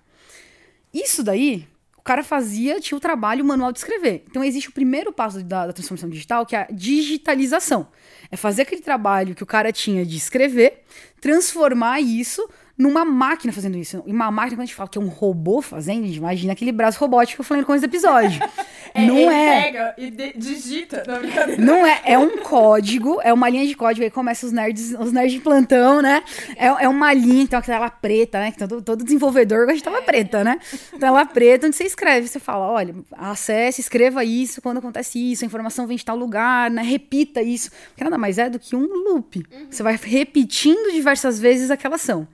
Isso 0.92 1.22
daí, 1.22 1.66
o 1.96 2.02
cara 2.02 2.22
fazia, 2.22 2.80
tinha 2.80 2.96
o 2.96 3.00
trabalho 3.00 3.44
manual 3.44 3.72
de 3.72 3.78
escrever. 3.78 4.24
Então, 4.28 4.44
existe 4.44 4.68
o 4.68 4.72
primeiro 4.72 5.12
passo 5.12 5.42
da, 5.42 5.66
da 5.66 5.72
transformação 5.72 6.08
digital, 6.08 6.46
que 6.46 6.54
é 6.54 6.60
a 6.60 6.68
digitalização. 6.70 7.88
É 8.30 8.36
fazer 8.36 8.62
aquele 8.62 8.82
trabalho 8.82 9.34
que 9.34 9.42
o 9.42 9.46
cara 9.46 9.72
tinha 9.72 10.04
de 10.04 10.16
escrever, 10.16 10.82
transformar 11.20 12.00
isso 12.00 12.48
numa 12.76 13.04
máquina 13.04 13.52
fazendo 13.52 13.76
isso. 13.76 14.02
E 14.06 14.12
uma 14.12 14.30
máquina, 14.30 14.56
quando 14.56 14.62
a 14.62 14.66
gente 14.66 14.74
fala 14.74 14.88
que 14.88 14.98
é 14.98 15.00
um 15.00 15.08
robô 15.08 15.62
fazendo, 15.62 16.04
a 16.04 16.06
gente 16.06 16.16
imagina 16.16 16.52
aquele 16.52 16.72
braço 16.72 16.98
robótico 16.98 17.36
que 17.36 17.40
eu 17.40 17.44
falei 17.44 17.60
no 17.60 17.66
começo 17.66 17.86
do 17.86 17.90
episódio. 17.90 18.40
Não 18.94 19.30
é. 19.30 19.62
pega 19.62 19.94
e 19.98 20.10
de- 20.10 20.32
digita. 20.36 21.02
Não, 21.06 21.18
brincadeira. 21.18 21.62
Não 21.62 21.86
é, 21.86 22.00
é 22.04 22.18
um 22.18 22.38
código, 22.38 23.20
é 23.22 23.32
uma 23.32 23.48
linha 23.48 23.66
de 23.66 23.74
código, 23.74 24.04
aí 24.04 24.10
começa 24.10 24.46
os 24.46 24.52
nerds, 24.52 24.92
os 24.98 25.10
nerds 25.12 25.32
de 25.32 25.40
plantão, 25.40 26.00
né? 26.00 26.22
É, 26.56 26.66
é 26.66 26.88
uma 26.88 27.12
linha, 27.12 27.42
então 27.42 27.58
aquela 27.58 27.90
preta, 27.90 28.38
né? 28.38 28.52
Que 28.52 28.58
todo, 28.58 28.80
todo 28.82 29.02
desenvolvedor 29.04 29.66
gosta 29.66 29.74
de 29.76 29.82
tela 29.82 30.02
preta, 30.02 30.44
né? 30.44 30.58
Tela 30.98 31.26
preta, 31.26 31.66
onde 31.66 31.74
você 31.76 31.84
escreve, 31.84 32.28
você 32.28 32.38
fala, 32.38 32.68
olha, 32.68 32.94
acesse, 33.12 33.80
escreva 33.80 34.24
isso 34.24 34.62
quando 34.62 34.78
acontece 34.78 35.18
isso, 35.18 35.44
a 35.44 35.46
informação 35.46 35.86
vem 35.86 35.96
de 35.96 36.04
tal 36.04 36.16
lugar, 36.16 36.70
né? 36.70 36.82
Repita 36.82 37.42
isso. 37.42 37.70
Porque 37.88 38.04
nada 38.04 38.16
mais 38.18 38.38
é 38.38 38.48
do 38.48 38.58
que 38.60 38.76
um 38.76 38.86
loop. 38.86 39.44
Você 39.70 39.82
vai 39.82 39.98
repetindo 40.00 40.92
diversas 40.92 41.38
vezes 41.40 41.70
aquela 41.70 41.96
ação. 41.96 42.28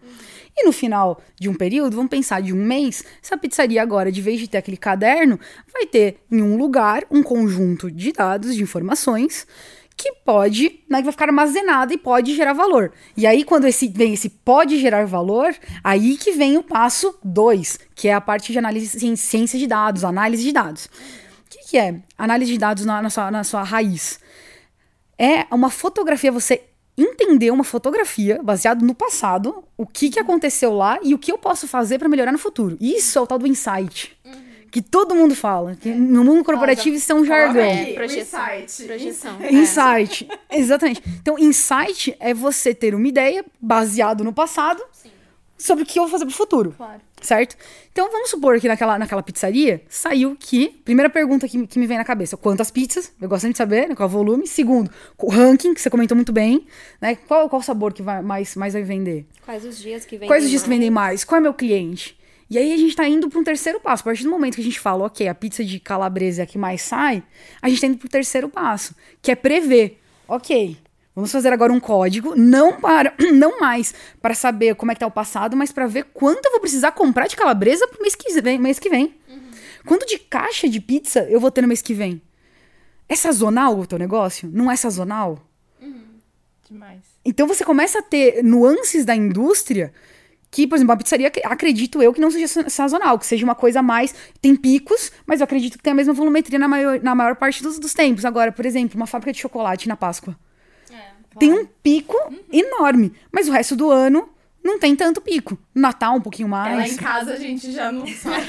E 0.60 0.66
no 0.66 0.72
final 0.72 1.18
de 1.38 1.48
um 1.48 1.54
período, 1.54 1.96
vamos 1.96 2.10
pensar 2.10 2.42
de 2.42 2.52
um 2.52 2.62
mês, 2.62 3.02
essa 3.22 3.34
pizzaria 3.38 3.80
agora, 3.80 4.12
de 4.12 4.20
vez 4.20 4.38
de 4.38 4.46
ter 4.46 4.58
aquele 4.58 4.76
caderno, 4.76 5.40
vai 5.72 5.86
ter 5.86 6.18
em 6.30 6.42
um 6.42 6.58
lugar 6.58 7.02
um 7.10 7.22
conjunto 7.22 7.90
de 7.90 8.12
dados, 8.12 8.54
de 8.54 8.62
informações, 8.62 9.46
que 9.96 10.12
pode, 10.22 10.80
né, 10.88 10.98
que 10.98 11.04
vai 11.04 11.12
ficar 11.12 11.28
armazenada 11.28 11.94
e 11.94 11.98
pode 11.98 12.34
gerar 12.36 12.52
valor. 12.52 12.92
E 13.16 13.26
aí, 13.26 13.42
quando 13.42 13.66
esse, 13.66 13.88
vem 13.88 14.12
esse 14.12 14.28
pode 14.28 14.78
gerar 14.78 15.06
valor, 15.06 15.54
aí 15.82 16.18
que 16.18 16.32
vem 16.32 16.58
o 16.58 16.62
passo 16.62 17.18
2, 17.24 17.78
que 17.94 18.08
é 18.08 18.12
a 18.12 18.20
parte 18.20 18.52
de 18.52 18.58
análise 18.58 19.06
em 19.06 19.16
ciência 19.16 19.58
de 19.58 19.66
dados, 19.66 20.04
análise 20.04 20.42
de 20.42 20.52
dados. 20.52 20.86
O 20.86 21.48
que, 21.48 21.70
que 21.70 21.78
é 21.78 22.02
análise 22.18 22.52
de 22.52 22.58
dados 22.58 22.84
na, 22.84 23.00
na 23.00 23.08
sua, 23.08 23.30
na 23.30 23.44
sua 23.44 23.62
raiz? 23.62 24.20
é 25.20 25.46
uma 25.54 25.68
fotografia, 25.68 26.32
você 26.32 26.62
entender 27.00 27.50
uma 27.50 27.64
fotografia 27.64 28.40
baseado 28.42 28.84
no 28.84 28.94
passado, 28.94 29.64
o 29.76 29.86
que, 29.86 30.10
que 30.10 30.18
aconteceu 30.18 30.74
lá 30.74 30.98
e 31.02 31.14
o 31.14 31.18
que 31.18 31.32
eu 31.32 31.38
posso 31.38 31.66
fazer 31.66 31.98
para 31.98 32.08
melhorar 32.08 32.32
no 32.32 32.38
futuro. 32.38 32.76
Isso 32.80 33.18
é 33.18 33.22
o 33.22 33.26
tal 33.26 33.38
do 33.38 33.46
insight. 33.46 34.16
Que 34.70 34.80
todo 34.80 35.14
mundo 35.14 35.34
fala. 35.34 35.74
Que 35.74 35.92
no 35.92 36.22
mundo 36.22 36.44
corporativo 36.44 36.96
isso 36.96 37.10
é 37.10 37.14
um 37.14 37.24
jargão. 37.24 37.60
É, 37.60 37.92
projeção. 37.92 38.40
insight. 38.40 38.84
Projeção. 38.84 39.36
Insight. 39.50 40.28
Exatamente. 40.48 41.02
Então, 41.20 41.36
insight 41.38 42.14
é 42.20 42.32
você 42.32 42.72
ter 42.72 42.94
uma 42.94 43.08
ideia 43.08 43.44
baseado 43.60 44.22
no 44.22 44.32
passado 44.32 44.80
sobre 45.58 45.82
o 45.82 45.86
que 45.86 45.98
eu 45.98 46.04
vou 46.04 46.12
fazer 46.12 46.24
pro 46.24 46.34
futuro. 46.34 46.74
Claro. 46.76 47.00
Certo? 47.20 47.56
Então, 47.92 48.10
vamos 48.10 48.30
supor 48.30 48.58
que 48.60 48.66
naquela, 48.66 48.98
naquela 48.98 49.22
pizzaria 49.22 49.82
saiu 49.88 50.36
que. 50.38 50.68
Primeira 50.84 51.10
pergunta 51.10 51.46
que, 51.46 51.66
que 51.66 51.78
me 51.78 51.86
vem 51.86 51.98
na 51.98 52.04
cabeça: 52.04 52.36
quantas 52.36 52.70
pizzas? 52.70 53.12
Eu 53.20 53.28
gosto 53.28 53.48
de 53.48 53.56
saber, 53.56 53.88
né, 53.88 53.94
qual 53.94 54.08
é 54.08 54.10
o 54.10 54.12
volume. 54.12 54.46
Segundo, 54.46 54.90
o 55.18 55.30
ranking, 55.30 55.74
que 55.74 55.80
você 55.80 55.90
comentou 55.90 56.16
muito 56.16 56.32
bem. 56.32 56.66
Né, 57.00 57.14
qual, 57.14 57.48
qual 57.48 57.60
o 57.60 57.64
sabor 57.64 57.92
que 57.92 58.02
vai, 58.02 58.22
mais, 58.22 58.56
mais 58.56 58.72
vai 58.72 58.82
vender? 58.82 59.26
Quais 59.44 59.64
os 59.64 59.78
dias 59.78 60.04
que 60.04 60.16
vem? 60.16 60.28
Quais 60.28 60.44
os 60.44 60.50
dias 60.50 60.62
que 60.62 60.68
vendem 60.68 60.90
mais? 60.90 61.24
Qual 61.24 61.38
é 61.38 61.42
meu 61.42 61.54
cliente? 61.54 62.18
E 62.48 62.58
aí 62.58 62.72
a 62.72 62.76
gente 62.76 62.96
tá 62.96 63.06
indo 63.06 63.28
para 63.28 63.38
um 63.38 63.44
terceiro 63.44 63.78
passo. 63.78 64.02
A 64.02 64.04
partir 64.04 64.24
do 64.24 64.30
momento 64.30 64.56
que 64.56 64.60
a 64.60 64.64
gente 64.64 64.80
fala, 64.80 65.06
ok, 65.06 65.28
a 65.28 65.34
pizza 65.34 65.64
de 65.64 65.78
calabresa 65.78 66.42
é 66.42 66.44
a 66.44 66.46
que 66.46 66.58
mais 66.58 66.82
sai, 66.82 67.22
a 67.62 67.68
gente 67.68 67.80
tá 67.80 67.86
indo 67.86 67.98
pro 67.98 68.08
terceiro 68.08 68.48
passo, 68.48 68.94
que 69.22 69.30
é 69.30 69.36
prever. 69.36 70.00
Ok, 70.26 70.76
vamos 71.14 71.32
fazer 71.32 71.52
agora 71.52 71.72
um 71.72 71.80
código, 71.80 72.34
não 72.36 72.80
para, 72.80 73.14
não 73.32 73.60
mais 73.60 73.94
para 74.20 74.34
saber 74.34 74.74
como 74.74 74.92
é 74.92 74.94
que 74.94 75.00
tá 75.00 75.06
o 75.06 75.10
passado, 75.10 75.56
mas 75.56 75.72
para 75.72 75.86
ver 75.86 76.04
quanto 76.12 76.46
eu 76.46 76.52
vou 76.52 76.60
precisar 76.60 76.92
comprar 76.92 77.26
de 77.26 77.36
calabresa 77.36 77.86
pro 77.88 78.02
mês 78.02 78.14
que 78.14 78.40
vem. 78.40 78.58
Mês 78.58 78.78
que 78.78 78.88
vem. 78.88 79.14
Quanto 79.86 80.06
de 80.06 80.18
caixa 80.18 80.68
de 80.68 80.80
pizza 80.80 81.26
eu 81.30 81.40
vou 81.40 81.50
ter 81.50 81.62
no 81.62 81.68
mês 81.68 81.82
que 81.82 81.94
vem? 81.94 82.20
É 83.08 83.16
sazonal 83.16 83.78
o 83.78 83.86
teu 83.86 83.98
negócio? 83.98 84.48
Não 84.52 84.70
é 84.70 84.76
sazonal? 84.76 85.38
Demais. 86.68 87.00
Então 87.24 87.48
você 87.48 87.64
começa 87.64 87.98
a 87.98 88.02
ter 88.02 88.44
nuances 88.44 89.04
da 89.04 89.16
indústria 89.16 89.92
que, 90.50 90.66
por 90.66 90.76
exemplo, 90.76 90.92
a 90.92 90.96
pizzaria, 90.96 91.30
acredito 91.44 92.02
eu, 92.02 92.12
que 92.12 92.20
não 92.20 92.30
seja 92.30 92.68
sazonal, 92.68 93.18
que 93.18 93.26
seja 93.26 93.44
uma 93.44 93.54
coisa 93.54 93.82
mais. 93.82 94.14
Tem 94.40 94.54
picos, 94.56 95.12
mas 95.26 95.40
eu 95.40 95.44
acredito 95.44 95.76
que 95.76 95.82
tem 95.82 95.92
a 95.92 95.96
mesma 95.96 96.12
volumetria 96.12 96.58
na 96.58 96.68
maior, 96.68 97.00
na 97.00 97.14
maior 97.14 97.36
parte 97.36 97.62
dos, 97.62 97.78
dos 97.78 97.94
tempos. 97.94 98.24
Agora, 98.24 98.52
por 98.52 98.66
exemplo, 98.66 98.96
uma 98.96 99.06
fábrica 99.06 99.32
de 99.32 99.38
chocolate 99.38 99.88
na 99.88 99.96
Páscoa. 99.96 100.36
É, 101.40 101.48
tem 101.48 101.52
um 101.52 101.66
pico 101.82 102.16
uhum. 102.28 102.38
enorme, 102.52 103.12
mas 103.32 103.48
o 103.48 103.52
resto 103.52 103.74
do 103.74 103.90
ano 103.90 104.28
não 104.62 104.78
tem 104.78 104.94
tanto 104.94 105.20
pico. 105.20 105.58
Natal, 105.74 106.16
um 106.16 106.20
pouquinho 106.20 106.48
mais. 106.48 106.76
Lá 106.76 106.86
em 106.86 106.96
casa 106.96 107.32
a 107.32 107.36
gente 107.36 107.72
já 107.72 107.90
não 107.90 108.06
sabe. 108.14 108.46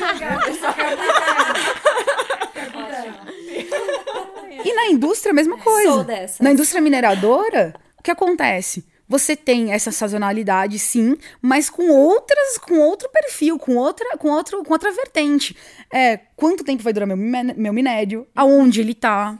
e 4.64 4.74
na 4.74 4.88
indústria, 4.88 5.32
a 5.32 5.34
mesma 5.34 5.58
coisa. 5.58 5.92
Sou 5.92 6.04
dessa. 6.04 6.44
Na 6.44 6.52
indústria 6.52 6.82
mineradora, 6.82 7.74
o 7.98 8.04
que 8.04 8.12
acontece? 8.12 8.86
Você 9.08 9.36
tem 9.36 9.74
essa 9.74 9.92
sazonalidade, 9.92 10.80
sim, 10.80 11.18
mas 11.42 11.70
com 11.70 11.90
outras, 11.90 12.58
com 12.58 12.80
outro 12.80 13.10
perfil, 13.10 13.60
com 13.60 13.76
outra, 13.76 14.18
com 14.18 14.30
outro, 14.30 14.64
com 14.64 14.72
outra 14.72 14.90
vertente. 14.90 15.56
É, 15.92 16.18
quanto 16.36 16.64
tempo 16.64 16.82
vai 16.82 16.94
durar 16.94 17.08
meu, 17.08 17.18
meu 17.18 17.74
minério? 17.74 18.26
Aonde 18.34 18.80
ele 18.80 18.94
tá? 18.94 19.38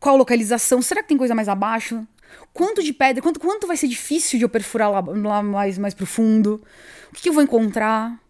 Qual 0.00 0.16
localização? 0.16 0.82
Será 0.82 1.02
que 1.02 1.08
tem 1.08 1.16
coisa 1.16 1.36
mais 1.36 1.48
abaixo? 1.48 2.04
Quanto 2.52 2.82
de 2.82 2.92
pedra? 2.92 3.22
Quanto, 3.22 3.40
quanto 3.40 3.66
vai 3.66 3.76
ser 3.76 3.88
difícil 3.88 4.38
de 4.38 4.44
eu 4.44 4.48
perfurar 4.48 4.90
lá, 4.90 5.00
lá 5.00 5.42
mais, 5.42 5.78
mais 5.78 5.94
profundo? 5.94 6.62
O 7.10 7.14
que, 7.14 7.22
que 7.22 7.28
eu 7.28 7.32
vou 7.32 7.42
encontrar? 7.42 8.20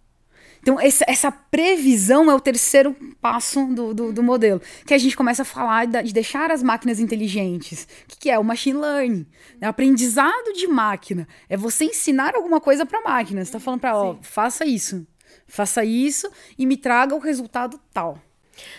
Então, 0.62 0.79
essa, 0.79 1.05
essa, 1.09 1.33
previsão 1.33 2.31
é 2.31 2.35
o 2.35 2.39
terceiro 2.39 2.95
passo 3.20 3.66
do, 3.66 3.93
do, 3.93 4.12
do, 4.12 4.23
modelo, 4.23 4.62
que 4.87 4.95
a 4.95 4.99
gente 4.99 5.16
começa 5.16 5.43
a 5.43 5.45
falar 5.45 5.87
de 5.87 6.12
deixar 6.12 6.53
as 6.53 6.62
máquinas 6.62 7.01
inteligentes. 7.01 7.83
O 8.05 8.07
que, 8.07 8.16
que 8.16 8.31
é? 8.31 8.39
O 8.39 8.45
machine 8.45 8.79
learning. 8.79 9.27
É 9.61 9.66
aprendizado 9.66 10.53
de 10.55 10.68
máquina. 10.68 11.27
É 11.49 11.57
você 11.57 11.87
ensinar 11.87 12.37
alguma 12.37 12.61
coisa 12.61 12.87
para 12.87 13.01
a 13.01 13.03
máquina. 13.03 13.45
Você 13.45 13.49
está 13.49 13.59
falando 13.59 13.81
para 13.81 13.91
ela, 13.91 14.18
faça 14.23 14.64
isso, 14.64 15.05
faça 15.49 15.85
isso 15.85 16.31
e 16.57 16.64
me 16.64 16.77
traga 16.77 17.12
o 17.12 17.18
resultado 17.18 17.81
tal. 17.93 18.20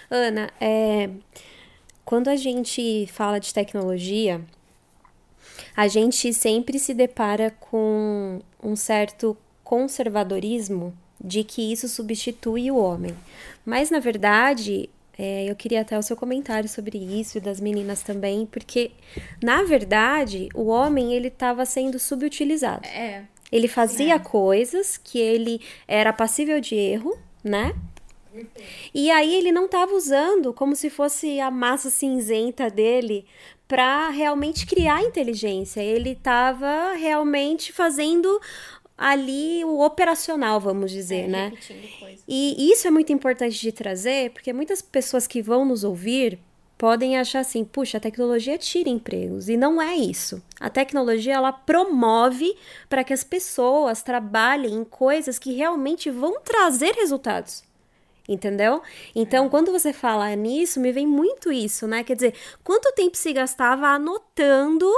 Ana, 0.09 0.49
é, 0.61 1.09
quando 2.05 2.29
a 2.29 2.37
gente 2.37 3.09
fala 3.11 3.39
de 3.39 3.53
tecnologia, 3.53 4.39
a 5.75 5.87
gente 5.87 6.33
sempre 6.33 6.77
se 6.79 6.93
depara 6.93 7.51
com 7.59 8.41
um 8.61 8.75
certo 8.75 9.35
conservadorismo 9.63 10.93
de 11.23 11.43
que 11.43 11.71
isso 11.71 11.87
substitui 11.87 12.69
o 12.69 12.77
homem. 12.77 13.15
Mas, 13.65 13.89
na 13.89 13.99
verdade, 13.99 14.89
é, 15.17 15.49
eu 15.49 15.55
queria 15.55 15.81
até 15.81 15.97
o 15.97 16.03
seu 16.03 16.17
comentário 16.17 16.67
sobre 16.67 16.97
isso 16.97 17.37
e 17.37 17.41
das 17.41 17.59
meninas 17.59 18.03
também, 18.03 18.45
porque, 18.45 18.91
na 19.41 19.63
verdade, 19.63 20.49
o 20.53 20.67
homem 20.67 21.13
ele 21.13 21.29
estava 21.29 21.65
sendo 21.65 21.97
subutilizado. 21.97 22.85
É. 22.85 23.23
Ele 23.51 23.67
fazia 23.67 24.15
é. 24.15 24.19
coisas 24.19 24.97
que 24.97 25.19
ele 25.19 25.61
era 25.87 26.11
passível 26.11 26.59
de 26.59 26.75
erro, 26.75 27.17
né? 27.43 27.73
E 28.93 29.11
aí 29.11 29.35
ele 29.35 29.51
não 29.51 29.65
estava 29.65 29.93
usando 29.93 30.53
como 30.53 30.75
se 30.75 30.89
fosse 30.89 31.39
a 31.39 31.51
massa 31.51 31.91
cinzenta 31.91 32.67
dele 32.67 33.25
para 33.73 34.09
realmente 34.09 34.67
criar 34.67 35.01
inteligência. 35.01 35.81
Ele 35.81 36.11
estava 36.11 36.93
realmente 36.93 37.73
fazendo 37.73 38.39
ali 38.95 39.65
o 39.65 39.83
operacional, 39.83 40.59
vamos 40.59 40.91
dizer, 40.91 41.23
é, 41.23 41.27
né? 41.27 41.53
E 42.27 42.71
isso 42.71 42.87
é 42.87 42.91
muito 42.91 43.11
importante 43.11 43.59
de 43.59 43.71
trazer, 43.71 44.29
porque 44.29 44.53
muitas 44.53 44.79
pessoas 44.79 45.25
que 45.25 45.41
vão 45.41 45.65
nos 45.65 45.83
ouvir 45.83 46.37
podem 46.77 47.17
achar 47.17 47.39
assim, 47.39 47.65
puxa, 47.65 47.97
a 47.97 47.99
tecnologia 47.99 48.59
tira 48.59 48.89
empregos 48.89 49.49
e 49.49 49.57
não 49.57 49.81
é 49.81 49.95
isso. 49.95 50.39
A 50.59 50.69
tecnologia 50.69 51.33
ela 51.33 51.51
promove 51.51 52.55
para 52.87 53.03
que 53.03 53.11
as 53.11 53.23
pessoas 53.23 54.03
trabalhem 54.03 54.75
em 54.75 54.83
coisas 54.83 55.39
que 55.39 55.51
realmente 55.51 56.11
vão 56.11 56.39
trazer 56.41 56.93
resultados. 56.93 57.63
Entendeu? 58.27 58.81
Então, 59.13 59.45
é. 59.45 59.49
quando 59.49 59.71
você 59.71 59.91
fala 59.91 60.33
nisso, 60.35 60.79
me 60.79 60.91
vem 60.91 61.05
muito 61.05 61.51
isso, 61.51 61.85
né? 61.87 62.03
Quer 62.03 62.15
dizer, 62.15 62.33
quanto 62.63 62.93
tempo 62.93 63.17
se 63.17 63.33
gastava 63.33 63.87
anotando 63.87 64.89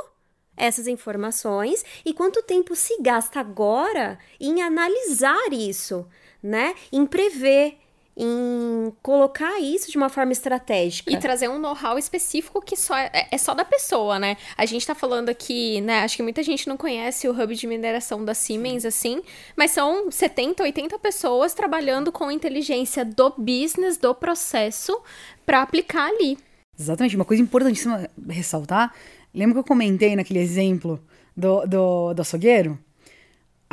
essas 0.56 0.88
informações 0.88 1.84
e 2.06 2.14
quanto 2.14 2.42
tempo 2.42 2.76
se 2.76 3.02
gasta 3.02 3.40
agora 3.40 4.18
em 4.40 4.62
analisar 4.62 5.52
isso, 5.52 6.08
né? 6.42 6.76
Em 6.92 7.06
prever, 7.06 7.78
em 8.18 8.94
colocar 9.02 9.60
isso 9.60 9.92
de 9.92 9.98
uma 9.98 10.10
forma 10.10 10.32
estratégica. 10.32 11.12
E 11.12 11.18
trazer 11.18 11.50
um 11.50 11.60
know-how 11.60 11.98
específico 11.98 12.62
que 12.62 12.76
só 12.76 12.98
é, 12.98 13.28
é, 13.32 13.38
só 13.38 13.54
da 13.54 13.66
pessoa, 13.66 14.18
né? 14.18 14.38
A 14.58 14.66
gente 14.66 14.86
tá 14.86 14.96
falando 14.96 15.30
aqui, 15.30 15.82
né? 15.82 16.00
Acho 16.00 16.18
que 16.18 16.24
muita 16.24 16.42
gente 16.42 16.68
não 16.68 16.78
conhece 16.78 17.28
o 17.28 17.32
hub 17.32 17.54
de 17.54 17.68
mineração 17.68 18.24
da 18.24 18.34
Siemens, 18.34 18.86
assim, 18.86 19.22
mas 19.56 19.72
são 19.72 20.10
70, 20.10 20.64
80 20.64 21.00
pessoas 21.00 21.54
trabalhando 21.54 22.12
com 22.12 22.32
inteligência 22.32 23.04
do 23.04 23.34
business, 23.38 23.98
do 23.98 24.16
processo, 24.16 25.02
para 25.46 25.62
aplicar 25.62 26.08
ali. 26.08 26.38
Exatamente. 26.78 27.16
Uma 27.16 27.26
coisa 27.26 27.42
importantíssima 27.42 28.10
ressaltar 28.30 28.94
Lembra 29.36 29.56
que 29.56 29.60
eu 29.60 29.64
comentei 29.66 30.16
naquele 30.16 30.40
exemplo 30.40 30.98
do, 31.36 31.66
do, 31.66 32.14
do 32.14 32.22
açougueiro? 32.22 32.80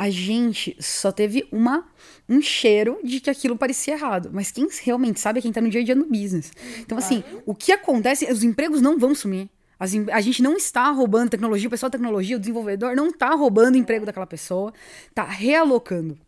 A 0.03 0.09
gente 0.09 0.75
só 0.81 1.13
teve 1.13 1.47
uma, 1.49 1.87
um 2.27 2.41
cheiro 2.41 2.99
de 3.05 3.21
que 3.21 3.29
aquilo 3.29 3.55
parecia 3.55 3.93
errado. 3.93 4.31
Mas 4.33 4.51
quem 4.51 4.67
realmente 4.83 5.17
sabe 5.17 5.39
é 5.39 5.41
quem 5.41 5.49
tá 5.49 5.61
no 5.61 5.69
dia 5.69 5.79
a 5.79 5.83
dia 5.85 5.95
no 5.95 6.03
business. 6.03 6.51
Então, 6.81 6.97
assim, 6.97 7.23
o 7.45 7.55
que 7.55 7.71
acontece, 7.71 8.29
os 8.29 8.43
empregos 8.43 8.81
não 8.81 8.99
vão 8.99 9.15
sumir. 9.15 9.49
As, 9.79 9.93
a 10.11 10.19
gente 10.19 10.43
não 10.43 10.57
está 10.57 10.91
roubando 10.91 11.29
tecnologia, 11.29 11.69
o 11.69 11.71
pessoal 11.71 11.89
da 11.89 11.97
tecnologia, 11.97 12.35
o 12.35 12.39
desenvolvedor, 12.39 12.97
não 12.97 13.07
está 13.07 13.33
roubando 13.33 13.75
o 13.75 13.77
emprego 13.77 14.05
daquela 14.05 14.27
pessoa, 14.27 14.73
está 15.07 15.23
realocando 15.23 16.19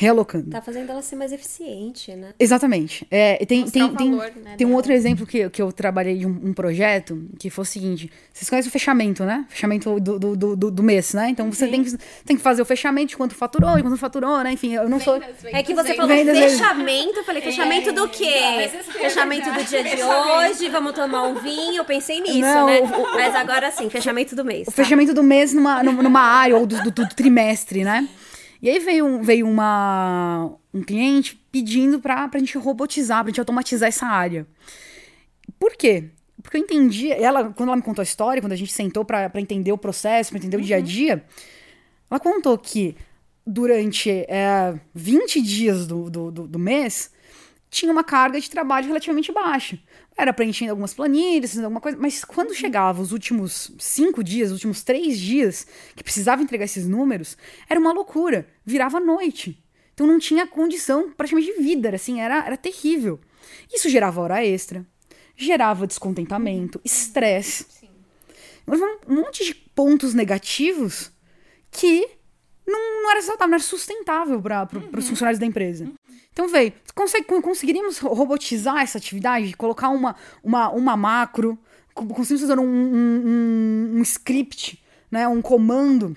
realocando. 0.00 0.48
Tá 0.48 0.62
fazendo 0.62 0.90
ela 0.90 1.02
ser 1.02 1.14
mais 1.14 1.30
eficiente, 1.30 2.10
né? 2.16 2.32
Exatamente. 2.38 3.06
É, 3.10 3.44
tem 3.44 3.68
tem, 3.68 3.90
tem, 3.90 4.10
valor, 4.10 4.32
né, 4.42 4.54
tem 4.56 4.66
um 4.66 4.72
outro 4.72 4.94
exemplo 4.94 5.26
que, 5.26 5.50
que 5.50 5.60
eu 5.60 5.70
trabalhei 5.70 6.16
de 6.16 6.26
um, 6.26 6.30
um, 6.30 6.52
projeto 6.54 7.22
que 7.38 7.50
foi 7.50 7.62
o 7.62 7.66
seguinte: 7.66 8.10
vocês 8.32 8.48
conhecem 8.48 8.70
o 8.70 8.72
fechamento, 8.72 9.24
né? 9.24 9.44
Fechamento 9.50 10.00
do, 10.00 10.18
do, 10.18 10.56
do, 10.56 10.70
do 10.70 10.82
mês, 10.82 11.12
né? 11.12 11.28
Então 11.28 11.52
você 11.52 11.68
tem 11.68 11.84
que, 11.84 11.98
tem 12.24 12.34
que 12.34 12.42
fazer 12.42 12.62
o 12.62 12.64
fechamento 12.64 13.08
de 13.08 13.16
quanto 13.18 13.34
faturou, 13.34 13.76
de 13.76 13.82
quanto 13.82 13.98
faturou, 13.98 14.42
né? 14.42 14.52
Enfim, 14.52 14.72
eu 14.72 14.88
não 14.88 14.98
sou. 14.98 15.20
é 15.44 15.62
que 15.62 15.74
você 15.74 15.92
falou 15.92 16.16
vendas, 16.16 16.38
fechamento, 16.38 17.18
eu 17.18 17.24
falei, 17.24 17.42
fechamento 17.42 17.90
é, 17.90 17.92
do 17.92 18.08
quê? 18.08 18.70
Fechamento 18.92 19.52
do 19.52 19.64
dia 19.64 19.84
de 19.84 20.02
hoje, 20.02 20.70
vamos 20.70 20.92
tomar 20.92 21.24
um 21.24 21.34
vinho, 21.34 21.76
eu 21.76 21.84
pensei 21.84 22.20
nisso, 22.22 22.40
não, 22.40 22.66
né? 22.66 22.80
O, 22.80 23.14
Mas 23.14 23.34
agora 23.34 23.70
sim, 23.70 23.90
fechamento 23.90 24.34
do 24.34 24.46
mês. 24.46 24.62
O 24.62 24.70
tá? 24.70 24.82
fechamento 24.82 25.12
do 25.12 25.22
mês 25.22 25.52
numa, 25.52 25.82
numa 25.82 26.22
área 26.22 26.56
ou 26.56 26.64
do, 26.64 26.82
do, 26.84 26.90
do 26.90 27.08
trimestre, 27.14 27.84
né? 27.84 28.08
E 28.62 28.68
aí 28.68 28.78
veio, 28.78 29.22
veio 29.22 29.48
uma, 29.48 30.52
um 30.72 30.82
cliente 30.82 31.40
pedindo 31.50 31.98
para 32.00 32.28
a 32.32 32.38
gente 32.38 32.58
robotizar, 32.58 33.22
para 33.22 33.30
gente 33.30 33.40
automatizar 33.40 33.88
essa 33.88 34.06
área. 34.06 34.46
Por 35.58 35.76
quê? 35.76 36.10
Porque 36.42 36.56
eu 36.56 36.60
entendi, 36.60 37.10
ela, 37.10 37.52
quando 37.52 37.68
ela 37.68 37.76
me 37.76 37.82
contou 37.82 38.02
a 38.02 38.04
história, 38.04 38.40
quando 38.42 38.52
a 38.52 38.56
gente 38.56 38.72
sentou 38.72 39.04
para 39.04 39.30
entender 39.36 39.72
o 39.72 39.78
processo, 39.78 40.30
para 40.30 40.38
entender 40.38 40.56
uhum. 40.56 40.62
o 40.62 40.66
dia 40.66 40.76
a 40.76 40.80
dia, 40.80 41.24
ela 42.10 42.20
contou 42.20 42.56
que 42.58 42.96
durante 43.46 44.10
é, 44.10 44.78
20 44.94 45.40
dias 45.40 45.86
do, 45.86 46.10
do, 46.10 46.30
do, 46.30 46.46
do 46.46 46.58
mês, 46.58 47.10
tinha 47.70 47.90
uma 47.90 48.04
carga 48.04 48.40
de 48.40 48.50
trabalho 48.50 48.86
relativamente 48.86 49.32
baixa. 49.32 49.78
Era 50.20 50.34
preenchendo 50.34 50.72
algumas 50.72 50.92
planilhas, 50.92 51.56
alguma 51.56 51.80
coisa, 51.80 51.96
mas 51.98 52.24
quando 52.26 52.54
chegava 52.54 53.00
os 53.00 53.10
últimos 53.10 53.72
cinco 53.78 54.22
dias, 54.22 54.48
os 54.48 54.56
últimos 54.56 54.82
três 54.82 55.18
dias, 55.18 55.66
que 55.96 56.04
precisava 56.04 56.42
entregar 56.42 56.66
esses 56.66 56.86
números, 56.86 57.38
era 57.66 57.80
uma 57.80 57.90
loucura. 57.90 58.46
Virava 58.62 59.00
noite. 59.00 59.64
Então 59.94 60.06
não 60.06 60.18
tinha 60.18 60.46
condição 60.46 61.10
praticamente 61.10 61.54
de 61.54 61.62
vida, 61.62 61.94
assim, 61.94 62.20
era, 62.20 62.44
era 62.44 62.56
terrível. 62.58 63.18
Isso 63.72 63.88
gerava 63.88 64.20
hora 64.20 64.44
extra, 64.44 64.86
gerava 65.34 65.86
descontentamento, 65.86 66.78
estresse. 66.84 67.66
Um 69.08 69.14
monte 69.14 69.42
de 69.42 69.54
pontos 69.54 70.12
negativos 70.12 71.10
que 71.70 72.06
não, 72.70 73.02
não 73.02 73.10
era 73.10 73.22
saudável, 73.22 73.48
não 73.48 73.54
era 73.54 73.62
sustentável 73.62 74.40
para 74.40 74.68
uhum. 74.74 74.90
os 74.96 75.08
funcionários 75.08 75.38
da 75.38 75.46
empresa. 75.46 75.90
Então, 76.32 76.48
veio, 76.48 76.72
conseguiríamos 77.42 77.98
robotizar 77.98 78.78
essa 78.78 78.98
atividade, 78.98 79.54
colocar 79.54 79.88
uma, 79.88 80.14
uma, 80.42 80.70
uma 80.70 80.96
macro, 80.96 81.58
conseguimos 81.94 82.40
fazer 82.40 82.58
um, 82.58 82.64
um, 82.64 83.90
um, 83.96 84.02
script, 84.02 84.82
né, 85.10 85.26
um 85.26 85.42
comando 85.42 86.16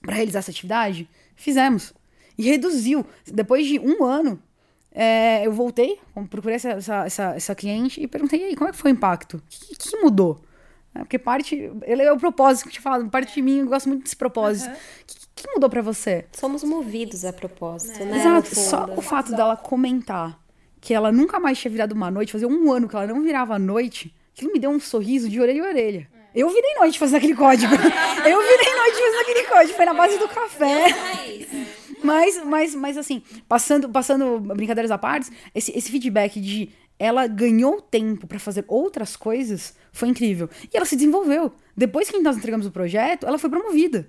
para 0.00 0.14
realizar 0.14 0.38
essa 0.40 0.50
atividade? 0.50 1.08
Fizemos. 1.36 1.92
E 2.36 2.42
reduziu. 2.42 3.04
Depois 3.26 3.66
de 3.66 3.78
um 3.78 4.02
ano, 4.04 4.42
é, 4.92 5.46
eu 5.46 5.52
voltei, 5.52 5.98
procurei 6.28 6.56
essa, 6.56 6.70
essa, 6.70 7.04
essa, 7.04 7.24
essa, 7.36 7.54
cliente 7.54 8.02
e 8.02 8.08
perguntei, 8.08 8.42
aí, 8.44 8.56
como 8.56 8.68
é 8.68 8.72
que 8.72 8.78
foi 8.78 8.90
o 8.90 8.94
impacto? 8.94 9.36
O 9.36 9.42
que, 9.48 9.76
que 9.76 9.96
mudou? 9.98 10.40
É, 10.94 11.00
porque 11.00 11.18
parte. 11.18 11.70
Ele 11.82 12.02
é 12.02 12.12
o 12.12 12.18
propósito 12.18 12.64
que 12.64 12.68
eu 12.70 12.72
te 12.72 12.80
falo, 12.80 13.08
parte 13.08 13.34
de 13.34 13.42
mim, 13.42 13.58
eu 13.58 13.66
gosto 13.66 13.88
muito 13.88 14.02
desse 14.02 14.16
propósito. 14.16 14.68
Uhum. 14.68 14.74
O 14.74 15.06
que, 15.06 15.19
que 15.42 15.50
mudou 15.52 15.68
para 15.68 15.82
você? 15.82 16.26
Somos 16.32 16.64
movidos 16.64 17.24
a 17.24 17.32
propósito, 17.32 18.02
é. 18.02 18.04
né? 18.04 18.18
Exato. 18.18 18.54
Só 18.54 18.86
o 18.96 19.00
fato 19.00 19.32
dela 19.32 19.56
comentar 19.56 20.38
que 20.80 20.94
ela 20.94 21.12
nunca 21.12 21.38
mais 21.38 21.58
tinha 21.58 21.70
virado 21.70 21.92
uma 21.92 22.10
noite, 22.10 22.32
fazia 22.32 22.48
um 22.48 22.72
ano 22.72 22.88
que 22.88 22.96
ela 22.96 23.06
não 23.06 23.22
virava 23.22 23.54
a 23.54 23.58
noite, 23.58 24.14
aquilo 24.34 24.52
me 24.52 24.58
deu 24.58 24.70
um 24.70 24.80
sorriso 24.80 25.28
de 25.28 25.40
orelha 25.40 25.62
a 25.62 25.68
orelha. 25.68 26.08
É. 26.34 26.40
Eu 26.42 26.48
virei 26.48 26.74
noite 26.76 26.98
fazendo 26.98 27.18
aquele 27.18 27.34
código. 27.34 27.72
Eu 27.74 28.40
virei 28.40 28.74
noite 28.74 28.98
fazendo 28.98 29.20
aquele 29.20 29.44
código. 29.44 29.74
Foi 29.74 29.84
na 29.84 29.94
base 29.94 30.18
do 30.18 30.28
café. 30.28 30.86
Mas, 32.02 32.42
mas, 32.44 32.74
mas 32.74 32.96
assim, 32.96 33.22
passando, 33.46 33.88
passando 33.88 34.40
brincadeiras 34.40 34.90
à 34.90 34.96
parte, 34.96 35.30
esse, 35.54 35.76
esse 35.76 35.90
feedback 35.90 36.40
de 36.40 36.70
ela 36.98 37.26
ganhou 37.26 37.80
tempo 37.80 38.26
para 38.26 38.38
fazer 38.38 38.64
outras 38.68 39.16
coisas 39.16 39.74
foi 39.92 40.08
incrível. 40.08 40.48
E 40.72 40.76
ela 40.76 40.86
se 40.86 40.96
desenvolveu. 40.96 41.52
Depois 41.76 42.10
que 42.10 42.18
nós 42.20 42.36
entregamos 42.36 42.66
o 42.66 42.70
projeto, 42.70 43.26
ela 43.26 43.38
foi 43.38 43.48
promovida. 43.48 44.08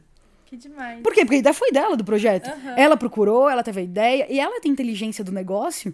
Que 0.52 0.58
demais. 0.58 1.02
Por 1.02 1.14
quê? 1.14 1.22
Porque 1.22 1.36
a 1.36 1.40
ideia 1.40 1.54
foi 1.54 1.72
dela 1.72 1.96
do 1.96 2.04
projeto. 2.04 2.52
Ela 2.76 2.98
procurou, 2.98 3.50
ela 3.50 3.64
teve 3.64 3.80
a 3.80 3.84
ideia, 3.84 4.28
e 4.30 4.38
ela 4.38 4.60
tem 4.60 4.70
inteligência 4.70 5.24
do 5.24 5.32
negócio 5.32 5.94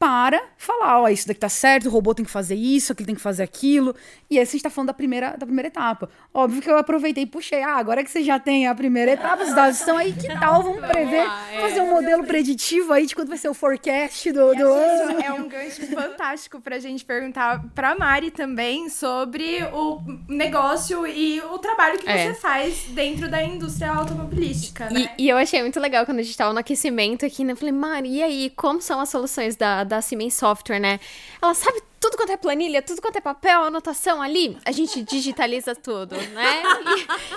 para 0.00 0.42
falar, 0.56 0.98
ó, 1.02 1.08
isso 1.08 1.28
daqui 1.28 1.38
tá 1.40 1.48
certo, 1.50 1.84
o 1.86 1.90
robô 1.90 2.14
tem 2.14 2.24
que 2.24 2.30
fazer 2.30 2.54
isso, 2.54 2.90
aquele 2.90 3.08
tem 3.08 3.14
que 3.14 3.20
fazer 3.20 3.42
aquilo. 3.42 3.94
E 4.30 4.38
esse 4.38 4.52
a 4.52 4.52
gente 4.52 4.62
tá 4.62 4.70
falando 4.70 4.86
da 4.86 4.94
primeira, 4.94 5.36
da 5.36 5.44
primeira 5.44 5.68
etapa. 5.68 6.08
Óbvio 6.32 6.62
que 6.62 6.70
eu 6.70 6.78
aproveitei 6.78 7.24
e 7.24 7.26
puxei, 7.26 7.62
ah, 7.62 7.74
agora 7.76 8.02
que 8.02 8.10
você 8.10 8.22
já 8.22 8.38
tem 8.38 8.66
a 8.66 8.74
primeira 8.74 9.10
etapa, 9.10 9.42
os 9.44 9.54
dados 9.54 9.78
estão 9.78 9.98
aí, 9.98 10.14
que 10.14 10.26
tal? 10.40 10.62
Vamos 10.62 10.80
prever, 10.86 11.26
fazer 11.60 11.82
um 11.82 11.90
modelo 11.90 12.24
preditivo 12.24 12.94
aí 12.94 13.04
de 13.04 13.14
quando 13.14 13.28
vai 13.28 13.36
ser 13.36 13.50
o 13.50 13.54
forecast 13.54 14.32
do, 14.32 14.54
do 14.54 14.72
ano. 14.72 15.10
Isso 15.18 15.22
é 15.26 15.32
um 15.34 15.46
gancho 15.46 15.86
fantástico 15.88 16.62
pra 16.62 16.78
gente 16.78 17.04
perguntar 17.04 17.62
pra 17.74 17.94
Mari 17.94 18.30
também 18.30 18.88
sobre 18.88 19.62
o 19.70 20.00
negócio 20.26 21.06
e 21.06 21.42
o 21.42 21.58
trabalho 21.58 21.98
que 21.98 22.08
É. 22.08 22.28
você 22.32 22.40
faz 22.40 22.84
dentro 22.88 23.28
da 23.30 23.42
indústria 23.44 23.90
automobilística, 23.92 24.88
E, 24.90 24.94
né? 24.94 25.14
e 25.18 25.28
eu 25.28 25.36
achei 25.36 25.60
muito 25.60 25.78
legal 25.78 26.06
quando 26.06 26.20
a 26.20 26.22
gente 26.22 26.36
tava 26.38 26.54
no 26.54 26.58
aquecimento 26.58 27.26
aqui, 27.26 27.44
né? 27.44 27.52
Eu 27.52 27.56
falei, 27.58 27.72
Mari, 27.72 28.08
e 28.14 28.22
aí, 28.22 28.50
como 28.56 28.80
são 28.80 28.98
as 28.98 29.10
soluções 29.10 29.56
da, 29.56 29.84
da 29.90 30.00
Siemens 30.00 30.34
Software, 30.34 30.78
né? 30.78 31.00
Ela 31.42 31.52
sabe 31.52 31.82
tudo 32.00 32.16
quanto 32.16 32.32
é 32.32 32.36
planilha, 32.36 32.80
tudo 32.80 33.02
quanto 33.02 33.16
é 33.16 33.20
papel, 33.20 33.64
anotação 33.64 34.22
ali. 34.22 34.56
A 34.64 34.72
gente 34.72 35.02
digitaliza 35.02 35.74
tudo, 35.74 36.16
né? 36.16 36.62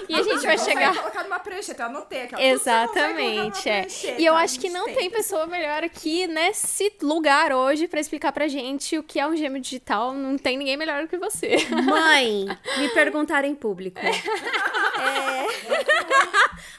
E, 0.08 0.14
e 0.14 0.16
a 0.16 0.24
gente 0.24 0.46
vai 0.46 0.58
chegar. 0.58 0.96
colocar 0.96 1.24
numa 1.24 1.40
prancheta, 1.40 1.84
eu 1.84 1.88
anotei 1.88 2.28
colocar 2.28 2.42
Exatamente, 2.42 3.68
é. 3.68 3.88
E 4.18 4.26
eu 4.26 4.36
acho 4.36 4.58
que 4.60 4.70
não 4.70 4.86
tem 4.86 5.10
pessoa 5.10 5.46
melhor 5.46 5.84
aqui 5.84 6.28
nesse 6.28 6.94
lugar 7.02 7.52
hoje 7.52 7.90
pra 7.90 8.00
explicar 8.00 8.32
pra 8.32 8.48
gente 8.48 8.98
o 8.98 9.04
que 9.04 9.20
é 9.20 9.28
um 9.28 9.36
gêmeo 9.36 9.62
digital. 9.62 10.14
Não 10.14 10.38
tem 10.38 10.58
ninguém 10.58 10.78
melhor 10.78 11.02
do 11.02 11.10
que 11.10 11.18
você. 11.18 11.58
Mãe, 11.84 12.46
me 12.78 12.90
perguntaram 12.90 13.48
em 13.48 13.56
público. 13.56 14.00
É. 14.00 14.14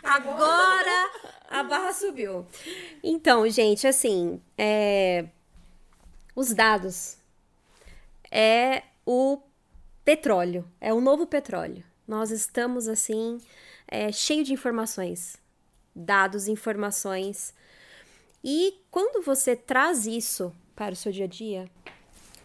Agora 0.03 1.11
a 1.51 1.63
barra 1.63 1.93
subiu. 1.93 2.47
Então, 3.03 3.49
gente, 3.49 3.87
assim, 3.87 4.41
é, 4.57 5.27
os 6.35 6.53
dados 6.53 7.17
é 8.31 8.83
o 9.07 9.39
petróleo, 10.05 10.65
é 10.81 10.93
o 10.93 11.01
novo 11.01 11.27
petróleo. 11.27 11.85
Nós 12.07 12.31
estamos 12.31 12.89
assim, 12.89 13.39
é, 13.89 14.11
cheio 14.13 14.45
de 14.45 14.53
informações, 14.53 15.37
dados, 15.95 16.49
informações. 16.49 17.55
E 18.43 18.75
quando 18.91 19.25
você 19.25 19.57
traz 19.57 20.07
isso 20.07 20.53
para 20.75 20.93
o 20.93 20.97
seu 20.97 21.13
dia 21.13 21.25
a 21.25 21.29
dia, 21.29 21.71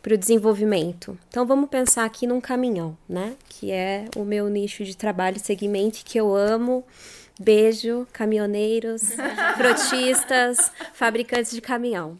para 0.01 0.13
o 0.13 0.17
desenvolvimento. 0.17 1.17
Então 1.27 1.45
vamos 1.45 1.69
pensar 1.69 2.05
aqui 2.05 2.25
num 2.25 2.39
caminhão, 2.39 2.97
né? 3.07 3.35
Que 3.49 3.71
é 3.71 4.05
o 4.15 4.23
meu 4.23 4.47
nicho 4.47 4.83
de 4.83 4.95
trabalho, 4.95 5.39
segmento 5.39 6.05
que 6.05 6.17
eu 6.17 6.35
amo. 6.35 6.85
Beijo, 7.39 8.05
caminhoneiros, 8.11 9.13
frotistas, 9.57 10.71
fabricantes 10.93 11.51
de 11.51 11.61
caminhão. 11.61 12.17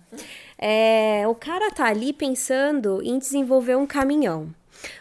É, 0.62 1.24
o 1.28 1.34
cara 1.34 1.72
tá 1.72 1.86
ali 1.86 2.12
pensando 2.12 3.02
em 3.02 3.18
desenvolver 3.18 3.78
um 3.78 3.88
caminhão. 3.88 4.54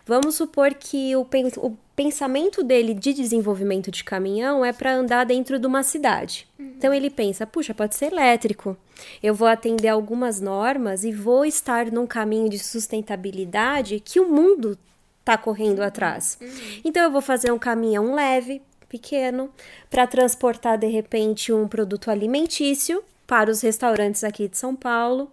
Vamos 0.07 0.37
supor 0.37 0.75
que 0.75 1.15
o, 1.17 1.25
pen- 1.25 1.53
o 1.57 1.77
pensamento 1.95 2.63
dele 2.63 2.95
de 2.95 3.13
desenvolvimento 3.13 3.91
de 3.91 4.03
caminhão 4.05 4.65
é 4.65 4.73
para 4.73 4.95
andar 4.95 5.25
dentro 5.25 5.59
de 5.59 5.67
uma 5.67 5.83
cidade. 5.83 6.47
Então 6.59 6.95
ele 6.95 7.11
pensa, 7.11 7.47
puxa, 7.47 7.75
pode 7.75 7.97
ser 7.97 8.13
elétrico. 8.13 8.77
Eu 9.23 9.35
vou 9.35 9.49
atender 9.49 9.89
algumas 9.89 10.41
normas 10.41 11.03
e 11.05 11.13
vou 11.13 11.45
estar 11.45 11.91
num 11.91 12.07
caminho 12.07 12.49
de 12.49 12.59
sustentabilidade 12.59 14.01
que 14.01 14.21
o 14.21 14.29
mundo 14.29 14.79
está 15.21 15.37
correndo 15.37 15.81
atrás. 15.81 16.39
Então 16.85 17.03
eu 17.03 17.11
vou 17.11 17.21
fazer 17.21 17.53
um 17.53 17.59
caminhão 17.59 18.15
leve, 18.15 18.63
pequeno, 18.89 19.51
para 19.91 20.07
transportar 20.07 20.79
de 20.79 20.87
repente 20.87 21.53
um 21.53 21.69
produto 21.69 22.11
alimentício 22.11 23.03
para 23.29 23.51
os 23.51 23.61
restaurantes 23.61 24.24
aqui 24.24 24.49
de 24.49 24.57
São 24.57 24.74
Paulo. 24.74 25.31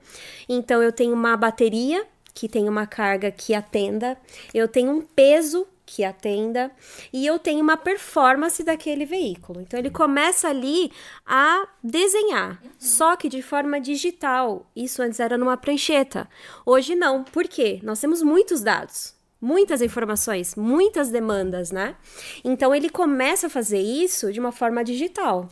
Então 0.47 0.83
eu 0.83 0.91
tenho 0.91 1.13
uma 1.13 1.35
bateria 1.37 2.05
que 2.33 2.49
tem 2.49 2.67
uma 2.67 2.85
carga 2.85 3.31
que 3.31 3.53
atenda, 3.53 4.17
eu 4.53 4.67
tenho 4.67 4.91
um 4.91 5.01
peso 5.01 5.65
que 5.85 6.03
atenda 6.03 6.69
e 7.13 7.25
eu 7.25 7.39
tenho 7.39 7.61
uma 7.61 7.77
performance 7.77 8.61
daquele 8.63 9.05
veículo. 9.05 9.61
Então 9.61 9.79
ele 9.79 9.89
começa 9.89 10.49
ali 10.49 10.91
a 11.25 11.65
desenhar, 11.81 12.61
só 12.77 13.15
que 13.15 13.29
de 13.29 13.41
forma 13.41 13.79
digital. 13.79 14.69
Isso 14.75 15.01
antes 15.01 15.21
era 15.21 15.37
numa 15.37 15.55
prancheta. 15.55 16.27
Hoje 16.65 16.95
não. 16.95 17.23
Por 17.23 17.47
quê? 17.47 17.79
Nós 17.81 18.01
temos 18.01 18.21
muitos 18.21 18.61
dados. 18.61 19.15
Muitas 19.39 19.81
informações, 19.81 20.55
muitas 20.55 21.09
demandas, 21.09 21.71
né? 21.71 21.95
Então 22.43 22.73
ele 22.73 22.89
começa 22.89 23.47
a 23.47 23.49
fazer 23.49 23.79
isso 23.79 24.33
de 24.33 24.39
uma 24.39 24.51
forma 24.51 24.83
digital. 24.83 25.47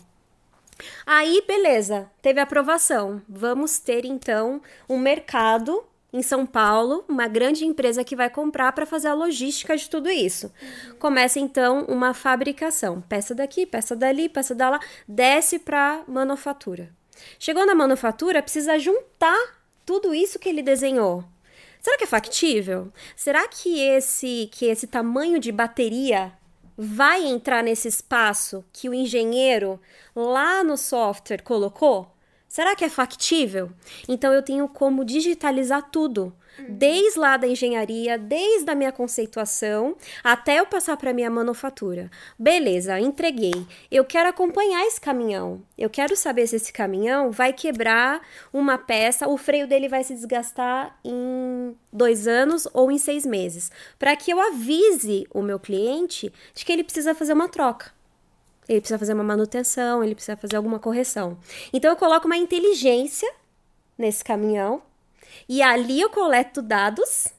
Aí, 1.05 1.43
beleza, 1.47 2.09
teve 2.21 2.39
aprovação. 2.39 3.21
Vamos 3.27 3.79
ter 3.79 4.05
então 4.05 4.61
um 4.89 4.97
mercado 4.97 5.83
em 6.13 6.21
São 6.21 6.45
Paulo, 6.45 7.03
uma 7.09 7.27
grande 7.27 7.65
empresa 7.65 8.03
que 8.03 8.15
vai 8.15 8.29
comprar 8.29 8.71
para 8.71 8.85
fazer 8.85 9.07
a 9.07 9.15
logística 9.15 9.75
de 9.75 9.89
tudo 9.89 10.09
isso. 10.11 10.53
Começa 10.99 11.39
então 11.39 11.85
uma 11.85 12.13
fabricação, 12.13 13.01
peça 13.01 13.33
daqui, 13.33 13.65
peça 13.65 13.95
dali, 13.95 14.29
peça 14.29 14.53
da 14.53 14.69
lá, 14.69 14.79
desce 15.07 15.57
para 15.57 16.03
manufatura. 16.07 16.91
Chegou 17.39 17.65
na 17.65 17.73
manufatura, 17.73 18.43
precisa 18.43 18.77
juntar 18.77 19.37
tudo 19.83 20.13
isso 20.13 20.37
que 20.37 20.47
ele 20.47 20.61
desenhou. 20.61 21.23
Será 21.81 21.97
que 21.97 22.03
é 22.03 22.07
factível? 22.07 22.93
Será 23.15 23.47
que 23.47 23.79
esse 23.79 24.49
que 24.53 24.65
esse 24.65 24.87
tamanho 24.87 25.39
de 25.39 25.51
bateria 25.51 26.31
vai 26.77 27.25
entrar 27.25 27.63
nesse 27.63 27.87
espaço 27.87 28.63
que 28.71 28.89
o 28.89 28.93
engenheiro 28.93 29.79
lá 30.15 30.63
no 30.63 30.77
software 30.77 31.41
colocou? 31.43 32.11
Será 32.47 32.75
que 32.75 32.85
é 32.85 32.89
factível? 32.89 33.71
Então 34.07 34.31
eu 34.31 34.43
tenho 34.43 34.67
como 34.67 35.03
digitalizar 35.03 35.89
tudo, 35.89 36.33
desde 36.69 37.19
lá 37.19 37.37
da 37.37 37.47
engenharia, 37.47 38.17
desde 38.17 38.69
a 38.69 38.75
minha 38.75 38.91
conceituação, 38.91 39.95
até 40.23 40.59
eu 40.59 40.65
passar 40.65 40.97
para 40.97 41.13
minha 41.13 41.29
manufatura. 41.29 42.09
Beleza, 42.37 42.99
entreguei. 42.99 43.65
Eu 43.91 44.05
quero 44.05 44.29
acompanhar 44.29 44.85
esse 44.85 44.99
caminhão. 44.99 45.61
Eu 45.77 45.89
quero 45.89 46.15
saber 46.15 46.47
se 46.47 46.55
esse 46.55 46.71
caminhão 46.71 47.31
vai 47.31 47.53
quebrar 47.53 48.21
uma 48.51 48.77
peça, 48.77 49.27
o 49.27 49.37
freio 49.37 49.67
dele 49.67 49.89
vai 49.89 50.03
se 50.03 50.13
desgastar 50.13 50.97
em 51.03 51.75
dois 51.91 52.27
anos 52.27 52.67
ou 52.73 52.91
em 52.91 52.97
seis 52.97 53.25
meses, 53.25 53.71
para 53.97 54.15
que 54.15 54.31
eu 54.31 54.39
avise 54.39 55.27
o 55.33 55.41
meu 55.41 55.59
cliente 55.59 56.31
de 56.53 56.65
que 56.65 56.71
ele 56.71 56.83
precisa 56.83 57.15
fazer 57.15 57.33
uma 57.33 57.49
troca. 57.49 57.91
Ele 58.67 58.79
precisa 58.79 58.97
fazer 58.97 59.13
uma 59.13 59.23
manutenção, 59.23 60.03
ele 60.03 60.15
precisa 60.15 60.37
fazer 60.37 60.55
alguma 60.55 60.79
correção. 60.79 61.37
Então 61.73 61.91
eu 61.91 61.97
coloco 61.97 62.25
uma 62.25 62.37
inteligência 62.37 63.31
nesse 63.97 64.23
caminhão 64.23 64.81
e 65.47 65.61
ali 65.61 66.01
eu 66.01 66.09
coleto 66.09 66.61
dados 66.61 67.33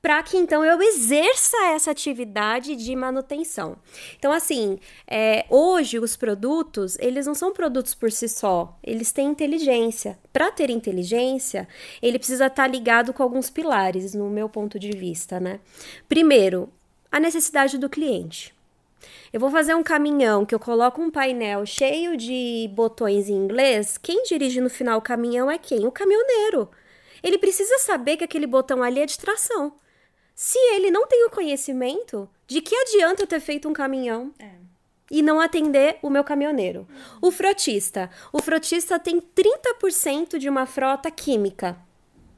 para 0.00 0.22
que 0.22 0.36
então 0.36 0.64
eu 0.64 0.80
exerça 0.80 1.56
essa 1.74 1.90
atividade 1.90 2.76
de 2.76 2.94
manutenção. 2.94 3.76
Então, 4.16 4.32
assim, 4.32 4.78
é, 5.06 5.44
hoje 5.50 5.98
os 5.98 6.16
produtos, 6.16 6.96
eles 7.00 7.26
não 7.26 7.34
são 7.34 7.52
produtos 7.52 7.94
por 7.94 8.10
si 8.12 8.28
só, 8.28 8.78
eles 8.82 9.12
têm 9.12 9.28
inteligência. 9.28 10.18
Para 10.32 10.50
ter 10.52 10.70
inteligência, 10.70 11.66
ele 12.00 12.18
precisa 12.18 12.46
estar 12.46 12.68
ligado 12.68 13.12
com 13.12 13.22
alguns 13.22 13.50
pilares, 13.50 14.14
no 14.14 14.30
meu 14.30 14.48
ponto 14.48 14.78
de 14.78 14.90
vista, 14.90 15.40
né? 15.40 15.60
Primeiro, 16.08 16.70
a 17.10 17.18
necessidade 17.18 17.76
do 17.76 17.88
cliente. 17.88 18.54
Eu 19.32 19.40
vou 19.40 19.50
fazer 19.50 19.74
um 19.74 19.82
caminhão 19.82 20.46
que 20.46 20.54
eu 20.54 20.58
coloco 20.58 21.00
um 21.02 21.10
painel 21.10 21.66
cheio 21.66 22.16
de 22.16 22.70
botões 22.72 23.28
em 23.28 23.34
inglês. 23.34 23.98
Quem 23.98 24.22
dirige 24.22 24.60
no 24.60 24.70
final 24.70 24.98
o 24.98 25.02
caminhão 25.02 25.50
é 25.50 25.58
quem? 25.58 25.86
O 25.86 25.92
caminhoneiro. 25.92 26.68
Ele 27.22 27.38
precisa 27.38 27.78
saber 27.78 28.16
que 28.16 28.24
aquele 28.24 28.46
botão 28.46 28.82
ali 28.82 29.00
é 29.00 29.06
de 29.06 29.18
tração. 29.18 29.74
Se 30.34 30.58
ele 30.74 30.90
não 30.90 31.06
tem 31.06 31.26
o 31.26 31.30
conhecimento, 31.30 32.28
de 32.46 32.60
que 32.60 32.74
adianta 32.74 33.22
eu 33.22 33.26
ter 33.26 33.40
feito 33.40 33.68
um 33.68 33.72
caminhão 33.72 34.32
e 35.10 35.22
não 35.22 35.40
atender 35.40 35.98
o 36.02 36.10
meu 36.10 36.22
caminhoneiro? 36.22 36.86
O 37.20 37.30
frotista. 37.30 38.10
O 38.32 38.40
frotista 38.40 38.98
tem 38.98 39.20
30% 39.20 40.38
de 40.38 40.48
uma 40.48 40.64
frota 40.66 41.10
química, 41.10 41.76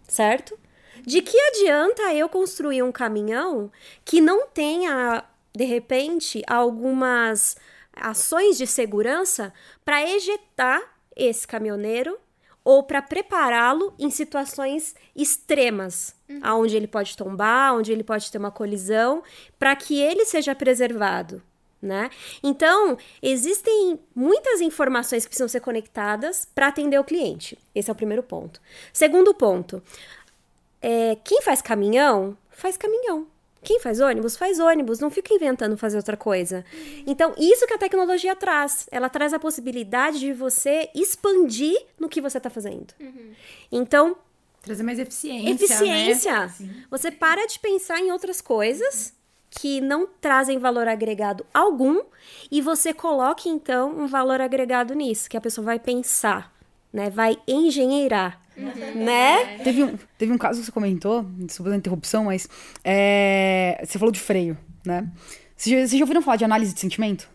certo? 0.09 0.59
De 1.03 1.21
que 1.21 1.39
adianta 1.39 2.15
eu 2.15 2.29
construir 2.29 2.83
um 2.83 2.93
caminhão 2.93 3.71
que 4.05 4.21
não 4.21 4.47
tenha, 4.47 5.25
de 5.55 5.65
repente, 5.65 6.43
algumas 6.47 7.57
ações 7.93 8.57
de 8.57 8.67
segurança 8.67 9.53
para 9.85 10.03
ejetar 10.09 10.81
esse 11.15 11.47
caminhoneiro 11.47 12.19
ou 12.65 12.83
para 12.83 13.01
prepará-lo 13.01 13.95
em 13.99 14.11
situações 14.11 14.95
extremas, 15.15 16.15
uhum. 16.29 16.41
aonde 16.43 16.77
ele 16.77 16.87
pode 16.87 17.17
tombar, 17.17 17.75
onde 17.75 17.93
ele 17.93 18.05
pode 18.05 18.31
ter 18.31 18.39
uma 18.39 18.51
colisão, 18.51 19.23
para 19.59 19.75
que 19.75 20.01
ele 20.01 20.25
seja 20.25 20.55
preservado. 20.55 21.43
Né? 21.83 22.11
Então, 22.43 22.99
existem 23.23 23.99
muitas 24.15 24.61
informações 24.61 25.25
que 25.25 25.31
precisam 25.31 25.49
ser 25.49 25.61
conectadas 25.61 26.47
para 26.55 26.67
atender 26.67 26.99
o 26.99 27.05
cliente. 27.05 27.59
Esse 27.75 27.89
é 27.89 27.93
o 27.93 27.97
primeiro 27.97 28.23
ponto. 28.23 28.61
Segundo 28.93 29.33
ponto, 29.33 29.83
é, 30.83 31.17
quem 31.25 31.41
faz 31.41 31.63
caminhão, 31.63 32.37
faz 32.51 32.77
caminhão. 32.77 33.27
Quem 33.63 33.79
faz 33.79 34.01
ônibus, 34.01 34.37
faz 34.37 34.59
ônibus, 34.59 35.01
não 35.01 35.11
fica 35.11 35.35
inventando 35.35 35.77
fazer 35.77 35.99
outra 35.99 36.17
coisa. 36.17 36.65
Então, 37.07 37.35
isso 37.37 37.67
que 37.67 37.75
a 37.75 37.79
tecnologia 37.79 38.35
traz. 38.35 38.89
Ela 38.91 39.09
traz 39.09 39.35
a 39.35 39.39
possibilidade 39.39 40.19
de 40.19 40.33
você 40.33 40.89
expandir 40.95 41.79
no 41.99 42.09
que 42.09 42.21
você 42.21 42.39
está 42.39 42.49
fazendo. 42.49 42.95
Uhum. 42.99 43.33
Então. 43.71 44.17
Trazer 44.63 44.83
mais 44.83 44.99
eficiência. 44.99 45.51
Eficiência. 45.51 46.47
Né? 46.61 46.85
Você 46.91 47.11
para 47.11 47.47
de 47.47 47.59
pensar 47.59 48.01
em 48.01 48.11
outras 48.11 48.41
coisas 48.41 49.15
que 49.51 49.81
não 49.81 50.07
trazem 50.07 50.59
valor 50.59 50.87
agregado 50.87 51.45
algum 51.53 52.03
e 52.51 52.63
você 52.63 52.95
coloque, 52.95 53.49
então, 53.49 53.91
um 53.91 54.07
valor 54.07 54.41
agregado 54.41 54.95
nisso, 54.95 55.29
que 55.29 55.37
a 55.37 55.41
pessoa 55.41 55.65
vai 55.65 55.79
pensar, 55.79 56.53
né? 56.93 57.11
Vai 57.11 57.37
engenheirar. 57.49 58.41
Uhum. 58.61 59.05
Né? 59.05 59.59
Teve 59.59 59.85
um, 59.85 59.99
teve 60.19 60.33
um 60.33 60.39
caso 60.39 60.61
que 60.61 60.67
você 60.67 60.73
comentou, 60.73 61.25
desculpa 61.39 61.73
a 61.73 61.77
interrupção, 61.77 62.25
mas 62.25 62.49
é, 62.85 63.83
você 63.85 63.99
falou 63.99 64.13
de 64.13 64.21
freio, 64.21 64.57
né? 64.85 65.09
Vocês 65.57 65.91
já, 65.91 65.99
já 65.99 66.05
ouviram 66.05 66.23
falar 66.23 66.37
de 66.37 66.45
análise 66.45 66.75
de 66.75 66.81
sentimento? 66.81 67.29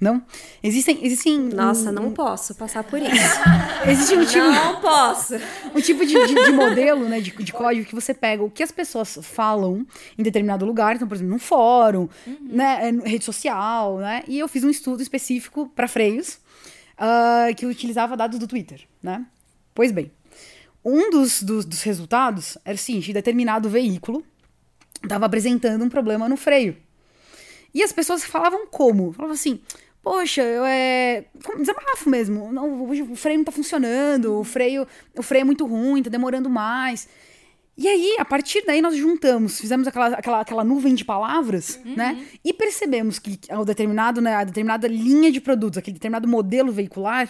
Não? 0.00 0.22
Existem. 0.62 0.98
existem 1.02 1.38
Nossa, 1.38 1.90
um, 1.90 1.92
não 1.92 2.12
posso 2.12 2.54
passar 2.54 2.82
por 2.84 3.00
isso. 3.00 3.38
Existe 3.88 4.14
um 4.14 4.26
tipo. 4.26 4.44
Não 4.44 4.80
posso. 4.80 5.34
Um 5.74 5.80
tipo 5.80 6.04
de, 6.04 6.12
de, 6.26 6.34
de 6.34 6.50
modelo, 6.52 7.08
né? 7.08 7.20
De, 7.20 7.30
de, 7.30 7.52
código 7.52 7.86
que 7.86 7.94
você 7.94 8.12
pega 8.12 8.42
o 8.42 8.50
que 8.50 8.62
as 8.62 8.72
pessoas 8.72 9.18
falam 9.22 9.86
em 10.18 10.22
determinado 10.22 10.66
lugar, 10.66 10.96
então, 10.96 11.06
por 11.06 11.14
exemplo, 11.14 11.32
num 11.32 11.38
fórum, 11.38 12.08
uhum. 12.26 12.36
né? 12.42 12.90
Rede 13.04 13.24
social, 13.24 13.98
né? 13.98 14.22
E 14.26 14.38
eu 14.38 14.48
fiz 14.48 14.64
um 14.64 14.68
estudo 14.68 15.00
específico 15.00 15.70
para 15.74 15.88
freios 15.88 16.38
uh, 16.98 17.54
que 17.54 17.64
utilizava 17.64 18.16
dados 18.16 18.38
do 18.38 18.46
Twitter, 18.46 18.82
né? 19.02 19.24
Pois 19.74 19.90
bem, 19.90 20.10
um 20.84 21.10
dos, 21.10 21.42
dos, 21.42 21.64
dos 21.64 21.82
resultados 21.82 22.56
era 22.64 22.74
o 22.74 22.78
seguinte: 22.78 23.12
determinado 23.12 23.68
veículo 23.68 24.24
estava 25.02 25.26
apresentando 25.26 25.84
um 25.84 25.88
problema 25.88 26.28
no 26.28 26.36
freio. 26.36 26.76
E 27.74 27.82
as 27.82 27.92
pessoas 27.92 28.24
falavam 28.24 28.66
como? 28.66 29.12
Falavam 29.12 29.34
assim: 29.34 29.60
poxa, 30.02 30.42
eu 30.42 30.64
é. 30.64 31.24
Desabafo 31.58 32.08
mesmo. 32.08 32.52
Não, 32.52 32.84
o 32.84 33.16
freio 33.16 33.38
não 33.38 33.44
tá 33.44 33.50
funcionando, 33.50 34.38
o 34.38 34.44
freio, 34.44 34.86
o 35.16 35.22
freio 35.22 35.42
é 35.42 35.44
muito 35.44 35.66
ruim, 35.66 36.02
tá 36.02 36.10
demorando 36.10 36.48
mais. 36.48 37.08
E 37.76 37.88
aí, 37.88 38.16
a 38.20 38.24
partir 38.24 38.64
daí, 38.64 38.80
nós 38.80 38.96
juntamos, 38.96 39.58
fizemos 39.58 39.88
aquela, 39.88 40.06
aquela, 40.08 40.40
aquela 40.42 40.62
nuvem 40.62 40.94
de 40.94 41.04
palavras, 41.04 41.80
uhum. 41.84 41.96
né? 41.96 42.24
E 42.44 42.52
percebemos 42.52 43.18
que 43.18 43.40
o 43.50 43.64
determinado, 43.64 44.20
né, 44.20 44.36
a 44.36 44.44
determinada 44.44 44.86
linha 44.86 45.32
de 45.32 45.40
produtos, 45.40 45.78
aquele 45.78 45.94
determinado 45.94 46.28
modelo 46.28 46.70
veicular, 46.70 47.28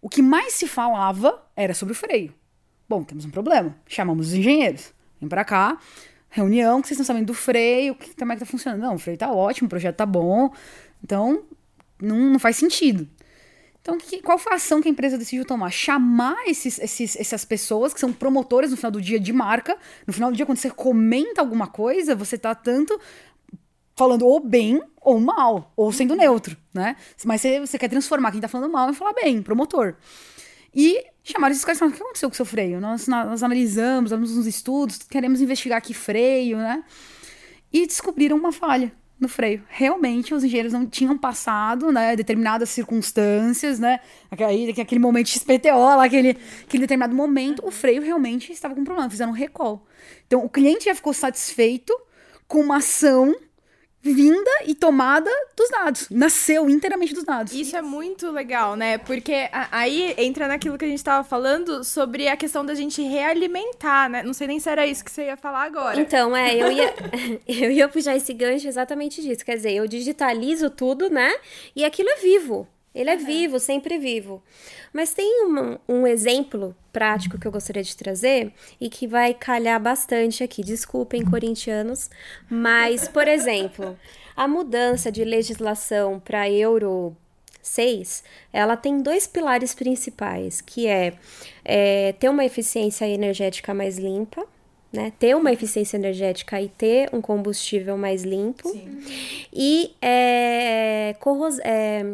o 0.00 0.08
que 0.08 0.22
mais 0.22 0.54
se 0.54 0.66
falava 0.66 1.42
era 1.54 1.74
sobre 1.74 1.92
o 1.92 1.96
freio. 1.96 2.34
Bom, 2.88 3.04
temos 3.04 3.24
um 3.24 3.30
problema. 3.30 3.76
Chamamos 3.86 4.28
os 4.28 4.34
engenheiros. 4.34 4.92
Vem 5.20 5.28
para 5.28 5.44
cá, 5.44 5.78
reunião, 6.30 6.80
que 6.80 6.88
vocês 6.88 6.98
estão 6.98 7.14
sabendo 7.14 7.26
do 7.26 7.34
freio, 7.34 7.94
que, 7.94 8.14
como 8.16 8.32
é 8.32 8.34
que 8.34 8.40
tá 8.40 8.46
funcionando. 8.46 8.80
Não, 8.80 8.94
o 8.94 8.98
freio 8.98 9.18
tá 9.18 9.30
ótimo, 9.30 9.66
o 9.66 9.68
projeto 9.68 9.96
tá 9.96 10.06
bom. 10.06 10.50
Então, 11.04 11.44
não, 12.00 12.16
não 12.16 12.38
faz 12.38 12.56
sentido. 12.56 13.06
Então, 13.82 13.96
que, 13.96 14.20
qual 14.20 14.38
foi 14.38 14.52
a 14.52 14.56
ação 14.56 14.80
que 14.80 14.88
a 14.88 14.90
empresa 14.90 15.16
decidiu 15.16 15.44
tomar? 15.44 15.70
Chamar 15.70 16.46
esses, 16.46 16.78
esses, 16.78 17.16
essas 17.16 17.44
pessoas 17.44 17.94
que 17.94 18.00
são 18.00 18.12
promotores 18.12 18.70
no 18.70 18.76
final 18.76 18.90
do 18.90 19.00
dia 19.00 19.18
de 19.18 19.32
marca. 19.32 19.76
No 20.06 20.12
final 20.12 20.30
do 20.30 20.36
dia, 20.36 20.44
quando 20.44 20.58
você 20.58 20.70
comenta 20.70 21.40
alguma 21.40 21.66
coisa, 21.66 22.14
você 22.14 22.36
tá 22.36 22.54
tanto 22.54 22.98
falando 23.96 24.26
ou 24.26 24.40
bem 24.40 24.82
ou 25.00 25.18
mal, 25.18 25.72
ou 25.76 25.90
sendo 25.92 26.14
neutro, 26.14 26.56
né? 26.74 26.96
Mas 27.24 27.42
você, 27.42 27.78
quer 27.78 27.88
transformar 27.88 28.32
quem 28.32 28.40
tá 28.40 28.48
falando 28.48 28.70
mal 28.70 28.90
e 28.90 28.94
falar 28.94 29.14
bem, 29.14 29.42
promotor. 29.42 29.94
E 30.74 31.04
chamaram 31.24 31.52
esses 31.52 31.64
caras 31.64 31.78
e 31.78 31.80
falaram: 31.80 31.94
o 31.94 31.96
que 31.96 32.02
aconteceu 32.02 32.28
com 32.28 32.34
o 32.34 32.36
seu 32.36 32.44
freio? 32.44 32.80
Nós, 32.80 33.06
nós 33.08 33.42
analisamos, 33.42 34.10
damos 34.10 34.36
uns 34.36 34.46
estudos, 34.46 34.98
queremos 34.98 35.40
investigar 35.40 35.78
aqui 35.78 35.94
freio, 35.94 36.58
né? 36.58 36.84
E 37.72 37.86
descobriram 37.86 38.36
uma 38.36 38.52
falha 38.52 38.92
no 39.20 39.28
freio. 39.28 39.62
Realmente, 39.68 40.34
os 40.34 40.42
engenheiros 40.42 40.72
não 40.72 40.86
tinham 40.86 41.16
passado, 41.16 41.92
né, 41.92 42.16
determinadas 42.16 42.70
circunstâncias, 42.70 43.78
né, 43.78 44.00
aquele, 44.30 44.80
aquele 44.80 44.98
momento 44.98 45.26
de 45.26 45.32
XPTO, 45.32 45.76
lá, 45.76 46.02
aquele, 46.02 46.38
aquele 46.62 46.80
determinado 46.80 47.14
momento, 47.14 47.62
o 47.64 47.70
freio 47.70 48.00
realmente 48.00 48.50
estava 48.50 48.74
com 48.74 48.82
problema, 48.82 49.10
fizeram 49.10 49.30
um 49.30 49.34
recall. 49.34 49.86
Então, 50.26 50.42
o 50.42 50.48
cliente 50.48 50.86
já 50.86 50.94
ficou 50.94 51.12
satisfeito 51.12 51.94
com 52.48 52.60
uma 52.60 52.78
ação 52.78 53.34
vinda 54.02 54.50
e 54.66 54.74
tomada 54.74 55.30
dos 55.56 55.68
dados. 55.70 56.08
Nasceu 56.10 56.68
inteiramente 56.70 57.14
dos 57.14 57.24
dados. 57.24 57.52
Isso 57.52 57.76
é 57.76 57.82
muito 57.82 58.30
legal, 58.30 58.76
né? 58.76 58.98
Porque 58.98 59.48
aí 59.70 60.14
entra 60.16 60.48
naquilo 60.48 60.78
que 60.78 60.84
a 60.84 60.88
gente 60.88 60.98
estava 60.98 61.22
falando 61.22 61.84
sobre 61.84 62.28
a 62.28 62.36
questão 62.36 62.64
da 62.64 62.74
gente 62.74 63.02
realimentar, 63.02 64.08
né? 64.08 64.22
Não 64.22 64.32
sei 64.32 64.46
nem 64.46 64.58
se 64.58 64.68
era 64.68 64.86
isso 64.86 65.04
que 65.04 65.10
você 65.10 65.26
ia 65.26 65.36
falar 65.36 65.64
agora. 65.64 66.00
Então, 66.00 66.36
é, 66.36 66.54
eu 66.54 66.72
ia, 66.72 66.94
eu 67.46 67.70
ia 67.70 67.88
puxar 67.88 68.16
esse 68.16 68.32
gancho 68.32 68.66
exatamente 68.66 69.20
disso. 69.22 69.44
Quer 69.44 69.56
dizer, 69.56 69.72
eu 69.72 69.86
digitalizo 69.86 70.70
tudo, 70.70 71.10
né? 71.10 71.32
E 71.76 71.84
aquilo 71.84 72.08
é 72.08 72.16
vivo. 72.16 72.66
Ele 72.94 73.10
é 73.10 73.14
uhum. 73.14 73.24
vivo, 73.24 73.60
sempre 73.60 73.98
vivo. 73.98 74.42
Mas 74.92 75.14
tem 75.14 75.46
um, 75.46 75.78
um, 75.88 76.06
exemplo 76.06 76.74
prático 76.92 77.38
que 77.38 77.46
eu 77.46 77.52
gostaria 77.52 77.82
de 77.82 77.96
trazer 77.96 78.52
e 78.80 78.90
que 78.90 79.06
vai 79.06 79.32
calhar 79.32 79.80
bastante 79.80 80.42
aqui. 80.42 80.62
Desculpem, 80.62 81.24
corintianos. 81.24 82.10
Mas, 82.48 83.06
por 83.06 83.26
exemplo, 83.28 83.96
a 84.36 84.48
mudança 84.48 85.10
de 85.12 85.22
legislação 85.22 86.18
para 86.18 86.50
Euro 86.50 87.16
6, 87.62 88.24
ela 88.52 88.76
tem 88.76 89.00
dois 89.00 89.26
pilares 89.26 89.72
principais, 89.72 90.60
que 90.60 90.88
é, 90.88 91.12
é 91.64 92.12
ter 92.14 92.28
uma 92.28 92.44
eficiência 92.44 93.06
energética 93.06 93.72
mais 93.72 93.98
limpa, 93.98 94.44
né? 94.92 95.12
Ter 95.18 95.36
uma 95.36 95.52
eficiência 95.52 95.96
energética 95.96 96.60
e 96.60 96.68
ter 96.68 97.08
um 97.12 97.20
combustível 97.20 97.96
mais 97.96 98.24
limpo. 98.24 98.68
Sim. 98.68 99.00
E 99.52 99.94
é, 100.02 101.14
corros 101.20 101.60
é, 101.60 102.04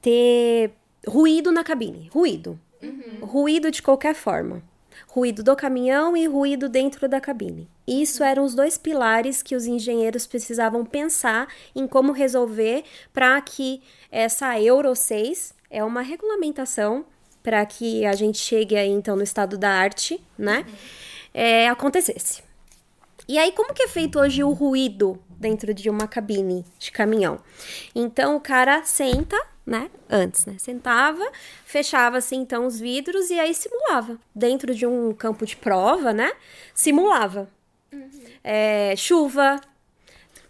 ter 0.00 0.72
ruído 1.06 1.50
na 1.52 1.64
cabine. 1.64 2.08
Ruído. 2.12 2.58
Uhum. 2.82 3.26
Ruído 3.26 3.70
de 3.70 3.82
qualquer 3.82 4.14
forma. 4.14 4.62
Ruído 5.06 5.42
do 5.42 5.54
caminhão 5.56 6.16
e 6.16 6.26
ruído 6.26 6.68
dentro 6.68 7.08
da 7.08 7.20
cabine. 7.20 7.68
Isso 7.86 8.22
eram 8.22 8.44
os 8.44 8.54
dois 8.54 8.76
pilares 8.76 9.42
que 9.42 9.56
os 9.56 9.66
engenheiros 9.66 10.26
precisavam 10.26 10.84
pensar 10.84 11.48
em 11.74 11.86
como 11.86 12.12
resolver 12.12 12.84
para 13.12 13.40
que 13.40 13.82
essa 14.10 14.60
Euro 14.60 14.94
6 14.94 15.54
é 15.70 15.82
uma 15.82 16.02
regulamentação 16.02 17.04
para 17.42 17.64
que 17.64 18.04
a 18.04 18.12
gente 18.12 18.38
chegue 18.38 18.76
aí 18.76 18.90
então 18.90 19.16
no 19.16 19.22
estado 19.22 19.56
da 19.56 19.70
arte, 19.70 20.22
né? 20.36 20.66
Uhum. 20.68 20.74
É, 21.32 21.68
acontecesse. 21.68 22.42
E 23.28 23.38
aí, 23.38 23.52
como 23.52 23.74
que 23.74 23.82
é 23.82 23.88
feito 23.88 24.18
hoje 24.18 24.42
o 24.42 24.50
ruído 24.52 25.18
dentro 25.28 25.74
de 25.74 25.90
uma 25.90 26.08
cabine 26.08 26.64
de 26.78 26.90
caminhão? 26.90 27.38
Então, 27.94 28.36
o 28.36 28.40
cara 28.40 28.82
senta, 28.84 29.38
né? 29.68 29.90
Antes, 30.08 30.46
né? 30.46 30.56
Sentava, 30.58 31.22
fechava 31.64 32.16
assim 32.16 32.36
então 32.36 32.66
os 32.66 32.80
vidros 32.80 33.28
e 33.28 33.38
aí 33.38 33.52
simulava. 33.52 34.18
Dentro 34.34 34.74
de 34.74 34.86
um 34.86 35.12
campo 35.12 35.44
de 35.44 35.56
prova, 35.56 36.12
né? 36.12 36.32
Simulava. 36.72 37.48
Uhum. 37.92 38.10
É, 38.42 38.94
chuva, 38.96 39.60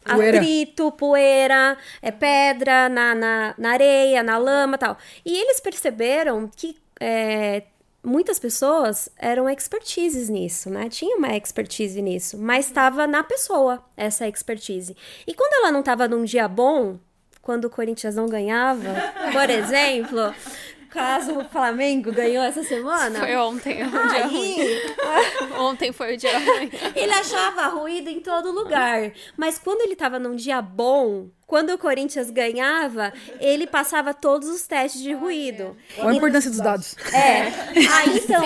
poeira. 0.05 0.39
atrito, 0.39 0.93
poeira, 0.93 1.77
é, 2.01 2.13
pedra 2.13 2.89
na, 2.89 3.15
na, 3.15 3.55
na 3.59 3.71
areia, 3.73 4.23
na 4.23 4.39
lama 4.39 4.79
tal. 4.79 4.97
E 5.25 5.37
eles 5.37 5.59
perceberam 5.59 6.49
que 6.55 6.77
é, 7.01 7.65
muitas 8.01 8.39
pessoas 8.39 9.09
eram 9.17 9.51
expertises 9.51 10.29
nisso, 10.29 10.71
né? 10.71 10.89
Tinha 10.89 11.17
uma 11.17 11.37
expertise 11.37 12.01
nisso, 12.01 12.39
mas 12.39 12.67
estava 12.67 13.05
na 13.05 13.25
pessoa 13.25 13.85
essa 13.97 14.29
expertise. 14.29 14.97
E 15.27 15.35
quando 15.35 15.55
ela 15.55 15.73
não 15.73 15.81
estava 15.81 16.07
num 16.07 16.23
dia 16.23 16.47
bom, 16.47 17.01
quando 17.49 17.65
o 17.65 17.71
Corinthians 17.71 18.15
não 18.15 18.29
ganhava, 18.29 18.95
por 19.33 19.49
exemplo, 19.49 20.35
caso 20.91 21.39
o 21.39 21.45
Flamengo 21.47 22.13
ganhou 22.13 22.45
essa 22.45 22.63
semana. 22.63 23.21
Foi 23.21 23.35
ontem, 23.37 23.83
o 23.87 24.09
dia 24.09 24.27
ruim. 24.27 24.57
ontem 25.59 25.91
foi 25.91 26.13
o 26.13 26.19
dia 26.19 26.39
ruim. 26.39 26.71
Ele 26.95 27.11
achava 27.11 27.69
ruído 27.69 28.11
em 28.11 28.21
todo 28.21 28.53
lugar. 28.53 29.13
Mas 29.35 29.59
quando 29.59 29.81
ele 29.81 29.97
tava 29.97 30.19
num 30.19 30.37
dia 30.37 30.61
bom, 30.61 31.31
quando 31.47 31.71
o 31.71 31.79
Corinthians 31.79 32.29
ganhava, 32.29 33.15
ele 33.41 33.67
passava 33.67 34.13
todos 34.13 34.47
os 34.47 34.67
testes 34.67 35.01
de 35.01 35.15
ruído. 35.15 35.75
Olha 35.97 36.11
a 36.11 36.15
importância 36.17 36.51
dos 36.51 36.61
dados. 36.61 36.95
É. 37.15 37.45
Aí, 37.97 38.19
então, 38.19 38.45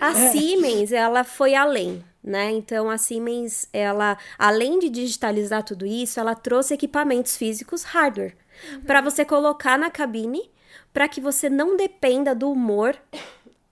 a 0.00 0.14
Siemens, 0.14 0.92
ela 0.92 1.24
foi 1.24 1.56
além 1.56 2.04
né? 2.22 2.50
Então 2.50 2.90
a 2.90 2.98
Siemens, 2.98 3.68
ela 3.72 4.18
além 4.38 4.78
de 4.78 4.88
digitalizar 4.88 5.62
tudo 5.62 5.86
isso, 5.86 6.20
ela 6.20 6.34
trouxe 6.34 6.74
equipamentos 6.74 7.36
físicos 7.36 7.82
hardware 7.82 8.36
uhum. 8.72 8.80
para 8.82 9.00
você 9.00 9.24
colocar 9.24 9.78
na 9.78 9.90
cabine 9.90 10.50
para 10.92 11.08
que 11.08 11.20
você 11.20 11.48
não 11.48 11.76
dependa 11.76 12.34
do 12.34 12.50
humor 12.50 12.96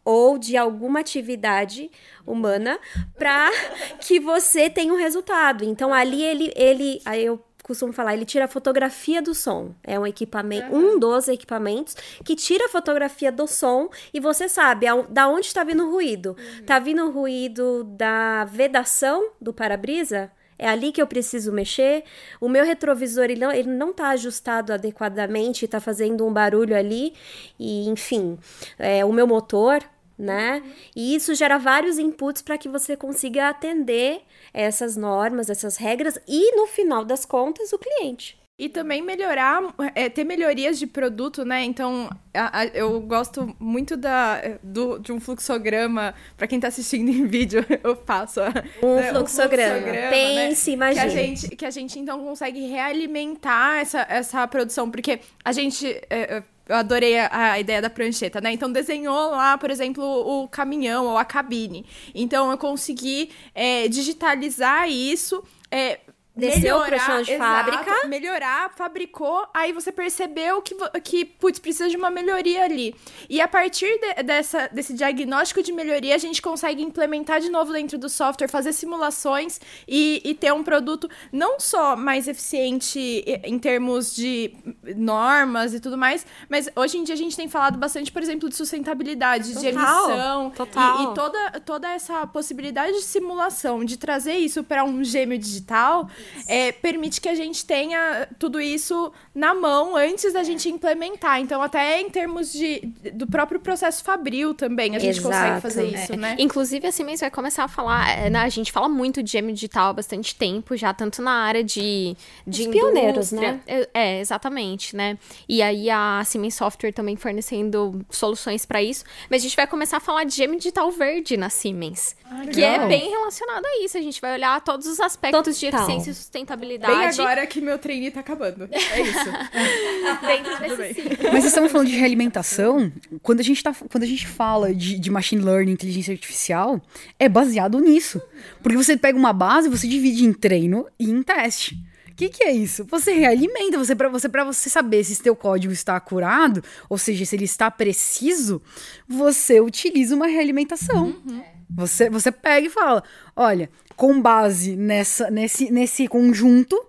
ou 0.04 0.38
de 0.38 0.56
alguma 0.56 1.00
atividade 1.00 1.90
humana 2.26 2.78
para 3.18 3.50
que 4.00 4.18
você 4.18 4.70
tenha 4.70 4.92
um 4.92 4.96
resultado. 4.96 5.64
Então 5.64 5.92
ali 5.92 6.22
ele 6.22 6.52
ele 6.56 7.00
aí 7.04 7.24
eu 7.24 7.44
costumo 7.62 7.92
falar, 7.92 8.14
ele 8.14 8.24
tira 8.24 8.46
a 8.46 8.48
fotografia 8.48 9.20
do 9.20 9.34
som. 9.34 9.74
É 9.84 9.98
um 9.98 10.06
equipamento, 10.06 10.74
uhum. 10.74 10.94
um 10.94 10.98
dos 10.98 11.28
equipamentos 11.28 11.94
que 12.24 12.34
tira 12.34 12.66
a 12.66 12.68
fotografia 12.68 13.30
do 13.30 13.46
som 13.46 13.88
e 14.12 14.20
você 14.20 14.48
sabe 14.48 14.86
a, 14.86 14.94
da 15.02 15.28
onde 15.28 15.46
está 15.46 15.64
vindo 15.64 15.86
o 15.86 15.90
ruído. 15.90 16.36
Uhum. 16.38 16.64
Tá 16.64 16.78
vindo 16.78 17.04
o 17.04 17.10
ruído 17.10 17.84
da 17.84 18.44
vedação 18.44 19.30
do 19.40 19.52
para-brisa? 19.52 20.30
É 20.58 20.68
ali 20.68 20.90
que 20.90 21.00
eu 21.00 21.06
preciso 21.06 21.52
mexer. 21.52 22.02
O 22.40 22.48
meu 22.48 22.64
retrovisor 22.64 23.24
ele 23.24 23.36
não, 23.36 23.52
ele 23.52 23.70
não 23.70 23.92
tá 23.92 24.08
ajustado 24.08 24.72
adequadamente, 24.72 25.64
está 25.64 25.78
fazendo 25.78 26.26
um 26.26 26.32
barulho 26.32 26.76
ali. 26.76 27.14
E, 27.58 27.88
enfim, 27.88 28.36
é, 28.76 29.04
o 29.04 29.12
meu 29.12 29.26
motor, 29.26 29.82
né? 30.18 30.62
E 30.96 31.14
isso 31.14 31.34
gera 31.34 31.58
vários 31.58 31.98
inputs 31.98 32.42
para 32.42 32.58
que 32.58 32.68
você 32.68 32.96
consiga 32.96 33.48
atender 33.48 34.22
essas 34.52 34.96
normas, 34.96 35.48
essas 35.48 35.76
regras 35.76 36.18
e 36.26 36.56
no 36.56 36.66
final 36.66 37.04
das 37.04 37.24
contas 37.24 37.72
o 37.72 37.78
cliente. 37.78 38.36
E 38.58 38.68
também 38.68 39.00
melhorar, 39.00 39.62
é, 39.94 40.08
ter 40.08 40.24
melhorias 40.24 40.80
de 40.80 40.86
produto, 40.86 41.44
né? 41.44 41.62
Então, 41.62 42.10
a, 42.34 42.62
a, 42.62 42.66
eu 42.66 43.00
gosto 43.02 43.54
muito 43.56 43.96
da, 43.96 44.40
do, 44.60 44.98
de 44.98 45.12
um 45.12 45.20
fluxograma. 45.20 46.12
Para 46.36 46.48
quem 46.48 46.58
tá 46.58 46.66
assistindo 46.66 47.08
em 47.08 47.24
vídeo, 47.24 47.64
eu 47.84 47.94
faço. 47.94 48.40
Um, 48.82 48.96
né? 48.96 49.12
fluxograma. 49.12 49.20
um 49.20 49.26
fluxograma. 49.26 49.92
Né? 49.92 50.10
Pense, 50.10 50.70
né? 50.70 50.74
imagine. 50.74 51.00
Que 51.00 51.06
a, 51.06 51.08
gente, 51.08 51.56
que 51.56 51.66
a 51.66 51.70
gente, 51.70 51.98
então, 52.00 52.18
consegue 52.24 52.66
realimentar 52.66 53.78
essa, 53.78 54.04
essa 54.08 54.48
produção. 54.48 54.90
Porque 54.90 55.20
a 55.44 55.52
gente... 55.52 55.86
É, 56.10 56.42
eu 56.68 56.76
adorei 56.76 57.18
a, 57.18 57.52
a, 57.52 57.60
ideia 57.60 57.80
da 57.80 57.88
prancheta, 57.88 58.40
né? 58.40 58.52
Então 58.52 58.70
desenhou 58.70 59.30
lá, 59.30 59.56
por 59.56 59.70
exemplo, 59.70 60.04
o 60.04 60.46
caminhão 60.48 61.06
ou 61.06 61.16
a 61.16 61.24
cabine. 61.24 61.86
Então 62.14 62.50
eu 62.50 62.58
consegui 62.58 63.30
é, 63.54 63.88
digitalizar 63.88 64.86
isso. 64.86 65.42
É, 65.70 66.00
Desceu 66.38 66.78
melhorar, 66.78 66.88
pro 66.88 66.98
chão 67.00 67.22
de 67.22 67.32
exato, 67.32 67.70
fábrica. 67.70 68.06
Melhorar, 68.08 68.70
fabricou, 68.76 69.46
aí 69.52 69.72
você 69.72 69.90
percebeu 69.90 70.62
que, 70.62 70.74
que 71.02 71.24
putz, 71.24 71.58
precisa 71.58 71.88
de 71.88 71.96
uma 71.96 72.10
melhoria 72.10 72.64
ali. 72.64 72.94
E 73.28 73.40
a 73.40 73.48
partir 73.48 73.98
de, 73.98 74.22
dessa, 74.22 74.68
desse 74.68 74.94
diagnóstico 74.94 75.62
de 75.62 75.72
melhoria, 75.72 76.14
a 76.14 76.18
gente 76.18 76.40
consegue 76.40 76.80
implementar 76.80 77.40
de 77.40 77.50
novo 77.50 77.72
dentro 77.72 77.98
do 77.98 78.08
software, 78.08 78.46
fazer 78.46 78.72
simulações 78.72 79.60
e, 79.86 80.22
e 80.24 80.32
ter 80.32 80.52
um 80.52 80.62
produto 80.62 81.10
não 81.32 81.58
só 81.58 81.96
mais 81.96 82.28
eficiente 82.28 83.24
em 83.42 83.58
termos 83.58 84.14
de 84.14 84.54
normas 84.96 85.74
e 85.74 85.80
tudo 85.80 85.98
mais, 85.98 86.24
mas 86.48 86.68
hoje 86.76 86.98
em 86.98 87.04
dia 87.04 87.14
a 87.14 87.18
gente 87.18 87.36
tem 87.36 87.48
falado 87.48 87.76
bastante, 87.76 88.12
por 88.12 88.22
exemplo, 88.22 88.48
de 88.48 88.54
sustentabilidade, 88.54 89.54
total, 89.54 89.62
de 89.62 89.68
emissão. 89.68 90.50
Total. 90.50 91.00
E, 91.00 91.02
e 91.02 91.14
toda, 91.14 91.60
toda 91.60 91.90
essa 91.90 92.24
possibilidade 92.28 92.92
de 92.92 93.02
simulação, 93.02 93.84
de 93.84 93.96
trazer 93.96 94.36
isso 94.36 94.62
para 94.62 94.84
um 94.84 95.02
gêmeo 95.02 95.36
digital 95.36 96.08
é, 96.46 96.72
permite 96.72 97.20
que 97.20 97.28
a 97.28 97.34
gente 97.34 97.64
tenha 97.64 98.28
tudo 98.38 98.60
isso 98.60 99.12
na 99.34 99.54
mão 99.54 99.96
antes 99.96 100.32
da 100.32 100.42
gente 100.42 100.68
implementar. 100.68 101.40
Então, 101.40 101.62
até 101.62 102.00
em 102.00 102.10
termos 102.10 102.52
de, 102.52 102.80
do 103.12 103.26
próprio 103.26 103.60
processo 103.60 104.02
fabril 104.02 104.54
também, 104.54 104.96
a 104.96 104.98
gente 104.98 105.18
Exato. 105.18 105.28
consegue 105.28 105.60
fazer 105.60 105.84
isso, 105.86 106.12
é. 106.12 106.16
né? 106.16 106.36
Inclusive, 106.38 106.86
a 106.86 106.92
Siemens 106.92 107.20
vai 107.20 107.30
começar 107.30 107.64
a 107.64 107.68
falar, 107.68 108.10
é, 108.10 108.30
né, 108.30 108.40
a 108.40 108.48
gente 108.48 108.72
fala 108.72 108.88
muito 108.88 109.22
de 109.22 109.30
gêmeo 109.30 109.54
digital 109.54 109.90
há 109.90 109.92
bastante 109.92 110.34
tempo 110.34 110.76
já, 110.76 110.92
tanto 110.92 111.22
na 111.22 111.32
área 111.32 111.62
de, 111.62 112.16
de 112.46 112.62
Os 112.62 112.68
pioneiros, 112.68 113.32
né? 113.32 113.60
É, 113.66 113.88
é, 113.94 114.20
exatamente, 114.20 114.96
né? 114.96 115.18
E 115.48 115.62
aí 115.62 115.90
a 115.90 116.22
Siemens 116.24 116.54
Software 116.54 116.92
também 116.92 117.16
fornecendo 117.16 118.04
soluções 118.10 118.64
para 118.66 118.82
isso. 118.82 119.04
Mas 119.30 119.42
a 119.42 119.44
gente 119.44 119.56
vai 119.56 119.66
começar 119.66 119.98
a 119.98 120.00
falar 120.00 120.24
de 120.24 120.34
gêmeo 120.34 120.58
digital 120.58 120.90
verde 120.90 121.36
na 121.36 121.50
Siemens, 121.50 122.16
ah, 122.30 122.46
que 122.46 122.62
é 122.62 122.86
bem 122.86 123.10
relacionado 123.10 123.64
a 123.64 123.84
isso. 123.84 123.96
A 123.96 124.00
gente 124.00 124.20
vai 124.20 124.34
olhar 124.34 124.60
todos 124.60 124.86
os 124.86 125.00
aspectos 125.00 125.58
Total. 125.58 125.70
de 125.70 125.76
eficiência 125.76 126.14
sustentabilidade. 126.14 127.16
Bem 127.16 127.24
agora 127.24 127.46
que 127.46 127.60
meu 127.60 127.78
treine 127.78 128.10
tá 128.10 128.20
acabando. 128.20 128.68
É 128.70 129.00
isso. 129.00 129.30
Dentro 130.26 130.58
desse 130.60 131.30
Mas 131.32 131.44
estamos 131.44 131.72
falando 131.72 131.88
de 131.88 131.96
realimentação, 131.96 132.92
quando 133.22 133.40
a 133.40 133.42
gente, 133.42 133.62
tá, 133.62 133.74
quando 133.90 134.02
a 134.02 134.06
gente 134.06 134.26
fala 134.26 134.74
de, 134.74 134.98
de 134.98 135.10
machine 135.10 135.42
learning, 135.42 135.72
inteligência 135.72 136.12
artificial, 136.12 136.80
é 137.18 137.28
baseado 137.28 137.78
nisso. 137.80 138.20
Porque 138.62 138.76
você 138.76 138.96
pega 138.96 139.18
uma 139.18 139.32
base, 139.32 139.68
você 139.68 139.88
divide 139.88 140.24
em 140.24 140.32
treino 140.32 140.86
e 140.98 141.10
em 141.10 141.22
teste. 141.22 141.76
O 142.10 142.14
que, 142.18 142.28
que 142.28 142.44
é 142.44 142.50
isso? 142.50 142.84
Você 142.90 143.12
realimenta, 143.12 143.78
você 143.78 143.94
para 143.94 144.08
você, 144.08 144.28
você 144.28 144.68
saber 144.68 145.04
se 145.04 145.14
seu 145.14 145.36
código 145.36 145.72
está 145.72 145.94
acurado, 145.94 146.62
ou 146.88 146.98
seja, 146.98 147.24
se 147.24 147.36
ele 147.36 147.44
está 147.44 147.70
preciso, 147.70 148.60
você 149.06 149.60
utiliza 149.60 150.16
uma 150.16 150.26
realimentação. 150.26 151.14
Uhum. 151.24 151.57
Você, 151.70 152.08
você 152.08 152.32
pega 152.32 152.66
e 152.66 152.70
fala: 152.70 153.02
olha, 153.36 153.70
com 153.96 154.20
base 154.20 154.76
nessa, 154.76 155.30
nesse, 155.30 155.70
nesse 155.70 156.08
conjunto, 156.08 156.80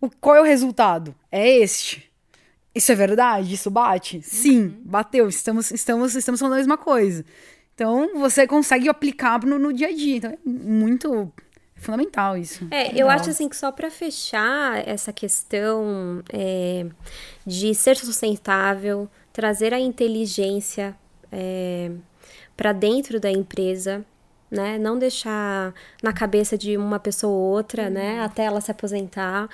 o, 0.00 0.10
qual 0.10 0.36
é 0.36 0.40
o 0.40 0.44
resultado? 0.44 1.14
É 1.30 1.48
este. 1.48 2.10
Isso 2.74 2.90
é 2.90 2.94
verdade? 2.94 3.54
Isso 3.54 3.70
bate? 3.70 4.16
Uhum. 4.16 4.22
Sim, 4.22 4.76
bateu. 4.84 5.28
Estamos, 5.28 5.70
estamos, 5.70 6.14
estamos 6.14 6.40
falando 6.40 6.54
a 6.54 6.58
mesma 6.58 6.78
coisa. 6.78 7.24
Então, 7.74 8.18
você 8.18 8.46
consegue 8.46 8.88
aplicar 8.88 9.44
no, 9.44 9.58
no 9.58 9.72
dia 9.72 9.88
a 9.88 9.92
dia. 9.92 10.16
Então, 10.16 10.30
é 10.30 10.38
muito 10.44 11.32
fundamental 11.76 12.36
isso. 12.36 12.66
É, 12.70 12.84
Legal. 12.84 12.98
eu 12.98 13.10
acho 13.10 13.30
assim 13.30 13.48
que 13.48 13.56
só 13.56 13.72
para 13.72 13.90
fechar 13.90 14.86
essa 14.86 15.12
questão 15.12 16.22
é, 16.32 16.86
de 17.46 17.74
ser 17.74 17.96
sustentável, 17.96 19.08
trazer 19.32 19.74
a 19.74 19.80
inteligência 19.80 20.96
é, 21.30 21.90
para 22.62 22.72
dentro 22.72 23.18
da 23.18 23.28
empresa, 23.28 24.04
né? 24.48 24.78
Não 24.78 24.96
deixar 24.96 25.74
na 26.00 26.12
cabeça 26.12 26.56
de 26.56 26.76
uma 26.76 27.00
pessoa 27.00 27.32
ou 27.32 27.40
outra, 27.40 27.90
né? 27.90 28.18
uhum. 28.18 28.22
Até 28.22 28.44
ela 28.44 28.60
se 28.60 28.70
aposentar. 28.70 29.48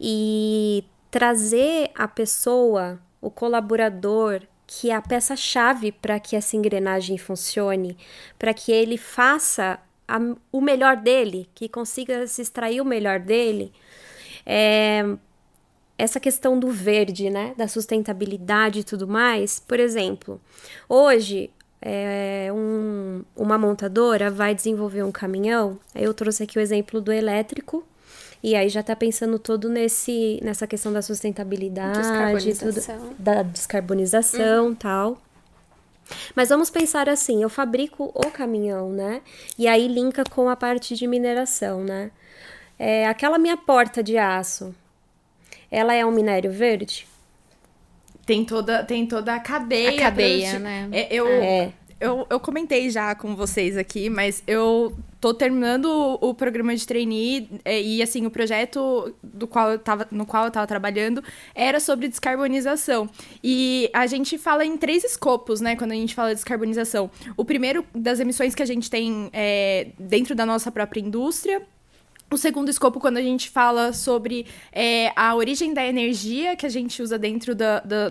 E 0.00 0.84
trazer 1.10 1.90
a 1.92 2.06
pessoa, 2.06 3.00
o 3.20 3.32
colaborador, 3.32 4.42
que 4.64 4.92
é 4.92 4.94
a 4.94 5.02
peça-chave 5.02 5.90
para 5.90 6.20
que 6.20 6.36
essa 6.36 6.56
engrenagem 6.56 7.18
funcione, 7.18 7.96
para 8.38 8.54
que 8.54 8.70
ele 8.70 8.96
faça 8.96 9.80
a, 10.06 10.18
o 10.52 10.60
melhor 10.60 10.96
dele, 10.96 11.50
que 11.56 11.68
consiga 11.68 12.28
se 12.28 12.42
extrair 12.42 12.80
o 12.80 12.84
melhor 12.84 13.18
dele. 13.18 13.72
É, 14.46 15.04
essa 15.98 16.20
questão 16.20 16.60
do 16.60 16.70
verde, 16.70 17.28
né, 17.28 17.54
da 17.56 17.66
sustentabilidade 17.66 18.78
e 18.78 18.84
tudo 18.84 19.08
mais. 19.08 19.58
Por 19.58 19.80
exemplo, 19.80 20.40
hoje 20.88 21.50
é, 21.82 22.48
um, 22.52 23.22
uma 23.36 23.58
montadora 23.58 24.30
vai 24.30 24.54
desenvolver 24.54 25.02
um 25.02 25.10
caminhão, 25.10 25.78
eu 25.94 26.14
trouxe 26.14 26.44
aqui 26.44 26.58
o 26.58 26.60
exemplo 26.60 27.00
do 27.00 27.12
elétrico, 27.12 27.84
e 28.42 28.54
aí 28.54 28.68
já 28.68 28.80
está 28.80 28.94
pensando 28.94 29.38
todo 29.38 29.68
nesse, 29.68 30.40
nessa 30.42 30.66
questão 30.66 30.92
da 30.92 31.02
sustentabilidade, 31.02 31.98
descarbonização. 31.98 32.98
Tudo, 32.98 33.16
da 33.18 33.42
descarbonização 33.42 34.66
uhum. 34.66 34.74
tal. 34.74 35.18
Mas 36.34 36.48
vamos 36.48 36.70
pensar 36.70 37.08
assim, 37.08 37.42
eu 37.42 37.48
fabrico 37.48 38.12
o 38.14 38.30
caminhão, 38.30 38.90
né? 38.90 39.22
E 39.58 39.66
aí 39.66 39.88
linka 39.88 40.24
com 40.24 40.48
a 40.48 40.56
parte 40.56 40.94
de 40.94 41.06
mineração, 41.06 41.82
né? 41.82 42.10
É, 42.78 43.06
aquela 43.06 43.38
minha 43.38 43.56
porta 43.56 44.02
de 44.02 44.18
aço, 44.18 44.74
ela 45.70 45.94
é 45.94 46.04
um 46.04 46.10
minério 46.10 46.50
verde? 46.50 47.06
Tem 48.24 48.44
toda, 48.44 48.84
tem 48.84 49.06
toda 49.06 49.34
a 49.34 49.40
cadeia. 49.40 49.90
A 49.90 49.98
cadeia, 49.98 50.58
né? 50.58 50.88
É, 50.92 51.14
eu, 51.14 51.26
é. 51.26 51.72
Eu, 52.00 52.26
eu 52.28 52.40
comentei 52.40 52.90
já 52.90 53.14
com 53.14 53.36
vocês 53.36 53.76
aqui, 53.76 54.10
mas 54.10 54.42
eu 54.44 54.92
tô 55.20 55.32
terminando 55.32 55.84
o, 55.84 56.30
o 56.30 56.34
programa 56.34 56.74
de 56.74 56.84
trainee 56.84 57.48
é, 57.64 57.80
e, 57.80 58.02
assim, 58.02 58.26
o 58.26 58.30
projeto 58.30 59.14
do 59.22 59.46
qual 59.46 59.70
eu 59.70 59.78
tava, 59.78 60.08
no 60.10 60.26
qual 60.26 60.42
eu 60.42 60.48
estava 60.48 60.66
trabalhando 60.66 61.22
era 61.54 61.78
sobre 61.78 62.08
descarbonização. 62.08 63.08
E 63.42 63.88
a 63.92 64.04
gente 64.08 64.36
fala 64.36 64.64
em 64.64 64.76
três 64.76 65.04
escopos, 65.04 65.60
né, 65.60 65.76
quando 65.76 65.92
a 65.92 65.94
gente 65.94 66.12
fala 66.12 66.30
de 66.30 66.34
descarbonização. 66.34 67.08
O 67.36 67.44
primeiro 67.44 67.86
das 67.94 68.18
emissões 68.18 68.52
que 68.52 68.64
a 68.64 68.66
gente 68.66 68.90
tem 68.90 69.30
é, 69.32 69.86
dentro 69.96 70.34
da 70.34 70.44
nossa 70.44 70.72
própria 70.72 70.98
indústria, 70.98 71.62
o 72.34 72.38
segundo 72.38 72.68
escopo, 72.68 73.00
quando 73.00 73.16
a 73.16 73.22
gente 73.22 73.50
fala 73.50 73.92
sobre 73.92 74.46
é, 74.72 75.12
a 75.14 75.34
origem 75.34 75.74
da 75.74 75.84
energia 75.84 76.56
que 76.56 76.66
a 76.66 76.68
gente 76.68 77.02
usa 77.02 77.18
dentro 77.18 77.54
do, 77.54 77.64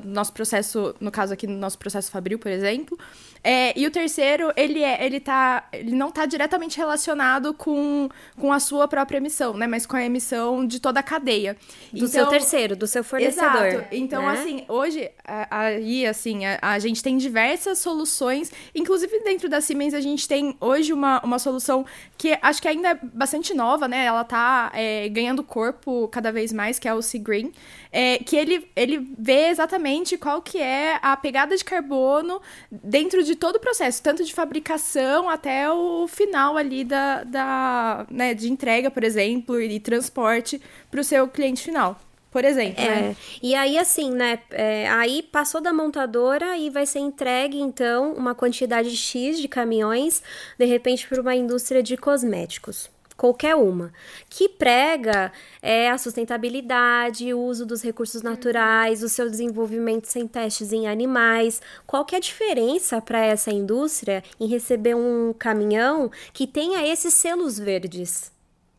nosso 0.06 0.34
processo, 0.34 0.96
no 1.00 1.12
caso 1.12 1.34
aqui 1.34 1.48
no 1.48 1.58
nosso 1.58 1.78
processo 1.78 2.12
fabril, 2.12 2.40
por 2.40 2.52
exemplo. 2.52 2.98
É, 3.44 3.78
e 3.80 3.88
o 3.88 3.92
terceiro, 3.92 4.52
ele, 4.56 4.84
é, 4.84 5.04
ele, 5.04 5.20
tá, 5.20 5.68
ele 5.74 5.96
não 5.96 6.10
está 6.10 6.26
diretamente 6.26 6.78
relacionado 6.78 7.54
com, 7.54 8.08
com 8.40 8.54
a 8.54 8.60
sua 8.60 8.88
própria 8.88 9.18
emissão, 9.18 9.56
né? 9.56 9.66
Mas 9.66 9.86
com 9.86 9.96
a 9.96 10.04
emissão 10.04 10.66
de 10.66 10.80
toda 10.80 11.00
a 11.00 11.04
cadeia. 11.04 11.58
Do 11.92 11.98
então, 11.98 12.08
seu 12.08 12.28
terceiro, 12.28 12.76
do 12.76 12.86
seu 12.86 13.04
fornecedor. 13.04 13.66
Exato. 13.66 13.88
Então, 13.92 14.22
né? 14.24 14.34
assim, 14.34 14.66
hoje, 14.68 15.10
aí, 15.50 16.06
assim, 16.06 16.46
a, 16.46 16.60
a, 16.62 16.80
gente 16.80 17.02
tem 17.02 17.18
diversas 17.18 17.80
soluções. 17.80 18.52
Inclusive, 18.76 19.20
dentro 19.24 19.50
da 19.50 19.60
Siemens, 19.60 19.94
a 19.94 20.02
gente 20.02 20.28
tem 20.28 20.56
hoje 20.60 20.94
uma, 20.94 21.20
uma 21.24 21.40
solução 21.40 21.86
que 22.18 22.38
acho 22.42 22.62
que 22.62 22.68
ainda 22.68 22.90
é 22.90 23.00
bastante 23.02 23.54
nova, 23.54 23.88
né? 23.88 24.06
ela 24.06 24.24
tá 24.24 24.72
é, 24.74 25.10
ganhando 25.10 25.44
corpo 25.44 26.08
cada 26.10 26.32
vez 26.32 26.54
mais, 26.54 26.78
que 26.78 26.88
é 26.88 26.94
o 26.94 27.02
Sea 27.02 27.22
Green, 27.22 27.52
é, 27.92 28.20
que 28.20 28.36
ele, 28.36 28.70
ele 28.76 29.14
vê 29.18 29.48
exatamente 29.50 30.18
qual 30.18 30.42
que 30.42 30.60
é 30.60 31.00
a 31.02 31.16
pegada 31.18 31.56
de 31.56 31.64
carbono 31.64 32.42
dentro 32.72 33.24
de 33.24 33.31
todo 33.36 33.56
o 33.56 33.60
processo, 33.60 34.02
tanto 34.02 34.24
de 34.24 34.34
fabricação 34.34 35.30
até 35.30 35.72
o 35.72 36.08
final 36.08 36.58
ali 36.58 36.84
da, 36.84 37.24
da 37.24 38.06
né, 38.10 38.34
de 38.34 38.52
entrega, 38.52 38.90
por 38.92 39.04
exemplo, 39.04 39.60
e 39.62 39.80
transporte 39.80 40.62
para 40.90 41.02
o 41.02 41.04
seu 41.04 41.28
cliente 41.28 41.64
final 41.64 42.00
por 42.32 42.46
exemplo. 42.46 42.82
É. 42.82 43.02
Né? 43.02 43.16
E 43.44 43.54
aí, 43.54 43.78
assim, 43.78 44.10
né? 44.10 44.40
É, 44.52 44.88
aí 44.90 45.22
passou 45.22 45.60
da 45.60 45.74
montadora 45.74 46.58
e 46.58 46.70
vai 46.70 46.86
ser 46.86 47.00
entregue, 47.00 47.60
então, 47.60 48.14
uma 48.14 48.34
quantidade 48.34 48.96
X 48.96 49.40
de 49.40 49.50
caminhões, 49.50 50.24
de 50.58 50.66
repente, 50.66 51.08
para 51.08 51.22
uma 51.22 51.36
indústria 51.36 51.84
de 51.84 51.98
cosméticos. 51.98 52.90
Qualquer 53.22 53.54
uma, 53.54 53.94
que 54.28 54.50
prega 54.50 55.32
é, 55.62 55.92
a 55.92 55.98
sustentabilidade, 56.00 57.32
o 57.32 57.40
uso 57.40 57.68
dos 57.68 57.84
recursos 57.84 58.24
naturais, 58.24 59.04
o 59.04 59.10
seu 59.10 59.30
desenvolvimento 59.30 60.06
sem 60.06 60.28
testes 60.28 60.74
em 60.74 60.88
animais. 60.88 61.62
Qual 61.86 62.04
que 62.04 62.16
é 62.16 62.18
a 62.18 62.20
diferença 62.20 63.00
para 63.00 63.24
essa 63.24 63.52
indústria 63.52 64.24
em 64.40 64.48
receber 64.48 64.96
um 64.96 65.36
caminhão 65.38 66.10
que 66.34 66.48
tenha 66.48 66.84
esses 66.92 67.14
selos 67.14 67.60
verdes? 67.60 68.32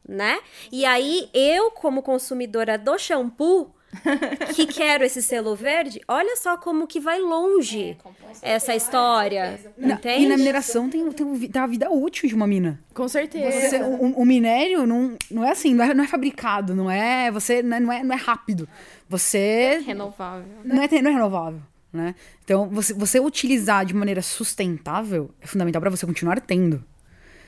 né? 0.09 0.41
E 0.73 0.85
aí, 0.85 1.31
eu, 1.33 1.71
como 1.71 2.03
consumidora 2.03 2.77
do 2.77 2.99
shampoo, 2.99 3.73
que 4.55 4.67
quero 4.67 5.05
esse 5.05 5.23
selo 5.23 5.55
verde, 5.55 6.01
olha 6.09 6.35
só 6.37 6.57
como 6.57 6.87
que 6.87 6.99
vai 6.99 7.21
longe 7.21 7.97
é, 8.41 8.53
essa 8.53 8.75
história. 8.75 9.61
Na, 9.77 9.95
entende? 9.95 10.25
e 10.25 10.29
na 10.29 10.37
mineração 10.37 10.89
tem, 10.89 11.11
tem, 11.13 11.49
tem, 11.49 11.63
a 11.63 11.67
vida 11.67 11.91
útil 11.91 12.29
de 12.29 12.35
uma 12.35 12.47
mina. 12.47 12.81
Com 12.95 13.07
certeza. 13.07 13.69
Você, 13.69 13.83
o, 13.83 14.21
o, 14.21 14.25
minério 14.25 14.87
não, 14.87 15.17
não 15.31 15.45
é 15.45 15.51
assim, 15.51 15.75
não 15.75 15.85
é, 15.85 15.95
não 15.95 16.05
é 16.05 16.09
fabricado, 16.09 16.75
não 16.75 16.91
é. 16.91 17.31
Você 17.31 17.63
não 17.63 17.77
é, 17.77 17.81
não 17.81 17.93
é, 17.93 18.03
não 18.03 18.15
é 18.15 18.19
rápido. 18.19 18.69
Você. 19.09 19.83
Renovável. 19.85 20.47
Não 20.65 20.83
é, 20.83 20.89
não 21.03 21.11
é 21.11 21.15
renovável. 21.15 21.61
Né? 21.93 22.15
Então, 22.43 22.71
você, 22.71 22.95
você 22.95 23.21
utilizar 23.21 23.85
de 23.85 23.95
maneira 23.95 24.23
sustentável 24.23 25.31
é 25.41 25.47
fundamental 25.47 25.81
para 25.81 25.91
você 25.91 26.07
continuar 26.07 26.41
tendo. 26.41 26.83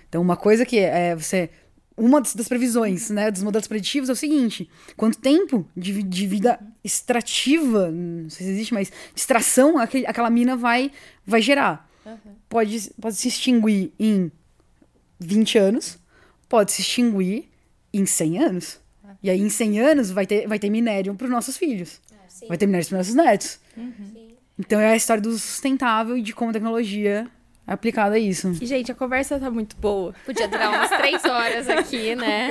Então, 0.07 0.21
uma 0.21 0.37
coisa 0.37 0.67
que 0.67 0.79
é 0.79 1.17
você 1.17 1.49
uma 1.97 2.21
das 2.21 2.49
previsões, 2.49 3.09
né, 3.11 3.31
dos 3.31 3.43
modelos 3.43 3.69
preditivos 3.69 4.09
é 4.09 4.13
o 4.13 4.17
seguinte: 4.17 4.69
quanto 4.97 5.19
tempo 5.19 5.67
de, 5.77 6.03
de 6.03 6.27
vida 6.27 6.59
extrativa, 6.83 7.91
não 7.91 8.29
sei 8.29 8.47
se 8.47 8.53
existe, 8.53 8.75
mas 8.75 8.89
de 8.89 9.21
extração 9.21 9.79
aquele, 9.79 10.07
aquela 10.07 10.31
mina 10.31 10.57
vai, 10.57 10.91
vai 11.25 11.41
gerar. 11.41 11.89
Uhum. 12.05 12.35
Pode, 12.49 12.91
pode 13.01 13.17
se 13.17 13.29
extinguir 13.29 13.93
em 13.99 14.31
20 15.21 15.59
anos, 15.59 15.99
pode 16.49 16.73
se 16.73 16.83
extinguir 16.83 17.49
em 17.93 18.05
100 18.05 18.39
anos. 18.39 18.81
Uhum. 19.03 19.11
E 19.23 19.31
aí, 19.31 19.41
em 19.41 19.49
100 19.49 19.81
anos, 19.81 20.11
vai 20.11 20.27
ter, 20.27 20.47
vai 20.49 20.59
ter 20.59 20.71
minério 20.71 21.15
para 21.15 21.27
os 21.27 21.31
nossos 21.31 21.57
filhos. 21.57 22.01
É, 22.43 22.47
vai 22.49 22.59
ter 22.59 22.67
minério 22.67 22.87
para 22.89 23.01
os 23.01 23.07
nossos 23.07 23.15
netos. 23.15 23.61
Uhum. 23.77 24.35
Então, 24.59 24.81
é 24.81 24.93
a 24.93 24.97
história 24.97 25.23
do 25.23 25.33
sustentável 25.33 26.17
e 26.17 26.23
de 26.23 26.33
como 26.33 26.51
a 26.51 26.53
tecnologia 26.53 27.31
aplicado 27.67 28.15
a 28.15 28.19
isso. 28.19 28.53
E, 28.61 28.67
gente, 28.67 28.93
a 28.93 28.95
conversa 28.95 29.39
tá 29.39 29.51
muito 29.51 29.77
boa. 29.77 30.15
Podia 30.27 30.47
durar 30.47 30.69
umas 30.71 30.91
três 30.91 31.25
horas 31.25 31.69
aqui, 31.69 32.15
né? 32.17 32.49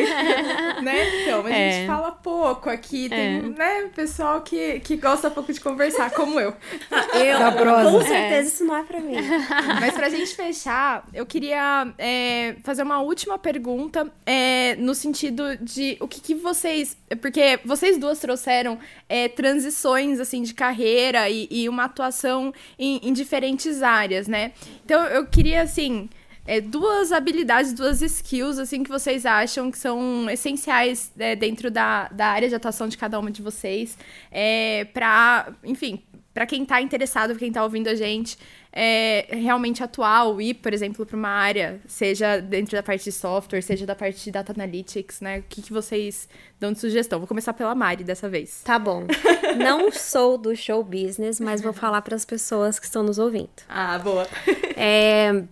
né? 0.82 1.22
Então, 1.22 1.46
a 1.46 1.52
é. 1.52 1.72
gente 1.72 1.88
fala 1.88 2.12
pouco 2.12 2.70
aqui. 2.70 3.10
Tem, 3.10 3.38
é. 3.38 3.42
né, 3.42 3.90
pessoal 3.96 4.42
que, 4.42 4.80
que 4.80 4.98
gosta 4.98 5.30
pouco 5.30 5.54
de 5.54 5.62
conversar, 5.62 6.12
como 6.12 6.40
eu. 6.40 6.54
Eu, 7.14 7.40
da 7.40 7.52
prosa. 7.52 7.92
com 7.92 8.02
certeza, 8.02 8.48
isso 8.48 8.66
não 8.66 8.76
é 8.76 8.84
pra 8.84 9.00
mim. 9.00 9.16
Mas 9.80 9.94
pra 9.94 10.10
gente 10.10 10.36
fechar, 10.36 11.08
eu 11.14 11.26
queria 11.26 11.94
é, 11.98 12.56
fazer 12.64 12.82
uma 12.82 13.02
última 13.02 13.38
pergunta 13.38 14.12
é, 14.26 14.76
no 14.78 14.96
sentido 14.96 15.56
de 15.58 15.98
o 16.00 16.08
que, 16.08 16.20
que 16.20 16.36
vocês... 16.36 16.98
Porque 17.22 17.60
vocês 17.64 17.98
duas 17.98 18.20
trouxeram 18.20 18.80
é, 19.08 19.28
transições, 19.28 20.20
assim, 20.20 20.42
de 20.42 20.54
carreira 20.54 21.30
e, 21.30 21.48
e 21.52 21.70
uma 21.70 21.86
atuação 21.86 22.54
em, 22.80 23.00
em 23.04 23.14
diferentes 23.14 23.84
áreas, 23.84 24.28
né? 24.28 24.52
Então, 24.84 25.03
eu 25.06 25.26
queria, 25.26 25.62
assim, 25.62 26.10
é, 26.46 26.60
duas 26.60 27.12
habilidades, 27.12 27.74
duas 27.74 28.02
skills, 28.02 28.60
assim, 28.60 28.84
que 28.84 28.90
vocês 28.90 29.26
acham 29.26 29.72
que 29.72 29.78
são 29.78 30.30
essenciais 30.30 31.12
é, 31.18 31.36
dentro 31.36 31.72
da, 31.72 32.10
da 32.10 32.28
área 32.28 32.50
de 32.50 32.56
atuação 32.56 32.88
de 32.88 32.98
cada 32.98 33.20
uma 33.20 33.32
de 33.32 33.42
vocês, 33.42 33.98
é, 34.32 34.86
para, 34.94 35.54
enfim, 35.64 36.04
para 36.34 36.46
quem 36.46 36.64
está 36.64 36.82
interessado, 36.82 37.36
quem 37.36 37.48
está 37.50 37.64
ouvindo 37.64 37.88
a 37.88 37.96
gente, 37.96 38.38
é, 38.76 39.28
realmente 39.30 39.84
atuar 39.84 40.24
ou 40.24 40.42
ir, 40.42 40.56
por 40.56 40.74
exemplo, 40.74 41.06
para 41.06 41.16
uma 41.16 41.30
área, 41.30 41.80
seja 41.86 42.42
dentro 42.42 42.76
da 42.76 42.82
parte 42.82 43.04
de 43.04 43.12
software, 43.12 43.62
seja 43.62 43.86
da 43.86 43.96
parte 43.96 44.24
de 44.24 44.32
data 44.32 44.52
analytics, 44.52 45.22
né? 45.22 45.40
O 45.40 45.44
que, 45.44 45.62
que 45.62 45.72
vocês 45.72 46.28
dão 46.60 46.74
de 46.74 46.80
sugestão? 46.80 47.20
Vou 47.20 47.28
começar 47.28 47.54
pela 47.54 47.76
Mari 47.76 48.04
dessa 48.04 48.28
vez. 48.28 48.64
Tá 48.64 48.80
bom. 48.80 49.06
Não 49.58 49.92
sou 49.92 50.40
do 50.40 50.56
show 50.56 50.84
business, 50.84 51.40
mas 51.40 51.62
vou 51.62 51.72
falar 51.72 52.02
para 52.02 52.16
as 52.16 52.26
pessoas 52.26 52.80
que 52.80 52.86
estão 52.88 53.04
nos 53.04 53.20
ouvindo. 53.20 53.52
Ah, 53.70 54.00
boa. 54.00 54.28
É, 54.76 55.44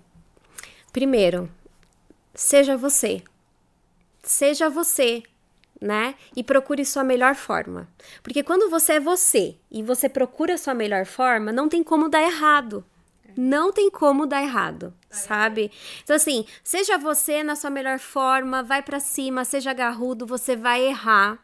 primeiro, 0.92 1.48
seja 2.34 2.76
você. 2.76 3.22
Seja 4.24 4.68
você 4.68 5.22
né? 5.80 6.14
E 6.36 6.44
procure 6.44 6.86
sua 6.86 7.04
melhor 7.04 7.34
forma. 7.34 7.88
Porque 8.22 8.44
quando 8.44 8.70
você 8.70 8.94
é 8.94 9.00
você 9.00 9.56
e 9.72 9.82
você 9.82 10.08
procura 10.08 10.58
sua 10.58 10.76
melhor 10.76 11.06
forma, 11.06 11.52
não 11.52 11.68
tem 11.68 11.84
como 11.84 12.08
dar 12.08 12.22
errado. 12.22 12.86
Não 13.36 13.72
tem 13.72 13.90
como 13.90 14.26
dar 14.26 14.42
errado, 14.42 14.94
sabe? 15.10 15.72
Então, 16.04 16.16
assim, 16.16 16.46
seja 16.64 16.98
você 16.98 17.44
na 17.44 17.56
sua 17.56 17.70
melhor 17.70 18.00
forma, 18.00 18.64
vai 18.64 18.82
para 18.82 19.00
cima, 19.00 19.46
seja 19.46 19.72
agarrudo, 19.72 20.26
você 20.26 20.56
vai 20.56 20.84
errar, 20.84 21.40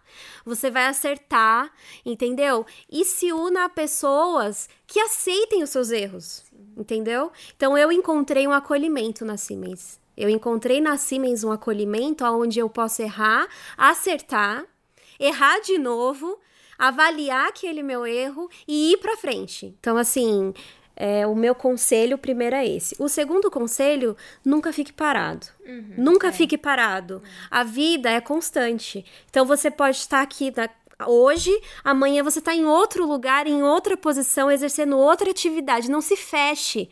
você 0.46 0.70
vai 0.70 0.86
acertar, 0.86 1.72
entendeu? 2.06 2.66
E 2.90 3.06
se 3.06 3.32
una 3.32 3.66
a 3.66 3.70
pessoas 3.70 4.70
que 4.86 5.00
aceitem 5.00 5.64
os 5.64 5.70
seus 5.70 5.92
erros, 5.92 6.44
entendeu? 6.76 7.32
Então, 7.56 7.78
eu 7.78 7.92
encontrei 7.92 8.48
um 8.48 8.54
acolhimento 8.54 9.26
na 9.26 9.38
Siemens. 9.38 10.00
Eu 10.16 10.30
encontrei 10.30 10.82
na 10.82 10.98
Siemens 10.98 11.44
um 11.44 11.52
acolhimento 11.52 12.26
onde 12.26 12.60
eu 12.60 12.70
posso 12.70 13.04
errar, 13.04 13.48
acertar, 13.78 14.66
errar 15.20 15.60
de 15.60 15.78
novo, 15.78 16.40
avaliar 16.78 17.48
aquele 17.48 17.82
meu 17.82 18.06
erro 18.06 18.50
e 18.68 18.94
ir 18.94 18.98
para 18.98 19.18
frente. 19.18 19.76
Então, 19.80 19.98
assim, 19.98 20.54
é, 21.00 21.28
o 21.28 21.36
meu 21.36 21.54
conselho 21.54 22.18
primeiro 22.18 22.56
é 22.56 22.68
esse. 22.68 22.96
O 22.98 23.08
segundo 23.08 23.52
conselho, 23.52 24.18
nunca 24.44 24.74
fique 24.74 24.92
parado. 24.92 25.46
Uhum, 25.64 25.94
nunca 25.96 26.30
é. 26.30 26.32
fique 26.32 26.58
parado. 26.58 27.22
A 27.52 27.64
vida 27.64 28.10
é 28.10 28.20
constante. 28.20 29.06
Então 29.30 29.46
você 29.46 29.70
pode 29.70 29.98
estar 29.98 30.24
aqui 30.24 30.52
na, 30.56 30.68
hoje, 31.06 31.56
amanhã 31.84 32.24
você 32.24 32.40
está 32.40 32.56
em 32.56 32.66
outro 32.66 33.06
lugar, 33.06 33.46
em 33.46 33.62
outra 33.62 33.96
posição, 33.96 34.50
exercendo 34.50 34.98
outra 34.98 35.30
atividade. 35.30 35.92
Não 35.92 36.02
se 36.02 36.18
feche. 36.18 36.90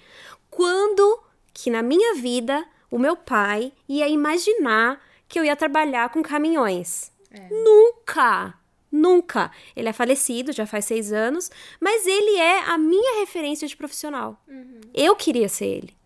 Quando 0.52 1.24
que 1.52 1.72
na 1.72 1.82
minha 1.82 2.14
vida 2.14 2.64
o 2.92 3.00
meu 3.00 3.16
pai 3.18 3.74
ia 3.90 4.08
imaginar 4.08 5.02
que 5.28 5.40
eu 5.40 5.44
ia 5.44 5.56
trabalhar 5.56 6.10
com 6.10 6.22
caminhões? 6.22 7.12
É. 7.32 7.50
Nunca! 7.50 8.54
Nunca. 8.96 9.52
Ele 9.76 9.90
é 9.90 9.94
falecido, 9.94 10.54
já 10.54 10.66
faz 10.66 10.86
seis 10.86 11.12
anos, 11.12 11.52
mas 11.82 12.08
ele 12.08 12.38
é 12.38 12.62
a 12.62 12.78
minha 12.78 13.20
referência 13.20 13.68
de 13.68 13.76
profissional. 13.76 14.42
Uhum. 14.48 14.80
Eu 14.94 15.18
queria 15.18 15.50
ser 15.50 15.66
ele. 15.66 15.98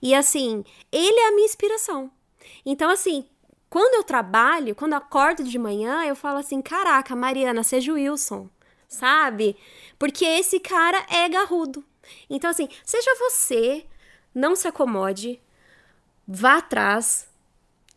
E 0.00 0.14
assim, 0.14 0.64
ele 0.90 1.20
é 1.20 1.28
a 1.28 1.32
minha 1.32 1.44
inspiração. 1.44 2.10
Então, 2.64 2.88
assim, 2.88 3.26
quando 3.68 3.96
eu 3.96 4.02
trabalho, 4.02 4.74
quando 4.74 4.92
eu 4.92 4.98
acordo 4.98 5.44
de 5.44 5.58
manhã, 5.58 6.02
eu 6.06 6.16
falo 6.16 6.38
assim: 6.38 6.62
caraca, 6.62 7.14
Mariana, 7.14 7.62
seja 7.62 7.92
o 7.92 7.96
Wilson, 7.96 8.48
sabe? 8.88 9.54
Porque 9.98 10.24
esse 10.24 10.58
cara 10.58 11.04
é 11.10 11.28
garrudo. 11.28 11.84
Então, 12.30 12.48
assim, 12.48 12.70
seja 12.86 13.14
você, 13.18 13.84
não 14.34 14.56
se 14.56 14.66
acomode, 14.66 15.38
vá 16.26 16.56
atrás, 16.56 17.28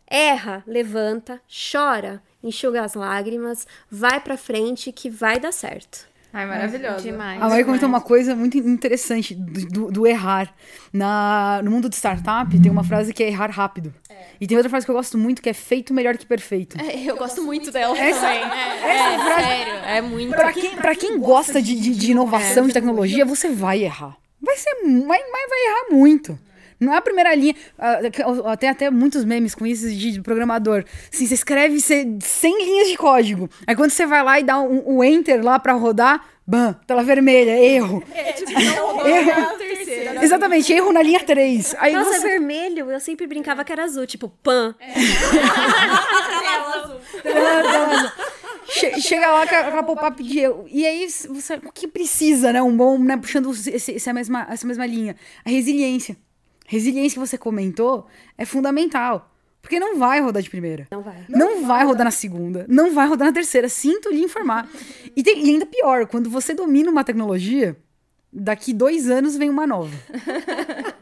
erra, 0.06 0.62
levanta, 0.66 1.40
chora 1.48 2.22
enxuga 2.44 2.82
as 2.82 2.94
lágrimas, 2.94 3.66
vai 3.90 4.20
pra 4.20 4.36
frente 4.36 4.92
que 4.92 5.10
vai 5.10 5.40
dar 5.40 5.52
certo. 5.52 6.06
Ai, 6.34 6.46
maravilhoso. 6.46 7.04
Demais. 7.04 7.40
A 7.40 7.48
Mari 7.48 7.62
comentou 7.62 7.88
uma 7.88 8.00
coisa 8.00 8.34
muito 8.34 8.58
interessante 8.58 9.36
do, 9.36 9.66
do, 9.66 9.92
do, 9.92 10.06
errar. 10.06 10.52
Na, 10.92 11.60
no 11.62 11.70
mundo 11.70 11.88
de 11.88 11.94
startup, 11.94 12.60
tem 12.60 12.72
uma 12.72 12.82
frase 12.82 13.14
que 13.14 13.22
é 13.22 13.28
errar 13.28 13.50
rápido. 13.50 13.94
É. 14.10 14.24
E 14.40 14.46
tem 14.48 14.56
outra 14.56 14.68
frase 14.68 14.84
que 14.84 14.90
eu 14.90 14.96
gosto 14.96 15.16
muito, 15.16 15.40
que 15.40 15.48
é 15.48 15.52
feito 15.52 15.94
melhor 15.94 16.16
que 16.16 16.26
perfeito. 16.26 16.76
É, 16.80 16.96
eu, 16.96 17.10
eu, 17.10 17.16
gosto 17.16 17.40
muito 17.40 17.70
dela 17.70 17.96
essa, 17.96 18.20
também. 18.20 18.42
É, 18.42 18.90
essa 18.90 19.08
é, 19.08 19.18
frase, 19.24 19.44
sério, 19.44 19.74
é 19.86 20.00
muito. 20.00 20.30
Pra 20.34 20.52
quem, 20.52 20.76
pra 20.76 20.94
quem 20.96 21.18
gosta 21.20 21.62
de, 21.62 21.78
de, 21.78 21.94
de 21.94 22.10
inovação, 22.10 22.66
de 22.66 22.72
tecnologia, 22.72 23.24
você 23.24 23.48
vai 23.50 23.84
errar. 23.84 24.16
Vai 24.42 24.56
ser, 24.56 24.74
vai, 25.06 25.20
vai 25.20 25.66
errar 25.66 25.92
muito. 25.92 26.36
Não 26.84 26.94
é 26.94 26.98
a 26.98 27.02
primeira 27.02 27.34
linha. 27.34 27.54
Uh, 27.78 28.56
tem 28.56 28.68
até 28.68 28.90
muitos 28.90 29.24
memes 29.24 29.54
com 29.54 29.66
isso 29.66 29.90
de 29.90 30.20
programador. 30.20 30.84
Assim, 31.12 31.26
você 31.26 31.34
escreve 31.34 31.80
100 31.80 32.18
linhas 32.64 32.88
de 32.88 32.96
código. 32.96 33.48
Aí 33.66 33.74
quando 33.74 33.90
você 33.90 34.06
vai 34.06 34.22
lá 34.22 34.38
e 34.38 34.42
dá 34.42 34.58
o 34.58 34.72
um, 34.72 34.98
um 34.98 35.04
enter 35.04 35.42
lá 35.44 35.58
para 35.58 35.72
rodar, 35.72 36.24
ban, 36.46 36.74
tela 36.86 37.02
vermelha, 37.02 37.58
erro. 37.58 38.02
É, 38.14 38.32
tipo, 38.32 38.52
não 38.52 38.96
na 39.36 39.46
terceira. 39.54 40.24
Exatamente, 40.24 40.72
erro 40.72 40.92
na 40.92 41.02
linha 41.02 41.20
3. 41.20 41.74
Aí 41.78 41.92
Nossa, 41.92 42.12
você... 42.12 42.26
é 42.26 42.30
vermelho. 42.30 42.90
Eu 42.90 43.00
sempre 43.00 43.26
brincava 43.26 43.64
que 43.64 43.72
era 43.72 43.84
azul, 43.84 44.06
tipo, 44.06 44.28
pan. 44.28 44.74
Che- 48.66 49.00
Chega 49.00 49.30
lá 49.30 49.46
com 49.46 49.54
a, 49.54 49.70
com 49.70 49.78
a 49.78 49.82
pop-up 49.82 50.22
de 50.22 50.38
erro. 50.40 50.64
E 50.68 50.86
aí, 50.86 51.06
você, 51.08 51.54
o 51.56 51.72
que 51.72 51.86
precisa, 51.86 52.52
né? 52.52 52.62
Um 52.62 52.76
bom, 52.76 52.98
né? 52.98 53.16
Puxando 53.16 53.50
esse- 53.52 53.94
essa, 53.94 54.12
mesma, 54.12 54.46
essa 54.50 54.66
mesma 54.66 54.86
linha. 54.86 55.16
A 55.44 55.50
resiliência. 55.50 56.16
Resiliência 56.64 57.20
que 57.20 57.26
você 57.28 57.36
comentou 57.38 58.06
é 58.38 58.44
fundamental. 58.44 59.30
Porque 59.60 59.80
não 59.80 59.98
vai 59.98 60.20
rodar 60.20 60.42
de 60.42 60.50
primeira. 60.50 60.86
Não 60.90 61.00
vai. 61.02 61.24
Não, 61.28 61.64
vai 61.66 61.84
rodar 61.84 62.04
na 62.04 62.10
segunda. 62.10 62.66
Não 62.68 62.92
vai 62.94 63.06
rodar 63.08 63.28
na 63.28 63.32
terceira. 63.32 63.68
Sinto 63.68 64.10
lhe 64.10 64.22
informar. 64.22 64.68
E, 65.16 65.22
tem- 65.22 65.42
e 65.44 65.50
ainda 65.50 65.64
pior, 65.64 66.06
quando 66.06 66.28
você 66.28 66.52
domina 66.52 66.90
uma 66.90 67.02
tecnologia, 67.02 67.74
daqui 68.30 68.74
dois 68.74 69.08
anos 69.08 69.36
vem 69.36 69.48
uma 69.48 69.66
nova. 69.66 69.96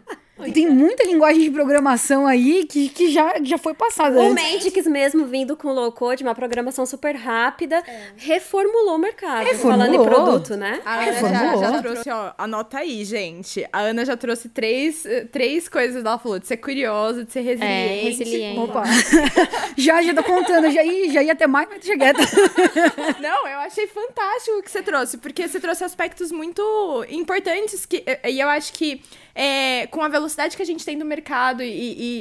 E 0.47 0.53
tem 0.53 0.69
muita 0.69 1.05
linguagem 1.05 1.43
de 1.43 1.51
programação 1.51 2.27
aí 2.27 2.67
que, 2.67 2.89
que 2.89 3.11
já, 3.11 3.35
já 3.43 3.59
foi 3.59 3.75
passada. 3.75 4.17
O 4.17 4.23
antes. 4.23 4.35
Mendix 4.35 4.87
mesmo 4.87 5.27
vindo 5.27 5.57
com 5.57 5.73
low 5.73 5.91
code, 5.93 6.23
uma 6.23 6.35
programação 6.35 6.85
super 6.87 7.15
rápida, 7.15 7.83
reformulou 8.17 8.97
o 8.97 8.99
mercado. 8.99 9.45
Reformulou. 9.45 9.87
Falando 9.87 9.95
em 9.95 10.05
produto, 10.05 10.57
né? 10.57 10.81
A 10.85 10.95
Ana 10.95 11.05
já, 11.05 11.21
Reformulou. 11.21 11.61
já 11.61 11.83
trouxe, 11.83 12.11
ó, 12.11 12.33
anota 12.37 12.79
aí, 12.79 13.05
gente. 13.05 13.67
A 13.73 13.81
Ana 13.81 14.05
já 14.05 14.17
trouxe 14.17 14.49
três, 14.49 15.07
eh, 15.07 15.25
três 15.31 15.69
coisas. 15.69 16.05
Ela 16.05 16.19
falou 16.19 16.39
de 16.39 16.47
ser 16.47 16.57
curiosa, 16.57 17.25
de 17.25 17.33
ser 17.33 17.41
resiliente. 17.41 17.73
É, 17.73 18.03
resiliente. 18.05 18.61
Opa. 18.61 18.85
já, 19.77 20.03
já 20.03 20.15
tô 20.15 20.23
contando, 20.23 20.71
já 20.71 20.83
ia, 20.85 21.11
já 21.11 21.23
ia 21.23 21.33
até 21.33 21.47
mais, 21.47 21.69
mas 21.69 21.89
até. 21.89 22.13
Não, 23.21 23.47
eu 23.49 23.59
achei 23.59 23.87
fantástico 23.87 24.59
o 24.59 24.63
que 24.63 24.71
você 24.71 24.83
trouxe, 24.83 25.19
porque 25.19 25.47
você 25.47 25.61
trouxe 25.61 25.85
aspectos 25.85 26.31
muito 26.33 26.63
importantes 27.09 27.87
que, 27.87 28.05
e 28.25 28.41
eu 28.41 28.49
acho 28.49 28.73
que 28.73 29.01
é, 29.35 29.87
com 29.89 30.03
a 30.03 30.09
velocidade 30.09 30.57
que 30.57 30.63
a 30.63 30.67
gente 30.67 30.85
tem 30.85 30.97
do 30.99 31.05
mercado 31.05 31.63
e, 31.63 31.67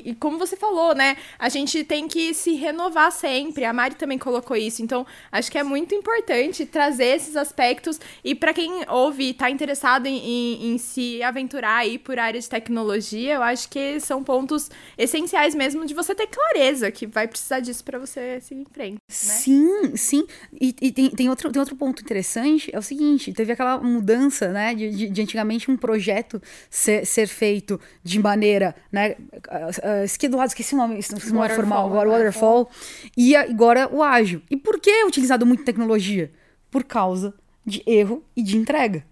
e- 0.05 0.09
e 0.11 0.15
como 0.15 0.37
você 0.37 0.55
falou, 0.55 0.93
né, 0.95 1.17
a 1.37 1.49
gente 1.49 1.83
tem 1.83 2.07
que 2.07 2.33
se 2.33 2.53
renovar 2.53 3.11
sempre. 3.11 3.65
A 3.65 3.73
Mari 3.73 3.95
também 3.95 4.17
colocou 4.17 4.55
isso, 4.55 4.81
então 4.81 5.05
acho 5.31 5.51
que 5.51 5.57
é 5.57 5.63
muito 5.63 5.93
importante 5.95 6.65
trazer 6.65 7.15
esses 7.15 7.35
aspectos 7.35 7.99
e 8.23 8.33
para 8.35 8.53
quem 8.53 8.83
ouve 8.89 9.29
e 9.29 9.33
tá 9.33 9.49
interessado 9.49 10.05
em, 10.07 10.17
em- 10.17 10.73
em 10.73 10.77
se 10.77 11.21
aventurar 11.23 11.77
aí 11.77 11.97
por 11.97 12.17
área 12.19 12.39
de 12.39 12.47
tecnologia, 12.49 13.35
eu 13.35 13.43
acho 13.43 13.69
que 13.69 13.99
são 13.99 14.23
pontos 14.23 14.69
essenciais 14.97 15.53
mesmo 15.55 15.85
de 15.85 15.93
você 15.93 16.13
ter 16.15 16.27
clareza 16.27 16.91
que 16.91 17.05
vai 17.07 17.27
precisar 17.27 17.59
disso 17.59 17.83
para 17.83 17.99
você 17.99 18.39
seguir 18.41 18.61
em 18.61 18.73
frente. 18.73 18.97
Sim, 19.07 19.95
sim. 19.95 20.25
E, 20.59 20.75
e 20.81 20.91
tem, 20.91 21.09
tem, 21.09 21.29
outro, 21.29 21.51
tem 21.51 21.59
outro 21.59 21.75
ponto 21.75 22.01
interessante, 22.01 22.69
é 22.73 22.77
o 22.79 22.81
seguinte, 22.81 23.33
teve 23.33 23.51
aquela 23.53 23.77
mudança, 23.79 24.49
né, 24.49 24.73
de, 24.73 24.89
de, 24.89 25.09
de 25.09 25.21
antigamente 25.21 25.69
um 25.69 25.77
projeto 25.77 26.41
ser, 26.69 27.00
ser 27.05 27.27
feito 27.27 27.79
de 28.03 28.19
maneira, 28.19 28.75
né, 28.91 29.15
uh, 29.15 30.03
esqueci 30.03 30.29
do 30.29 30.37
lado, 30.37 30.49
esqueci 30.49 30.73
o 30.73 30.77
nome, 30.77 30.99
esqueci 30.99 31.31
o 31.31 31.33
nome 31.33 31.49
formal, 31.49 31.87
agora 31.87 32.09
o 32.09 32.11
waterfall, 32.11 32.69
e 33.15 33.35
agora 33.35 33.89
o 33.91 34.01
ágil. 34.01 34.41
E 34.49 34.57
por 34.57 34.79
que 34.79 34.89
é 34.89 35.05
utilizado 35.05 35.45
muito 35.45 35.63
tecnologia? 35.63 36.31
Por 36.69 36.83
causa 36.83 37.33
de 37.65 37.83
erro 37.85 38.23
e 38.35 38.41
de 38.41 38.57
entrega. 38.57 39.05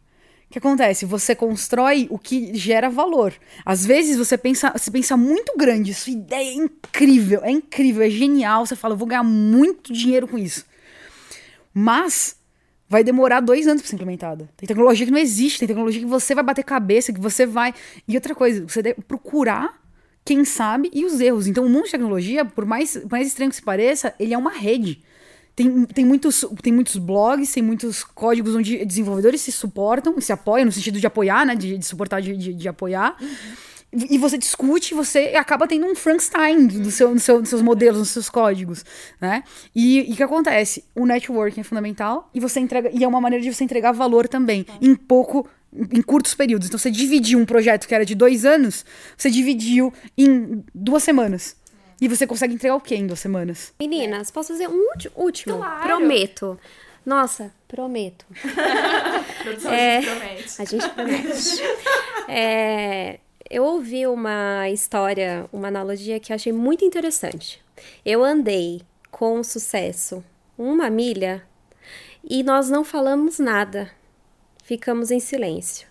O 0.50 0.52
que 0.52 0.58
acontece? 0.58 1.06
Você 1.06 1.36
constrói 1.36 2.08
o 2.10 2.18
que 2.18 2.56
gera 2.56 2.90
valor. 2.90 3.34
Às 3.64 3.86
vezes 3.86 4.18
você 4.18 4.36
pensa, 4.36 4.72
você 4.76 4.90
pensa 4.90 5.16
muito 5.16 5.54
grande, 5.56 5.94
sua 5.94 6.12
ideia 6.12 6.50
é 6.50 6.54
incrível, 6.56 7.42
é 7.44 7.52
incrível, 7.52 8.02
é 8.02 8.10
genial. 8.10 8.66
Você 8.66 8.76
fala, 8.76 8.96
eu 8.96 8.98
vou 8.98 9.08
ganhar 9.08 9.22
muito 9.22 9.94
dinheiro 9.94 10.28
com 10.28 10.40
isso. 10.40 10.66
Mas 11.72 12.39
vai 12.90 13.04
demorar 13.04 13.40
dois 13.40 13.68
anos 13.68 13.82
para 13.82 13.90
ser 13.90 13.96
implementada. 13.96 14.50
Tem 14.58 14.66
tecnologia 14.66 15.06
que 15.06 15.12
não 15.12 15.20
existe, 15.20 15.60
tem 15.60 15.68
tecnologia 15.68 16.02
que 16.02 16.08
você 16.08 16.34
vai 16.34 16.44
bater 16.44 16.64
cabeça, 16.64 17.14
que 17.14 17.20
você 17.20 17.46
vai. 17.46 17.74
E 18.08 18.16
outra 18.16 18.34
coisa, 18.34 18.66
você 18.68 18.82
deve 18.82 19.02
procurar 19.02 19.80
quem 20.26 20.44
sabe 20.44 20.90
e 20.92 21.06
os 21.06 21.22
erros. 21.22 21.46
Então, 21.46 21.66
o 21.66 21.70
mundo 21.70 21.86
de 21.86 21.92
tecnologia, 21.92 22.44
por 22.44 22.66
mais, 22.66 22.98
por 22.98 23.12
mais 23.12 23.28
estranho 23.28 23.52
que 23.52 23.56
se 23.56 23.62
pareça, 23.62 24.14
ele 24.20 24.34
é 24.34 24.38
uma 24.38 24.52
rede. 24.52 25.04
Tem, 25.56 25.86
tem, 25.86 26.06
muitos, 26.06 26.46
tem 26.64 26.74
muitos 26.74 26.96
blogs, 26.98 27.52
tem 27.52 27.62
muitos 27.62 28.04
códigos 28.04 28.56
onde 28.56 28.84
desenvolvedores 28.86 29.42
se 29.42 29.52
suportam, 29.52 30.20
se 30.20 30.32
apoiam, 30.32 30.66
no 30.66 30.72
sentido 30.72 31.00
de 31.00 31.06
apoiar, 31.06 31.46
né? 31.46 31.54
De, 31.56 31.78
de 31.78 31.86
suportar, 31.86 32.22
de, 32.22 32.36
de, 32.36 32.54
de 32.54 32.68
apoiar. 32.68 33.18
E 33.92 34.20
você 34.20 34.38
discute, 34.38 34.94
você 34.94 35.34
acaba 35.36 35.68
tendo 35.68 35.88
um 35.88 35.96
Frankenstein 35.96 36.68
do 36.68 36.92
seu, 36.92 37.12
do 37.14 37.20
seu, 37.20 37.40
dos 37.42 37.50
seus 37.50 37.62
modelos, 37.62 37.98
dos 38.00 38.10
seus 38.10 38.30
códigos, 38.30 38.86
né? 39.20 39.44
E 39.76 40.10
e 40.10 40.14
o 40.14 40.16
que 40.16 40.22
acontece? 40.24 40.84
O 40.96 41.06
networking 41.08 41.62
é 41.62 41.64
fundamental 41.64 42.30
e 42.34 42.40
você 42.40 42.60
entrega 42.60 42.92
e 42.94 43.04
é 43.04 43.08
uma 43.08 43.20
maneira 43.20 43.44
de 43.44 43.52
você 43.52 43.64
entregar 43.64 43.92
valor 43.92 44.28
também 44.28 44.64
em 44.80 44.96
pouco, 44.96 45.48
em 45.74 46.02
curtos 46.04 46.36
períodos. 46.36 46.68
Então 46.68 46.78
você 46.78 46.92
dividiu 46.92 47.40
um 47.40 47.46
projeto 47.46 47.88
que 47.88 47.96
era 47.96 48.06
de 48.06 48.14
dois 48.14 48.46
anos, 48.46 48.86
você 49.18 49.30
dividiu 49.32 49.92
em 50.16 50.64
duas 50.74 51.02
semanas 51.02 51.56
e 52.00 52.08
você 52.08 52.28
consegue 52.28 52.54
entregar 52.54 52.76
o 52.76 52.82
quê 52.82 52.96
em 52.96 53.08
duas 53.08 53.20
semanas? 53.20 53.74
Meninas, 53.80 54.30
posso 54.30 54.50
fazer 54.54 54.68
um 54.70 54.88
último? 55.16 55.58
Claro. 55.58 55.82
Prometo. 55.82 56.60
Nossa, 57.04 57.52
prometo. 57.68 58.24
Produção 59.44 59.74
É. 59.74 59.98
a 59.98 60.02
gente 60.02 60.10
promete. 60.12 60.62
A 60.62 60.66
gente 60.66 60.90
promete. 60.90 61.62
É, 62.28 63.20
eu 63.50 63.64
ouvi 63.64 64.06
uma 64.06 64.70
história, 64.70 65.50
uma 65.52 65.70
analogia 65.70 66.20
que 66.20 66.32
eu 66.32 66.36
achei 66.36 66.54
muito 66.54 66.86
interessante. 66.86 67.60
Eu 68.06 68.24
andei 68.24 68.82
com 69.10 69.44
sucesso 69.44 70.24
uma 70.58 70.90
milha 70.90 71.44
e 72.24 72.44
nós 72.44 72.70
não 72.70 72.84
falamos 72.84 73.40
nada. 73.40 73.90
Ficamos 74.64 75.10
em 75.10 75.20
silêncio. 75.20 75.88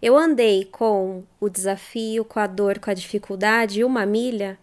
Eu 0.00 0.16
andei 0.16 0.64
com 0.64 1.22
o 1.38 1.48
desafio, 1.48 2.24
com 2.24 2.40
a 2.40 2.46
dor, 2.48 2.80
com 2.80 2.90
a 2.90 2.94
dificuldade 2.94 3.84
uma 3.84 4.04
milha 4.04 4.58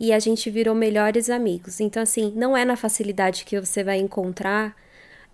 e 0.00 0.12
a 0.12 0.18
gente 0.18 0.48
virou 0.48 0.74
melhores 0.74 1.28
amigos. 1.28 1.80
Então, 1.80 2.02
assim, 2.02 2.32
não 2.34 2.56
é 2.56 2.64
na 2.64 2.76
facilidade 2.76 3.44
que 3.44 3.60
você 3.60 3.84
vai 3.84 3.98
encontrar 3.98 4.74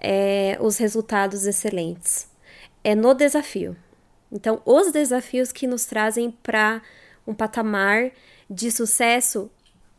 é, 0.00 0.56
os 0.60 0.78
resultados 0.78 1.46
excelentes. 1.46 2.28
É 2.82 2.94
no 2.94 3.14
desafio. 3.14 3.76
Então, 4.34 4.60
os 4.66 4.90
desafios 4.90 5.52
que 5.52 5.64
nos 5.64 5.84
trazem 5.84 6.32
para 6.42 6.82
um 7.24 7.32
patamar 7.32 8.10
de 8.50 8.68
sucesso 8.72 9.48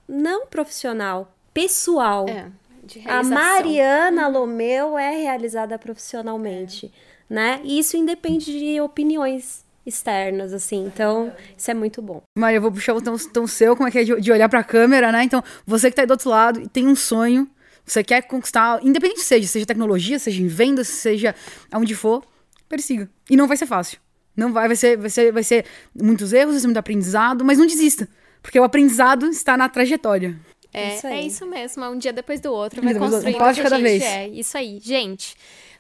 não 0.08 0.46
profissional, 0.46 1.34
pessoal. 1.54 2.28
É, 2.28 2.52
de 2.84 3.02
A. 3.08 3.24
Mariana 3.24 4.28
Lomeu 4.28 4.98
é 4.98 5.16
realizada 5.16 5.80
profissionalmente, 5.80 6.94
né? 7.30 7.62
E 7.64 7.80
isso 7.80 7.96
independe 7.96 8.60
de 8.60 8.80
opiniões 8.82 9.64
externas, 9.86 10.52
assim. 10.54 10.86
Então, 10.86 11.32
isso 11.58 11.72
é 11.72 11.74
muito 11.74 12.02
bom. 12.02 12.22
Maria, 12.38 12.58
eu 12.58 12.62
vou 12.62 12.72
puxar 12.72 12.94
o 12.94 13.02
tão, 13.02 13.18
tão 13.18 13.48
seu, 13.48 13.76
como 13.76 13.88
é 13.88 13.92
que 13.92 14.00
é 14.00 14.04
de, 14.04 14.20
de 14.20 14.32
olhar 14.32 14.50
pra 14.50 14.64
câmera, 14.64 15.12
né? 15.14 15.24
Então, 15.24 15.42
você 15.66 15.90
que 15.90 15.96
tá 15.96 16.02
aí 16.02 16.08
do 16.08 16.12
outro 16.12 16.30
lado 16.30 16.62
e 16.62 16.68
tem 16.68 16.86
um 16.88 16.96
sonho, 16.96 17.50
você 17.86 18.04
quer 18.04 18.24
conquistar, 18.24 18.84
independente 18.84 19.22
seja, 19.22 19.48
seja 19.48 19.66
tecnologia, 19.66 20.20
seja 20.20 20.42
em 20.42 20.48
vendas, 20.48 20.88
seja 20.90 21.34
aonde 21.72 21.96
for, 21.96 22.24
persiga. 22.68 23.10
E 23.30 23.38
não 23.38 23.48
vai 23.48 23.56
ser 23.56 23.66
fácil. 23.66 24.05
Não 24.36 24.52
vai, 24.52 24.68
vai 24.68 24.76
ser, 24.76 24.98
vai 24.98 25.10
ser, 25.10 25.32
vai 25.32 25.44
ser 25.44 25.66
muitos 25.94 26.34
erros, 26.34 26.54
vai 26.54 26.62
ser 26.62 26.68
muito 26.68 26.78
aprendizado, 26.78 27.46
mas 27.46 27.58
não 27.58 27.66
desista. 27.66 28.08
Porque 28.42 28.60
o 28.60 28.64
aprendizado 28.64 29.28
está 29.28 29.58
na 29.58 29.68
trajetória. 29.70 30.36
É, 30.74 30.98
Isso 30.98 31.08
é 31.08 31.22
isso 31.22 31.46
mesmo, 31.46 31.86
é 31.86 31.90
um 31.90 31.98
dia 31.98 32.12
depois 32.12 32.42
do 32.42 32.52
outro, 32.52 32.82
Um 32.82 32.84
vai 32.84 32.94
construindo 32.96 33.36
o 33.36 33.54
que 33.54 33.62
a 33.62 33.70
gente 33.70 33.82
vez. 33.82 34.04
é. 34.04 34.28
Isso 34.28 34.58
aí, 34.58 34.78
gente. 34.84 35.38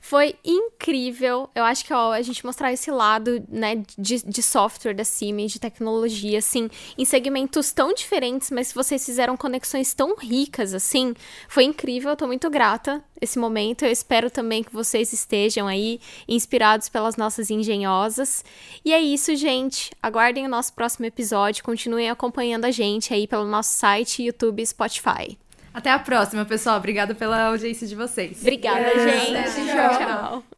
Foi 0.08 0.36
incrível. 0.45 1.49
Eu 1.56 1.64
acho 1.64 1.84
que 1.84 1.91
ó, 1.91 2.12
a 2.12 2.22
gente 2.22 2.45
mostrar 2.45 2.72
esse 2.72 2.91
lado, 2.91 3.43
né, 3.49 3.84
de, 3.97 4.24
de 4.24 4.43
software 4.43 4.93
da 4.93 5.03
Siemens, 5.03 5.51
de 5.51 5.60
tecnologia, 5.60 6.38
assim, 6.38 6.70
em 6.95 7.03
segmentos 7.03 7.72
tão 7.72 7.91
diferentes, 7.91 8.52
mas 8.52 8.72
vocês 8.72 9.03
fizeram 9.03 9.36
conexões 9.36 9.95
tão 9.95 10.15
ricas, 10.15 10.76
assim, 10.76 11.15
foi 11.49 11.64
incrível. 11.64 12.11
Eu 12.11 12.15
tô 12.15 12.27
muito 12.27 12.52
grata 12.52 13.03
esse 13.19 13.40
momento. 13.40 13.84
Eu 13.84 13.91
espero 13.91 14.30
também 14.30 14.64
que 14.64 14.72
vocês 14.72 15.11
estejam 15.11 15.65
aí 15.65 15.99
inspirados 16.27 16.88
pelas 16.88 17.15
nossas 17.15 17.49
engenhosas. 17.49 18.45
E 18.86 18.94
é 18.94 19.02
isso, 19.02 19.36
gente. 19.36 19.90
Aguardem 20.03 20.45
o 20.45 20.49
nosso 20.49 20.72
próximo 20.73 21.07
episódio. 21.07 21.64
Continuem 21.64 22.11
acompanhando 22.11 22.65
a 22.65 22.72
gente 22.72 23.11
aí 23.11 23.26
pelo 23.26 23.45
nosso 23.45 23.73
site, 23.73 24.22
YouTube 24.22 24.61
e 24.61 24.68
Spotify. 24.68 25.44
Até 25.76 25.91
a 25.91 25.99
próxima, 25.99 26.45
pessoal. 26.45 26.77
Obrigada 26.77 27.14
pela 27.14 27.47
audiência 27.47 27.85
de 27.85 27.95
vocês. 27.95 28.39
Obrigada, 28.39 28.93
gente. 28.97 29.65
Tchau. 29.65 29.97
Tchau. 29.99 30.55